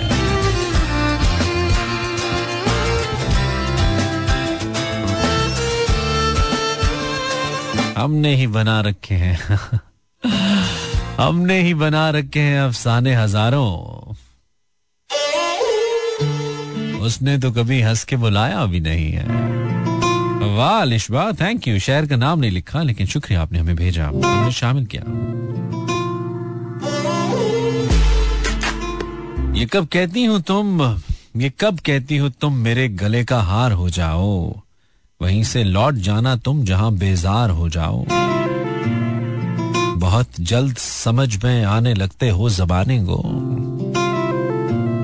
हमने 7.97 8.35
ही 8.35 8.47
बना 8.47 8.81
रखे 8.81 9.15
हैं। 9.15 9.59
हमने 11.19 11.61
ही 11.61 11.73
बना 11.73 12.09
रखे 12.09 12.39
हैं 12.39 12.59
अफसाने 12.61 13.13
हज़ारों। 13.15 13.71
उसने 16.99 17.37
तो 17.37 17.51
कभी 17.51 17.81
हंस 17.81 18.03
के 18.03 18.15
बुलाया 18.15 18.65
भी 18.65 18.79
नहीं 18.79 19.11
है। 19.11 19.45
वाह 20.57 21.31
थैंक 21.31 21.67
यू 21.67 21.79
शहर 21.79 22.05
का 22.05 22.15
नाम 22.15 22.39
नहीं 22.39 22.51
लिखा, 22.51 22.81
लेकिन 22.83 23.07
शुक्रिया 23.07 23.41
आपने 23.41 23.59
हमें 23.59 23.75
भेजा। 23.75 24.07
हमने 24.07 24.51
शामिल 24.51 24.85
किया। 24.85 25.03
ये 29.55 29.65
कब 29.65 29.85
कहती 29.85 30.25
हूँ 30.25 30.41
तुम? 30.41 30.81
ये 31.35 31.53
कब 31.59 31.79
कहती 31.79 32.17
हूँ 32.17 32.31
तुम 32.41 32.53
मेरे 32.53 32.87
गले 32.87 33.23
का 33.25 33.41
हार 33.41 33.71
हो 33.71 33.89
जाओ? 33.89 34.61
वहीं 35.21 35.43
से 35.43 35.63
लौट 35.63 35.93
जाना 35.93 36.35
तुम 36.35 36.63
जहाँ 36.63 36.91
बेजार 36.91 37.49
हो 37.49 37.69
जाओ। 37.69 38.05
बहुत 39.97 40.27
जल्द 40.39 40.77
समझ 40.77 41.43
में 41.43 41.63
आने 41.63 41.93
लगते 41.93 42.29
हो 42.29 42.49
जमाने 42.49 42.99
को। 43.09 43.23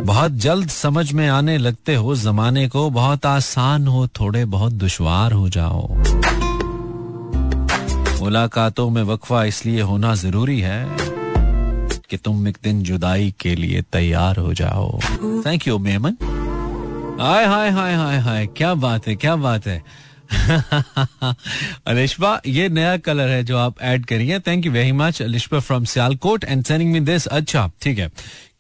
बहुत 0.05 0.31
जल्द 0.31 0.69
समझ 0.69 1.11
में 1.11 1.29
आने 1.29 1.57
लगते 1.57 1.95
हो 1.95 2.15
जमाने 2.15 2.69
को। 2.69 2.89
बहुत 2.89 3.25
आसान 3.25 3.87
हो, 3.87 4.07
थोड़े 4.07 4.45
बहुत 4.45 4.73
दुश्वार 4.73 5.31
हो 5.31 5.49
जाओ। 5.49 5.87
मुलाकातों 8.21 8.89
में 8.89 9.03
वक्फा 9.03 9.43
इसलिए 9.43 9.81
होना 9.81 10.15
ज़रूरी 10.15 10.59
है 10.59 11.10
कि 12.09 12.17
तुम 12.17 12.47
एक 12.47 12.57
दिन 12.63 12.83
जुदाई 12.83 13.33
के 13.39 13.55
लिए 13.55 13.81
तैयार 13.81 14.37
हो 14.37 14.53
जाओ। 14.53 14.99
Thank 15.45 15.67
you 15.67 15.77
Memon 15.77 16.17
hi 17.21 17.45
hi 17.45 17.69
hi 17.69 17.93
hi 17.93 18.17
hi 18.17 18.47
क्या 18.47 18.73
बात 18.73 19.07
है, 19.07 19.15
क्या 19.15 19.35
बात 19.35 19.67
है? 19.67 19.83
अलिशबा 21.87 22.41
ये 22.47 22.67
नया 22.69 22.97
कलर 22.97 23.29
है 23.29 23.43
जो 23.43 23.57
आप 23.57 23.81
ऐड 23.81 24.05
करिए 24.05 24.39
thank 24.39 24.65
you 24.65 24.71
very 24.71 24.91
much 24.91 25.21
Alishba 25.21 25.59
from 25.59 25.85
Sialkot 25.85 26.43
and 26.43 26.63
sending 26.65 26.91
me 26.91 26.99
this 26.99 27.25
अच्छा 27.27 27.71
ठीक 27.81 27.99
है. 27.99 28.07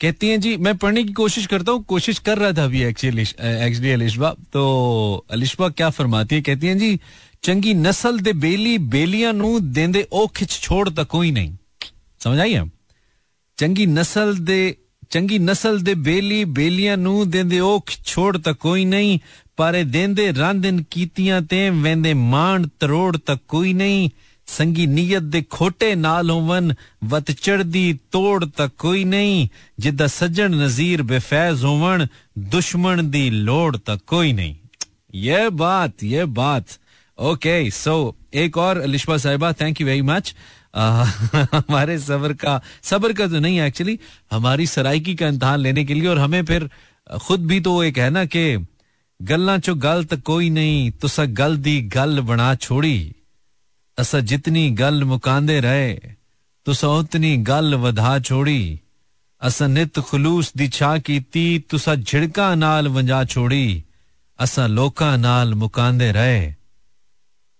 कहती 0.01 0.29
हैं, 0.29 0.39
जी, 0.41 0.57
मैं 0.57 0.77
पढ़ने 0.77 1.03
की 1.03 1.13
कोशिश 1.13 1.45
करता 1.47 1.71
हूँ, 1.71 1.83
कोशिश 1.83 2.19
कर 2.19 2.37
रहा 2.37 2.51
था 2.51 2.63
अभी 2.63 2.83
एक्चुअली 2.83 3.21
एक्चुअली 3.21 3.91
अलिशबा 3.91 4.35
तो 4.53 5.25
अलिशबा 5.31 5.69
क्या 5.69 5.89
फरमाती 5.89 6.35
है? 6.35 6.41
कहती 6.41 6.67
हैं, 6.67 6.77
जी, 6.77 6.99
चंगी 7.43 7.73
नस्ल 7.73 8.19
दे 8.19 8.33
बेली, 8.33 8.77
बेलियाँ 8.77 9.33
नु 9.33 9.59
देंदे 9.59 10.07
ओ 10.13 10.27
खिच 10.27 10.59
छोड़ 10.59 10.89
तक 10.89 11.07
कोई 11.07 11.31
नहीं. 11.31 11.57
समझ 12.23 12.39
आई 12.39 12.53
चंगी 13.61 13.85
नस्ल 13.97 14.37
दे 14.49 14.59
चंगी 15.13 15.37
नस्ल 15.39 15.81
दे 15.87 15.93
बेली 16.07 16.43
बेलियाँ 16.57 16.97
नु 16.97 17.13
देंदे 17.35 17.59
ओ 17.59 17.73
छोड़ 18.11 18.37
तक 18.37 18.57
कोई 18.65 18.85
नहीं 18.93 19.17
पर 19.57 19.83
देंदे 19.95 20.29
रांदन 20.37 20.79
कीतियाँ 20.95 21.41
ते 21.53 21.59
वेंदे 21.85 22.13
मांड 22.21 22.69
तरोड़ 22.81 23.15
तक 23.17 23.39
कोई 23.53 23.73
नहीं 23.81 24.09
संगी 24.47 24.85
नीयत 24.93 25.23
दे 25.33 25.41
खोटे 25.55 25.93
नाल 25.95 26.29
होवन 26.29 26.73
वत 27.11 27.29
चढ़दी 27.31 27.83
तोड़ 28.11 28.45
तक 28.45 28.71
कोई 28.85 29.03
नहीं 29.11 29.47
जिदा 29.85 30.07
सज्जन 30.15 30.55
नजीर 30.61 31.03
बेफैज 31.11 31.63
होवन 31.63 32.07
दुश्मन 32.55 33.09
दी 33.11 33.29
लोड़ 33.49 33.75
तक 33.77 34.01
कोई 34.13 34.33
नहीं 34.39 34.55
ये 35.27 35.49
बात 35.61 36.03
ये 36.03 36.25
बात 36.39 36.77
ओके 37.17 37.59
सो 37.71 37.95
एक 38.43 38.57
और 38.57 38.83
लिशबा 38.87 39.17
साहिबा 39.27 39.51
थैंक 39.61 39.81
यू 39.81 39.87
वेरी 39.87 40.01
मच 40.09 40.33
हमारे 41.57 41.99
सबर 41.99 42.33
का 42.33 42.61
सबर 42.83 43.13
का 43.13 43.27
तो 43.27 43.39
नहीं 43.39 43.61
एक्चुअली 43.61 43.99
हमारी 44.31 44.67
सराइकी 44.67 45.15
का 45.15 45.27
इम्तहान 45.27 45.59
लेने 45.59 45.85
के 45.85 45.93
लिए 45.93 46.07
और 46.07 46.19
हमें 46.19 46.45
फिर 46.45 46.69
खुद 47.21 47.39
भी 47.39 47.59
तो 47.59 47.83
एक 47.83 47.97
है 47.97 48.09
ना 48.09 48.25
कि 48.25 48.65
गल्ला 49.21 49.57
चो 49.57 49.75
गल 49.75 50.05
तो 50.05 50.17
कोई 50.17 50.49
नहीं, 50.49 50.91
तुसा 50.91 51.25
गल 51.25 51.57
दी 51.57 51.81
गल 51.81 52.19
बना 52.19 52.55
छोड़ी। 52.55 53.15
असा 53.97 54.19
जितनी 54.19 54.71
गल 54.71 55.03
मुकांदे 55.03 55.59
रहे, 55.59 55.93
तुसा 56.65 56.87
उतनी 56.87 57.37
गल 57.37 57.75
वधा 57.75 58.19
छोड़ी। 58.19 58.79
असा 59.41 59.67
नित 59.67 59.99
खलूस 59.99 60.53
दी 60.57 60.67
छा 60.67 60.97
कीती, 60.97 61.59
तुसा 61.59 61.95
झिड़का 61.95 62.55
नाल 62.55 62.87
वंजा 62.87 63.23
छोड़ी। 63.23 63.83
असा 64.39 64.67
लोका 64.67 65.17
नाल 65.17 65.53
मुकांदे 65.53 66.11
रहे। 66.11 66.53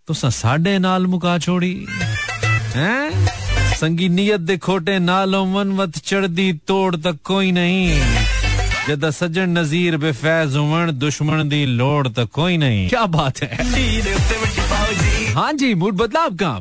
तुसा 0.07 0.30
साडे 0.30 0.80
नाल 0.80 1.07
मुका 1.07 1.39
छोड़ी। 1.39 1.88
हैं? 2.76 3.28
संगी 3.76 4.10
नीयत 4.10 4.40
दे 4.40 4.58
खोटे 4.58 5.00
नालों 5.00 5.46
मनवत 5.46 5.98
चढ़दी 5.98 6.54
तोड़ 6.54 6.96
तक 6.96 7.20
कोई 7.24 7.52
नहीं। 7.52 8.02
जदा 8.88 9.12
सज्जन 9.12 9.50
नजीर 9.50 9.98
बेफैज 9.98 10.56
उमन 10.56 10.92
दुश्मन 10.92 11.50
दी 11.50 11.66
लोड़ 11.66 12.08
तक 12.08 12.30
कोई 12.34 12.58
नहीं। 12.58 12.90
क्या 12.90 13.06
बात 13.06 13.42
है? 13.44 13.56
हाँ 15.34 15.54
जी 15.54 15.74
मूड 15.74 15.94
बदला 15.94 16.20
आपका। 16.20 16.60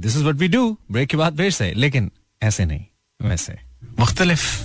This 0.00 0.16
is 0.16 0.24
what 0.24 0.34
we 0.34 0.48
do 0.48 0.78
break 0.92 1.08
के 1.08 1.16
बाद 1.16 1.36
फिर 1.36 1.50
से 1.50 1.72
लेकिन 1.76 2.10
ऐसे 2.42 2.64
नहीं 2.64 2.84
वैसे। 3.22 3.56
मुख्तलिफ़। 4.00 4.64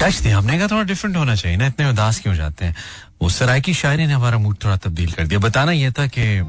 टच 0.00 0.18
दिया 0.18 0.38
हमने 0.38 0.58
कहा 0.58 0.66
थोड़ा 0.66 0.82
डिफरेंट 0.82 1.16
होना 1.16 1.34
चाहिए 1.34 1.58
ना 1.58 1.66
इतने 1.66 1.90
उदास 1.90 2.20
क्यों 2.20 2.34
जाते 2.34 2.64
हैं? 2.64 2.76
उस 3.20 3.38
सराय 3.38 3.60
की 3.60 3.74
शायरी 3.74 4.06
ने 4.06 4.12
हमारा 4.12 4.38
मूड 4.38 4.56
थोड़ा 4.64 4.76
तब्दील 4.76 5.12
कर 5.12 5.26
दिया। 5.26 5.40
बताना 5.40 5.72
यह 5.72 5.90
था 5.90 6.06
कि 6.06 6.40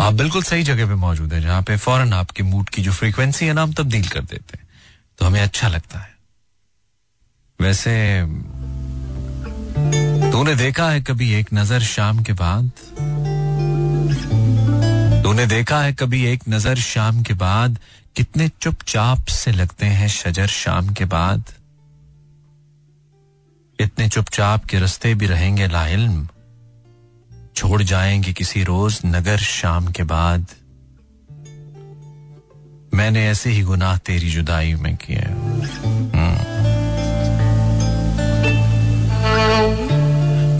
आप 0.00 0.14
बिल्कुल 0.14 0.42
सही 0.42 0.62
जगह 0.62 0.86
पे 0.86 0.94
मौजूद 0.94 1.32
है, 1.32 1.40
जहाँ 1.40 1.62
पे 1.62 1.76
फ़ौरन 1.76 2.12
आपके 2.12 2.42
मूड 2.42 2.68
की 2.68 2.82
जो 2.82 2.92
फ्रीक्वेंसी 2.92 3.46
है 3.46 3.52
ना, 3.52 3.62
हम 3.62 3.72
तब्दील 3.72 4.08
कर 4.08 4.20
देते 4.20 4.58
हैं। 4.58 4.68
तो 5.18 5.24
हमें 5.24 5.40
अच्छा 5.40 5.68
लगता 5.68 5.98
है। 5.98 6.14
वैसे, 7.60 8.22
तूने 10.32 10.54
देखा 10.54 10.90
है 10.90 11.00
कभी 11.00 11.32
एक 11.34 11.48
नज़र 11.54 11.80
शाम 11.80 12.22
के 12.22 12.32
बाद? 12.32 12.70
तूने 15.22 15.46
देखा 15.46 15.82
है 15.82 15.92
कभी 15.92 16.24
एक 16.24 16.42
नज़र 16.48 16.76
शाम 16.76 17.22
के 17.22 17.34
बाद? 17.34 17.78
कितने 18.16 18.48
चुपचाप 18.48 19.26
से 19.26 19.52
लगते 19.52 19.86
हैं 19.86 20.08
शजर 20.08 20.46
शाम 20.46 20.88
के 20.88 21.04
बाद? 21.04 21.44
इतने 23.80 24.08
चुपचाप 24.08 24.64
के 24.64 24.78
रस्ते 24.78 25.14
भी 25.14 25.26
रहेंगे 25.26 25.68
लाइल्म 25.68 26.28
छोड़ 27.56 27.82
जाएँगे 27.82 28.32
किसी 28.32 28.62
रोज 28.64 29.00
नगर 29.06 29.36
शाम 29.36 29.86
के 29.86 30.02
बाद। 30.02 30.46
मैंने 32.94 33.26
ऐसे 33.28 33.50
ही 33.50 33.62
गुनाह 33.62 33.96
तेरी 33.96 34.30
जुदाई 34.30 34.74
में 34.74 34.96
किए 34.96 35.18
हम्म। 35.18 36.52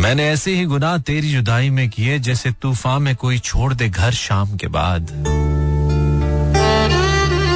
मैंने 0.03 0.29
ऐसे 0.29 0.55
ही 0.55 0.65
गुनाह 0.65 0.99
तेरी 0.99 1.33
जुदाई 1.33 1.71
में 1.71 1.89
किए 1.91 2.19
जैसे 2.19 2.53
तूफ़ान 2.53 3.03
में 3.03 3.17
कोई 3.17 3.39
छोड़ 3.39 3.75
दे 3.75 3.89
घर 3.89 4.13
शाम 4.13 4.57
के 4.57 4.67
बाद। 4.67 5.07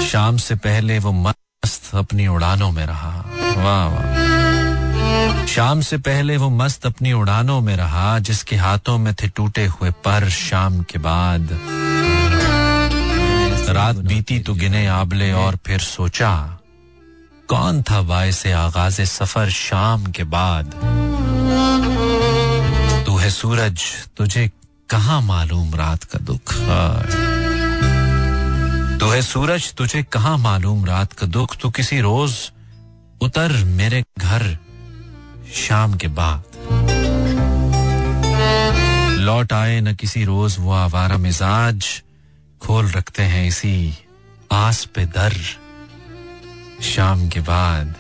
शाम 0.07 0.37
से 0.37 0.55
पहले 0.55 0.99
वो 0.99 1.13
मस्त 1.13 1.95
अपनी 1.95 2.27
उड़ानों 2.27 2.71
में 2.73 2.87
रहा। 2.87 3.25
वाह 3.57 3.87
वाह। 3.87 4.36
शाम 5.49 5.81
से 5.81 5.97
पहले 5.99 6.37
वो 6.37 6.49
मस्त 6.51 6.87
अपनी 6.87 7.13
उड़ानों 7.13 7.61
में 7.61 7.77
रहा, 7.77 8.19
जिसके 8.19 8.57
हाथों 8.57 8.97
में 8.99 9.15
थे 9.15 9.29
टूटे 9.29 9.65
हुए 9.67 9.91
पर 10.05 10.29
शाम 10.31 10.81
के 10.83 10.99
बाद। 10.99 11.49
रात 13.69 13.97
बीती 14.09 14.39
तो 14.39 14.55
गिने 14.55 14.87
आबले 14.87 15.31
और 15.33 15.57
फिर 15.67 15.81
सोचा, 15.81 16.59
कौन 17.49 17.83
था 17.83 18.01
वाय 18.01 18.33
से 18.33 18.53
आगाज़ 18.53 19.01
सफ़र 19.03 19.51
शाम 19.51 20.07
के 20.07 20.25
बाद? 20.25 20.73
तू 23.07 23.17
है 23.17 23.31
सूरज, 23.31 23.83
तुझे 24.17 24.51
कहा 24.91 25.21
मालूम 25.21 25.75
रात 25.75 26.05
का 26.05 26.19
दुख? 26.23 26.55
तू 29.01 29.09
है 29.09 29.23
सूरज, 29.23 29.73
तुझे 29.75 30.03
कहा 30.03 30.37
मालूम 30.37 30.85
रात 30.85 31.13
का 31.13 31.27
दुख? 31.29 31.57
तू 31.57 31.71
किसी 31.71 32.01
रोज 32.01 32.37
उतर 33.21 33.53
मेरे 33.65 34.05
घर 34.19 34.47
शाम 35.55 35.95
के 35.95 36.09
बाद। 36.09 36.43
लौट 39.21 39.53
आए 39.53 39.81
न 39.81 39.95
किसी 39.95 40.25
रोज 40.25 40.57
वो 40.59 40.73
आवारा 40.73 41.17
मिजाज, 41.17 42.03
खोल 42.61 42.91
रखते 42.91 43.23
हैं 43.23 43.47
इसी 43.49 43.99
आस 44.53 44.85
पे 44.85 45.07
दर। 45.07 45.35
शाम 46.83 47.29
के 47.29 47.41
बाद, 47.41 47.95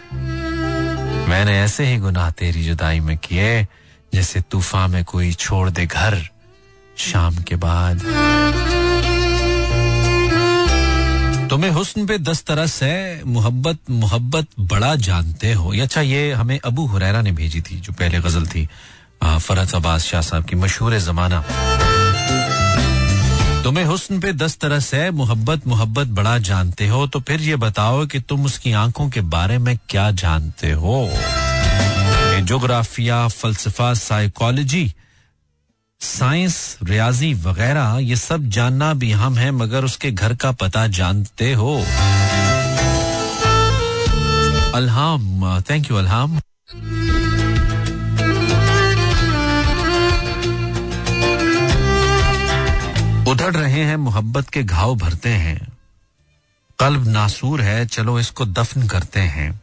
मैंने 1.29 1.59
ऐसे 1.61 1.87
ही 1.87 1.97
गुनाह 1.97 2.31
तेरी 2.31 2.65
जुदाई 2.65 3.01
में 3.01 3.19
किए, 3.19 3.67
जैसे 4.15 4.41
तूफ़ान 4.41 4.91
में 4.91 5.05
कोई 5.05 5.33
छोड़ 5.33 5.71
दे 5.71 5.87
घर। 5.87 6.29
शाम 6.97 7.37
के 7.37 7.57
बाद 7.57 8.03
तुम्हें 11.51 11.71
हुस्न 11.71 12.07
पे 12.07 12.17
दस 12.19 12.43
तरस 12.45 12.83
है 12.83 13.25
मोहब्बत 13.25 13.91
मोहब्बत 13.91 14.47
बड़ा 14.61 14.95
जानते 14.97 15.53
हो। 15.53 15.73
अच्छा 15.83 16.01
ये 16.01 16.33
हमें 16.33 16.59
अबू 16.65 16.87
हुरैरा 16.87 17.21
ने 17.23 17.33
भेजी 17.33 17.61
थी, 17.61 17.79
जो 17.81 17.93
पहले 17.93 18.21
गज़ल 18.21 18.47
थी 18.47 18.69
फरत 19.23 19.75
अब्बास 19.75 20.05
शाह 20.05 20.21
साहब 20.21 20.45
की 20.45 20.57
मशहूर 20.57 20.99
जमाना। 20.99 21.45
तुम्हें 23.65 23.85
हुस्न 23.85 24.21
पे 24.21 24.33
दस 24.33 24.57
तरस 24.59 24.93
है 24.95 25.11
मोहब्बत 25.11 25.67
मोहब्बत 25.67 26.07
बड़ा 26.19 26.37
जानते 26.41 26.89
हो 26.89 27.07
तो 27.07 27.21
फिर 27.21 27.41
ये 27.41 27.57
बताओ 27.57 28.05
कि 28.07 28.21
तुम 28.21 28.45
उसकी 28.45 28.73
आँखों 28.83 29.09
के 29.11 29.21
बारे 29.21 29.59
में 29.59 29.77
क्या 29.89 30.11
जानते 30.13 30.73
हो? 30.73 31.09
जोग्राफिया 32.43 33.27
फलसफा, 33.29 33.93
साइकोलॉजी 33.95 34.93
साइंस, 36.01 36.79
रियाजी 36.83 37.33
वगैरह, 37.35 37.99
ये 38.01 38.17
सब 38.17 38.49
जानना 38.49 38.95
भी 38.95 39.11
हम 39.13 39.37
हैं, 39.37 39.51
मगर 39.51 39.85
उसके 39.85 40.11
घर 40.11 40.35
का 40.35 40.53
पता 40.53 40.87
जानते 40.87 41.53
हो। 41.53 41.75
अल्हाम 44.75 45.61
थैंक 45.61 45.91
यू 45.91 45.97
अल्हाम। 45.97 46.37
उधड़ 53.29 53.55
रहे 53.57 53.81
हैं, 53.81 53.97
मोहब्बत 53.97 54.49
के 54.49 54.63
घाव 54.63 54.95
भरते 54.97 55.29
हैं। 55.29 55.73
कल्ब 56.79 57.09
नासूर 57.09 57.61
है, 57.61 57.87
चलो 57.87 58.21
इसको 58.21 58.47
दफन 58.47 58.87
करते 58.87 59.21
हैं। 59.21 59.61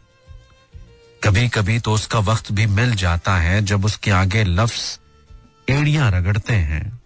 कभी 1.23 1.47
कभी 1.49 1.79
तो 1.79 1.93
उसका 1.93 2.19
वक्त 2.19 2.51
भी 2.51 2.65
मिल 2.65 2.95
जाता 2.95 3.37
है, 3.37 3.61
जब 3.61 3.85
उसके 3.85 4.11
आगे 4.11 4.43
लफ्ज 4.43 4.99
एड़ियाँ 5.69 6.11
रगड़ते 6.11 6.53
हैं। 6.53 7.01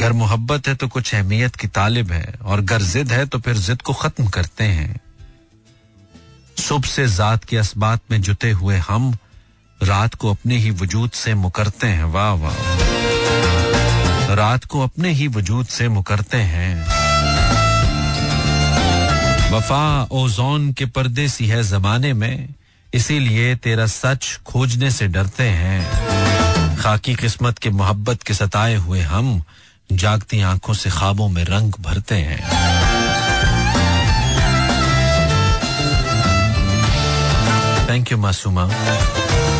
घर 0.00 0.12
मोहब्बत 0.12 0.68
है 0.68 0.74
तो 0.74 0.88
कुछ 0.88 1.14
अहमियत 1.14 1.56
की 1.56 1.66
तालिब 1.66 2.12
है 2.12 2.34
और 2.42 2.60
घर 2.60 2.82
जिद 2.82 3.12
है 3.12 3.26
तो 3.26 3.38
फिर 3.38 3.56
जिद 3.56 3.82
को 3.82 3.92
खत्म 3.92 4.26
करते 4.26 4.64
हैं। 4.64 5.00
सुबह 6.58 6.88
से 6.88 7.08
जात 7.08 7.44
के 7.44 7.56
असबात 7.56 8.00
में 8.10 8.22
जुटे 8.22 8.50
हुए 8.50 8.76
हम 8.76 9.16
रात 9.82 10.14
को 10.14 10.30
अपने 10.30 10.56
ही 10.56 10.70
वजूद 10.70 11.10
से 11.10 11.34
मुकरते 11.34 11.86
हैं। 11.86 12.04
वाह 12.04 12.32
वाह। 12.32 12.54
रात 14.34 14.64
को 14.64 14.80
अपने 14.80 15.10
ही 15.10 15.28
वजूद 15.28 15.66
से 15.66 15.88
मुकरते 15.88 16.36
हैं। 16.36 17.00
वफा 19.52 20.02
ओजोन 20.02 20.72
के 20.72 20.86
पर्दे 20.86 21.28
सी 21.28 21.46
है 21.46 21.62
जमाने 21.64 22.12
में, 22.12 22.54
इसीलिए 22.94 23.54
तेरा 23.54 23.86
सच 23.86 24.40
खोजने 24.46 24.90
से 24.90 25.08
डरते 25.08 25.44
हैं। 25.44 26.19
खाकी 26.80 27.14
किस्मत 27.14 27.58
के 27.58 27.70
मोहब्बत 27.70 28.22
के 28.22 28.34
सताए 28.34 28.74
हुए 28.74 29.00
हम 29.00 29.44
जागती 29.92 30.40
आँखों 30.40 30.74
से 30.74 30.90
ख्वाबों 30.90 31.28
में 31.28 31.44
रंग 31.44 31.72
भरते 31.80 32.14
हैं। 32.14 32.40
Thank 37.90 38.12
you 38.12 38.18
Masooma. 38.18 38.70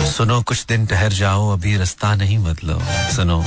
सुनो, 0.04 0.42
कुछ 0.42 0.66
दिन 0.66 0.86
ठहर 0.86 1.12
जाओ, 1.12 1.52
अभी 1.52 1.76
रास्ता 1.76 2.14
नहीं 2.14 2.38
बदलो। 2.38 2.82
सुनो। 3.16 3.44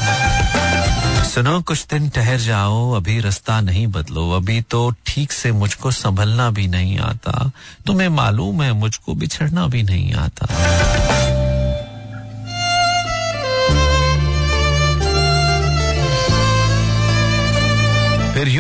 सुनो, 1.24 1.62
कुछ 1.62 1.86
दिन 1.86 2.10
ठहर 2.10 2.38
जाओ, 2.38 2.92
अभी 2.92 3.20
रास्ता 3.20 3.62
नहीं 3.62 3.88
बदलो। 3.88 4.32
अभी 4.32 4.62
तो 4.62 4.94
ठीक 5.06 5.32
से 5.32 5.52
मुझको 5.52 5.92
संभलना 5.92 6.50
भी 6.50 6.68
नहीं 6.68 7.00
आता। 7.00 7.52
तुम्हें 7.86 8.10
मालूम 8.10 8.64
है, 8.64 8.74
मुझको 8.74 9.14
बिछड़ना 9.14 9.68
भी 9.68 9.84
नहीं 9.84 10.14
आता। 10.14 10.48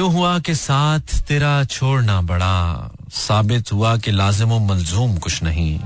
यूँ 0.03 0.11
हुआ 0.11 0.39
कि 0.39 0.55
साथ 0.55 0.99
तेरा 0.99 1.63
छोड़ना 1.63 2.21
बड़ा। 2.21 2.91
साबित 3.09 3.71
हुआ 3.73 3.97
कि 3.97 4.11
लाजिम 4.11 4.49
मलजूम 4.67 5.17
कुछ 5.17 5.43
नहीं। 5.43 5.79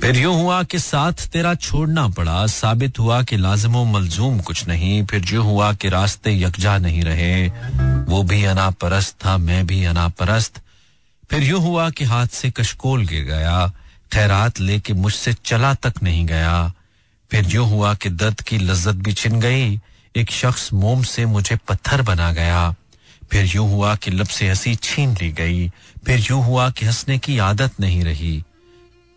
फिर 0.00 0.16
यूँ 0.16 0.34
हुआ 0.42 0.62
कि 0.62 0.78
साथ 0.78 1.12
तेरा 1.12 1.54
छोड़ना 1.54 2.08
पड़ा। 2.08 2.46
साबित 2.46 2.98
हुआ 2.98 3.22
कि 3.22 3.36
लाजमो 3.36 3.84
मलजूम 3.84 4.40
कुछ 4.40 4.68
नहीं। 4.68 5.06
फिर 5.06 5.20
जो 5.20 5.42
हुआ 5.42 5.72
कि 5.72 5.88
रास्ते 5.88 6.40
यकजा 6.40 6.78
नहीं 6.78 7.02
रहे। 7.02 7.48
वो 8.04 8.22
भी 8.22 8.44
अना 8.44 8.70
परस्त 8.70 9.24
था, 9.24 9.36
मैं 9.38 9.66
भी 9.66 9.84
अना 9.84 10.08
परस्त 10.08 10.60
फिर 11.30 11.42
यूँ 11.42 11.60
हुआ 11.60 11.90
कि 11.90 12.04
हाथ 12.04 12.26
से 12.26 12.50
कशकोल 12.50 13.06
गिर 13.06 13.24
गया। 13.24 13.72
खैरात 14.12 14.60
लेके 14.60 14.92
मुझसे 14.92 15.32
चला 15.32 15.74
तक 15.74 15.94
नहीं 16.02 16.26
गया। 16.26 16.72
फिर 17.30 17.46
यूँ 17.46 17.68
हुआ 17.68 17.94
कि 17.94 18.10
दर्द 18.10 18.40
की 18.40 18.58
लज्जत 18.58 18.94
भी 18.94 19.12
छिन 19.12 19.40
गई। 19.40 19.80
एक 20.18 20.30
शख्स 20.30 20.72
मोम 20.72 21.02
से 21.02 21.26
मुझे 21.26 21.56
पत्थर 21.56 22.02
बना 22.02 22.32
गया। 22.32 22.74
फिर 23.30 23.44
यूँ 23.44 23.70
हुआ 23.70 23.94
कि 23.94 24.10
लब 24.10 24.26
से 24.26 24.48
हँसी 24.48 24.74
छीन 24.74 25.16
ली 25.20 25.32
गई। 25.32 25.68
फिर 26.06 26.26
यूँ 26.30 26.44
हुआ 26.44 26.70
कि 26.70 26.86
हंसने 26.86 27.18
की 27.18 27.38
आदत 27.38 27.80
नहीं 27.80 28.04
रही। 28.04 28.42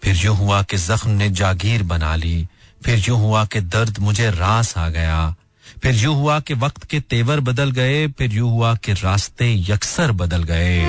फिर 0.03 0.15
यूँ 0.15 0.35
हुआ 0.37 0.61
कि 0.63 0.77
जख्म 0.77 1.09
ने 1.09 1.29
जागीर 1.29 1.83
बना 1.83 2.15
ली। 2.15 2.47
फिर 2.85 2.99
यूँ 2.99 3.17
हुआ 3.19 3.45
कि 3.45 3.61
दर्द 3.61 3.99
मुझे 3.99 4.29
रास 4.29 4.77
आ 4.77 4.89
गया। 4.89 5.35
फिर 5.83 5.95
यूँ 5.95 6.15
हुआ 6.15 6.39
कि 6.39 6.53
वक्त 6.53 6.83
के 6.83 6.99
तेवर 6.99 7.39
बदल 7.39 7.71
गए। 7.71 8.07
फिर 8.07 8.31
यूँ 8.31 8.51
हुआ 8.51 8.75
कि 8.75 8.93
रास्ते 8.93 9.53
यकसर 9.69 10.11
बदल 10.11 10.43
गए। 10.43 10.85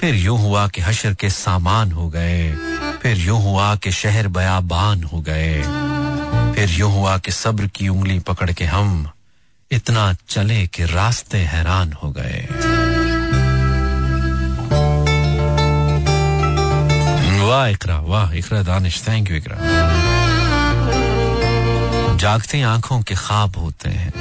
फिर 0.00 0.14
यूँ 0.14 0.38
हुआ 0.38 0.68
कि 0.68 0.80
हशर 0.80 1.14
के 1.14 1.30
सामान 1.30 1.92
हो 1.92 2.08
गए। 2.08 2.54
फिर 3.02 3.16
यूँ 3.16 3.42
हुआ 3.42 3.76
कि 3.76 3.92
शहर 3.92 4.28
बयाबान 4.28 5.02
हो 5.02 5.20
गए। 5.20 5.62
फिर 6.54 6.70
यूँ 6.70 6.92
हुआ 6.92 7.18
कि 7.18 7.32
सब्र 7.32 7.66
की 7.66 7.88
उंगली 7.88 8.18
पकड़ 8.18 8.52
के 8.52 8.64
हम 8.64 9.10
इतना 9.70 10.14
चले 10.28 10.66
कि 10.66 10.84
रास्ते 10.84 11.38
हैरान 11.38 11.92
हो 11.92 12.10
गए। 12.10 12.48
वाह, 17.46 17.66
इकरा 17.66 17.98
वाह, 17.98 18.32
इकरा, 18.32 18.62
दानिश 18.62 19.02
थैंक 19.08 19.30
यू 19.30 19.36
इकरा। 19.36 19.56
जागती 22.16 22.62
आँखों 22.62 23.02
के 23.02 23.14
ख्वाब 23.14 23.56
होते 23.56 23.90
हैं। 23.90 24.12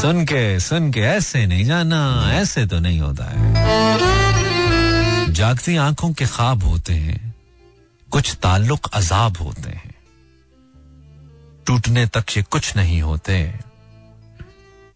सुन 0.00 0.24
के 0.24 0.60
सुन 0.60 0.92
के, 0.92 1.00
ऐसे 1.00 1.46
नहीं 1.46 1.64
जाना, 1.64 2.30
ऐसे 2.32 2.66
तो 2.66 2.78
नहीं 2.78 3.00
होता 3.00 3.24
है। 3.24 3.54
जागती 5.32 5.76
आँखों 5.76 6.12
के 6.12 6.26
ख्वाब 6.26 6.64
होते 6.64 6.92
हैं, 6.92 7.34
कुछ 8.10 8.34
ताल्लुक 8.42 8.90
अजाब 8.94 9.36
होते 9.36 9.70
हैं। 9.70 9.93
टूटने 11.66 12.06
तक 12.06 12.36
ये 12.36 12.42
कुछ 12.42 12.76
नहीं 12.76 13.00
होते। 13.02 13.36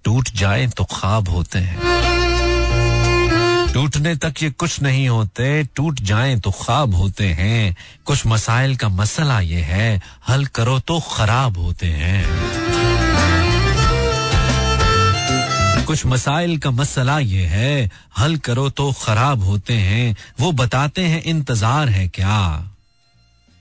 टूट 0.05 0.29
जाए 0.31 0.67
तो 0.67 0.85
ख्वाब 0.85 1.29
होते 1.29 1.59
हैं। 1.59 1.97
टूटने 3.73 4.15
तक 4.17 4.43
ये 4.43 4.51
कुछ 4.51 4.81
नहीं 4.83 5.09
होते, 5.09 5.65
टूट 5.77 6.01
जाए 6.01 6.37
तो 6.37 6.51
ख्वाब 6.51 6.95
होते 6.95 7.27
हैं। 7.29 7.77
कुछ 8.05 8.27
मसाइल 8.27 8.77
का 8.77 8.89
मसला 8.89 9.41
ये 9.41 9.61
है, 9.63 10.01
हल 10.29 10.47
करो 10.47 10.79
तो 10.81 11.01
खराब 11.01 11.59
होते 11.59 11.87
हैं। 11.87 12.25
कुछ 15.87 16.07
मसाइल 16.07 16.59
का 16.59 16.71
मसला 16.71 17.19
ये 17.19 17.45
है, 17.45 17.91
हल 18.19 18.37
करो 18.37 18.69
तो 18.71 18.93
खराब 18.93 19.43
होते 19.43 19.75
हैं। 19.75 20.17
वो 20.41 20.53
बताते 20.53 21.03
हैं 21.03 21.23
इंतज़ार 21.23 21.89
है 21.89 22.09
क्या। 22.09 22.39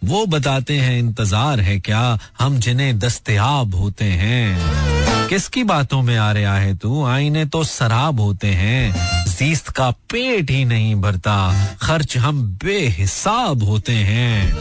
वो 0.03 0.25
बताते 0.25 0.77
हैं, 0.77 0.99
इंतज़ार 0.99 1.59
है 1.59 1.79
क्या 1.79 2.19
हम 2.39 2.59
जिन्हें 2.59 2.99
दस्तयाब 2.99 3.75
होते 3.75 4.05
हैं। 4.05 5.27
किसकी 5.27 5.63
बातों 5.63 6.01
में 6.01 6.17
आ 6.17 6.31
रहा 6.31 6.57
है 6.57 6.75
तू? 6.75 7.05
आईने 7.05 7.45
तो 7.45 7.63
शराब 7.63 8.19
होते 8.19 8.47
हैं। 8.47 8.93
जीस्त 9.27 9.67
का 9.67 9.89
पेट 9.91 10.51
ही 10.51 10.65
नहीं 10.65 10.95
भरता। 10.95 11.37
खर्च 11.81 12.17
हम 12.17 12.43
बेहिसाब 12.63 13.63
होते 13.63 13.93
हैं। 13.93 14.51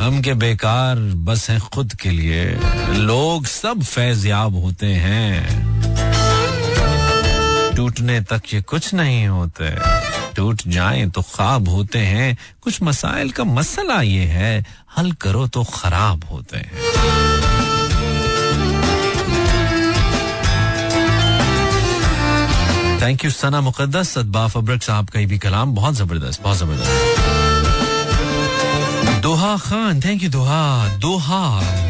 हम 0.00 0.20
के 0.22 0.34
बेकार 0.34 0.96
बस 0.98 1.50
हैं 1.50 1.60
खुद 1.60 1.94
के 1.94 2.10
लिए। 2.10 2.44
लोग 2.94 3.46
सब 3.46 3.82
फैजयाब 3.82 4.54
होते 4.54 4.86
हैं। 4.86 5.68
टूटने 7.76 8.20
तक 8.20 8.42
ये 8.54 8.62
कुछ 8.62 8.94
नहीं 8.94 9.26
होते। 9.28 9.70
टूट 10.38 10.62
जाएँ 10.68 11.08
तो 11.10 11.22
ख्वाब 11.34 11.68
होते 11.68 11.98
हैं। 12.06 12.36
कुछ 12.62 12.82
मसाइल 12.82 13.30
का 13.30 13.44
मसला 13.44 14.00
ये 14.02 14.24
है, 14.30 14.64
हल 14.96 15.12
करो 15.22 15.46
तो 15.48 15.64
खराब 15.74 16.24
होते 16.30 16.56
हैं। 16.58 16.76
थैंक 23.02 23.24
यू 23.24 23.30
सना 23.30 23.60
मुकद्दस 23.60 24.08
सदबा 24.08 24.46
फब्रक 24.48 24.82
साहब 24.82 25.08
का 25.10 25.20
भी 25.26 25.38
कलाम 25.38 25.74
बहुत 25.74 25.94
ज़बरदस्त 25.94 26.42
बहुत 26.42 26.56
ज़बरदस्त। 26.58 26.92
Doha 29.22 29.56
Khan 29.58 30.00
thank 30.00 30.22
you 30.22 30.30
Doha. 30.30 30.88
दोहा। 30.98 31.87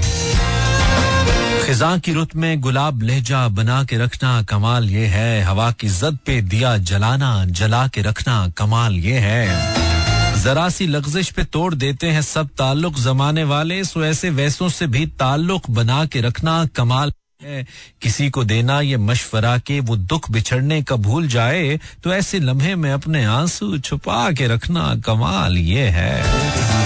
खिजा 1.69 1.97
की 1.99 2.12
रुत 2.12 2.35
में 2.37 2.61
गुलाब 2.61 3.03
लहजा 3.03 3.49
बना 3.49 3.83
के 3.85 3.97
रखना 3.97 4.31
कमाल 4.43 4.89
ये 4.91 5.07
है। 5.07 5.43
हवा 5.43 5.71
की 5.73 5.89
जद 5.89 6.19
पे 6.27 6.41
दिया 6.43 6.77
जलाना, 6.81 7.45
जला 7.45 7.87
के 7.89 8.03
रखना 8.03 8.37
कमाल 8.49 8.95
ये 8.97 9.19
है। 9.19 10.43
जरा 10.43 10.69
सी 10.69 10.87
लफ्जिश 10.87 11.31
पे 11.31 11.45
तोड़ 11.45 11.75
देते 11.75 12.07
हैं 12.07 12.23
सब 12.23 12.49
ताल्लुक। 12.49 12.99
जमाने 12.99 13.45
वाले 13.45 13.85
सो 13.85 14.05
ऐसे 14.05 14.31
वैसों 14.31 14.69
से 14.69 14.87
भी 14.87 15.05
ताल्लुक 15.21 15.71
बना 15.71 16.05
के 16.07 16.21
रखना 16.21 16.64
कमाल 16.77 17.12
है। 17.43 17.66
किसी 18.03 18.31
को 18.31 18.45
देना 18.45 18.81
ये 18.81 18.97
मशवरा 18.97 19.57
के 19.59 19.81
वो 19.81 19.97
दुख 19.97 20.31
बिछड़ने 20.31 20.83
का 20.83 20.97
भूल 20.97 21.29
जाए 21.29 21.79
तो 22.05 22.12
ऐसे 22.12 22.41
लम्हे 22.41 22.75
में 22.75 22.93
अपने 22.93 23.25
आँसू 23.25 23.79
छुपा 23.79 24.31
के 24.33 24.47
रखना 24.47 24.95
कमाल 25.07 25.59
ये 25.59 25.89
है। 25.91 26.78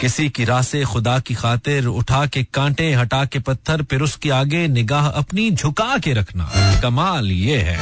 किसी 0.00 0.28
की 0.28 0.44
राह 0.44 0.62
से 0.62 0.82
खुदा 0.84 1.18
की 1.18 1.34
खातिर 1.34 1.86
उठा 1.86 2.24
के 2.26 2.42
कांटे, 2.44 2.92
हटा 2.94 3.24
के 3.24 3.38
पत्थर, 3.38 3.82
फिर 3.82 4.02
उसके 4.02 4.30
आगे 4.30 4.66
निगाह 4.68 5.08
अपनी 5.08 5.50
झुका 5.50 5.96
के 5.98 6.12
रखना। 6.12 6.50
कमाल 6.82 7.30
ये 7.30 7.58
है। 7.58 7.76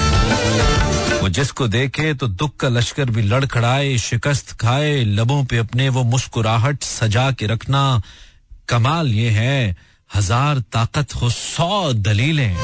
वो 1.21 1.29
जिसको 1.29 1.69
देखे 1.69 2.13
तो 2.15 2.29
दुख 2.29 2.57
का 2.57 2.69
लश्कर 2.69 3.11
भी 3.11 3.23
लड़खड़ाए, 3.23 3.97
शिकस्त 3.99 4.53
खाए, 4.53 5.05
लबों 5.05 5.45
पे 5.45 5.59
अपने 5.59 5.89
वो 5.89 6.05
मुस्कुराहट 6.05 6.83
सजा 6.83 7.31
के 7.31 7.47
रखना। 7.47 8.03
कमाल 8.69 9.13
ये 9.13 9.31
है, 9.31 9.77
हज़ार 10.15 10.59
ताकत 10.73 11.15
हो 11.15 11.31
सौ 11.31 11.93
दलीलें। 11.93 12.57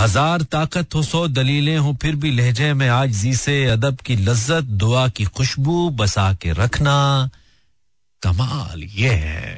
हज़ार 0.00 0.42
ताकत 0.42 0.94
हो 0.94 1.02
सौ 1.02 1.26
दलीलें 1.28 1.76
हो, 1.78 1.96
फिर 2.02 2.16
भी 2.16 2.30
लहजे 2.30 2.72
में 2.74 2.88
आज 2.88 3.10
जी 3.12 3.34
से 3.34 3.64
अदब 3.66 3.96
की 3.96 4.16
लज्जत, 4.16 4.64
दुआ 4.64 5.08
की 5.08 5.24
खुशबू 5.24 5.88
बसा 5.90 6.32
के 6.32 6.52
रखना। 6.52 7.30
कमाल, 8.24 8.82
ये 8.94 9.10
है। 9.10 9.52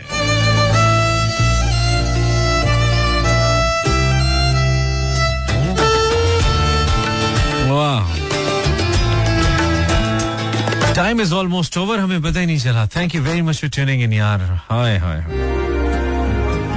टाइम 10.97 11.21
इज़ 11.21 11.33
ऑलमोस्ट 11.35 11.77
ओवर 11.79 11.99
हमें 11.99 12.23
पता 12.23 12.41
ही 12.41 12.47
नहीं 12.47 12.59
चला। 12.59 12.87
Thank 12.87 13.15
you 13.15 13.23
very 13.23 13.43
much 13.43 13.61
for 13.61 13.71
tuning 13.71 14.03
in 14.03 14.13
यार। 14.13 14.41
हाय 14.71 14.97
हाय 14.99 15.21
हाय। 15.21 15.45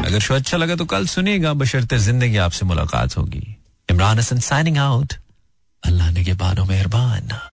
अगर 0.05 0.19
शो 0.19 0.33
अच्छा 0.35 0.57
लगा 0.57 0.75
तो 0.75 0.85
कल 0.85 1.05
सुनिएगा, 1.07 1.53
बशरते 1.53 1.97
ज़िंदगी 1.97 2.37
आपसे 2.37 2.65
मुलाकात 2.65 3.17
होगी। 3.17 3.55
इमरान 3.89 4.19
हसन 4.19 4.39
साइनिंग 4.39 4.77
आउट 4.77 5.13
अल्लाह 5.83 6.11
ने 6.11 6.23
के 6.23 6.33
बानों 6.33 6.65
मेहरबान 6.65 7.29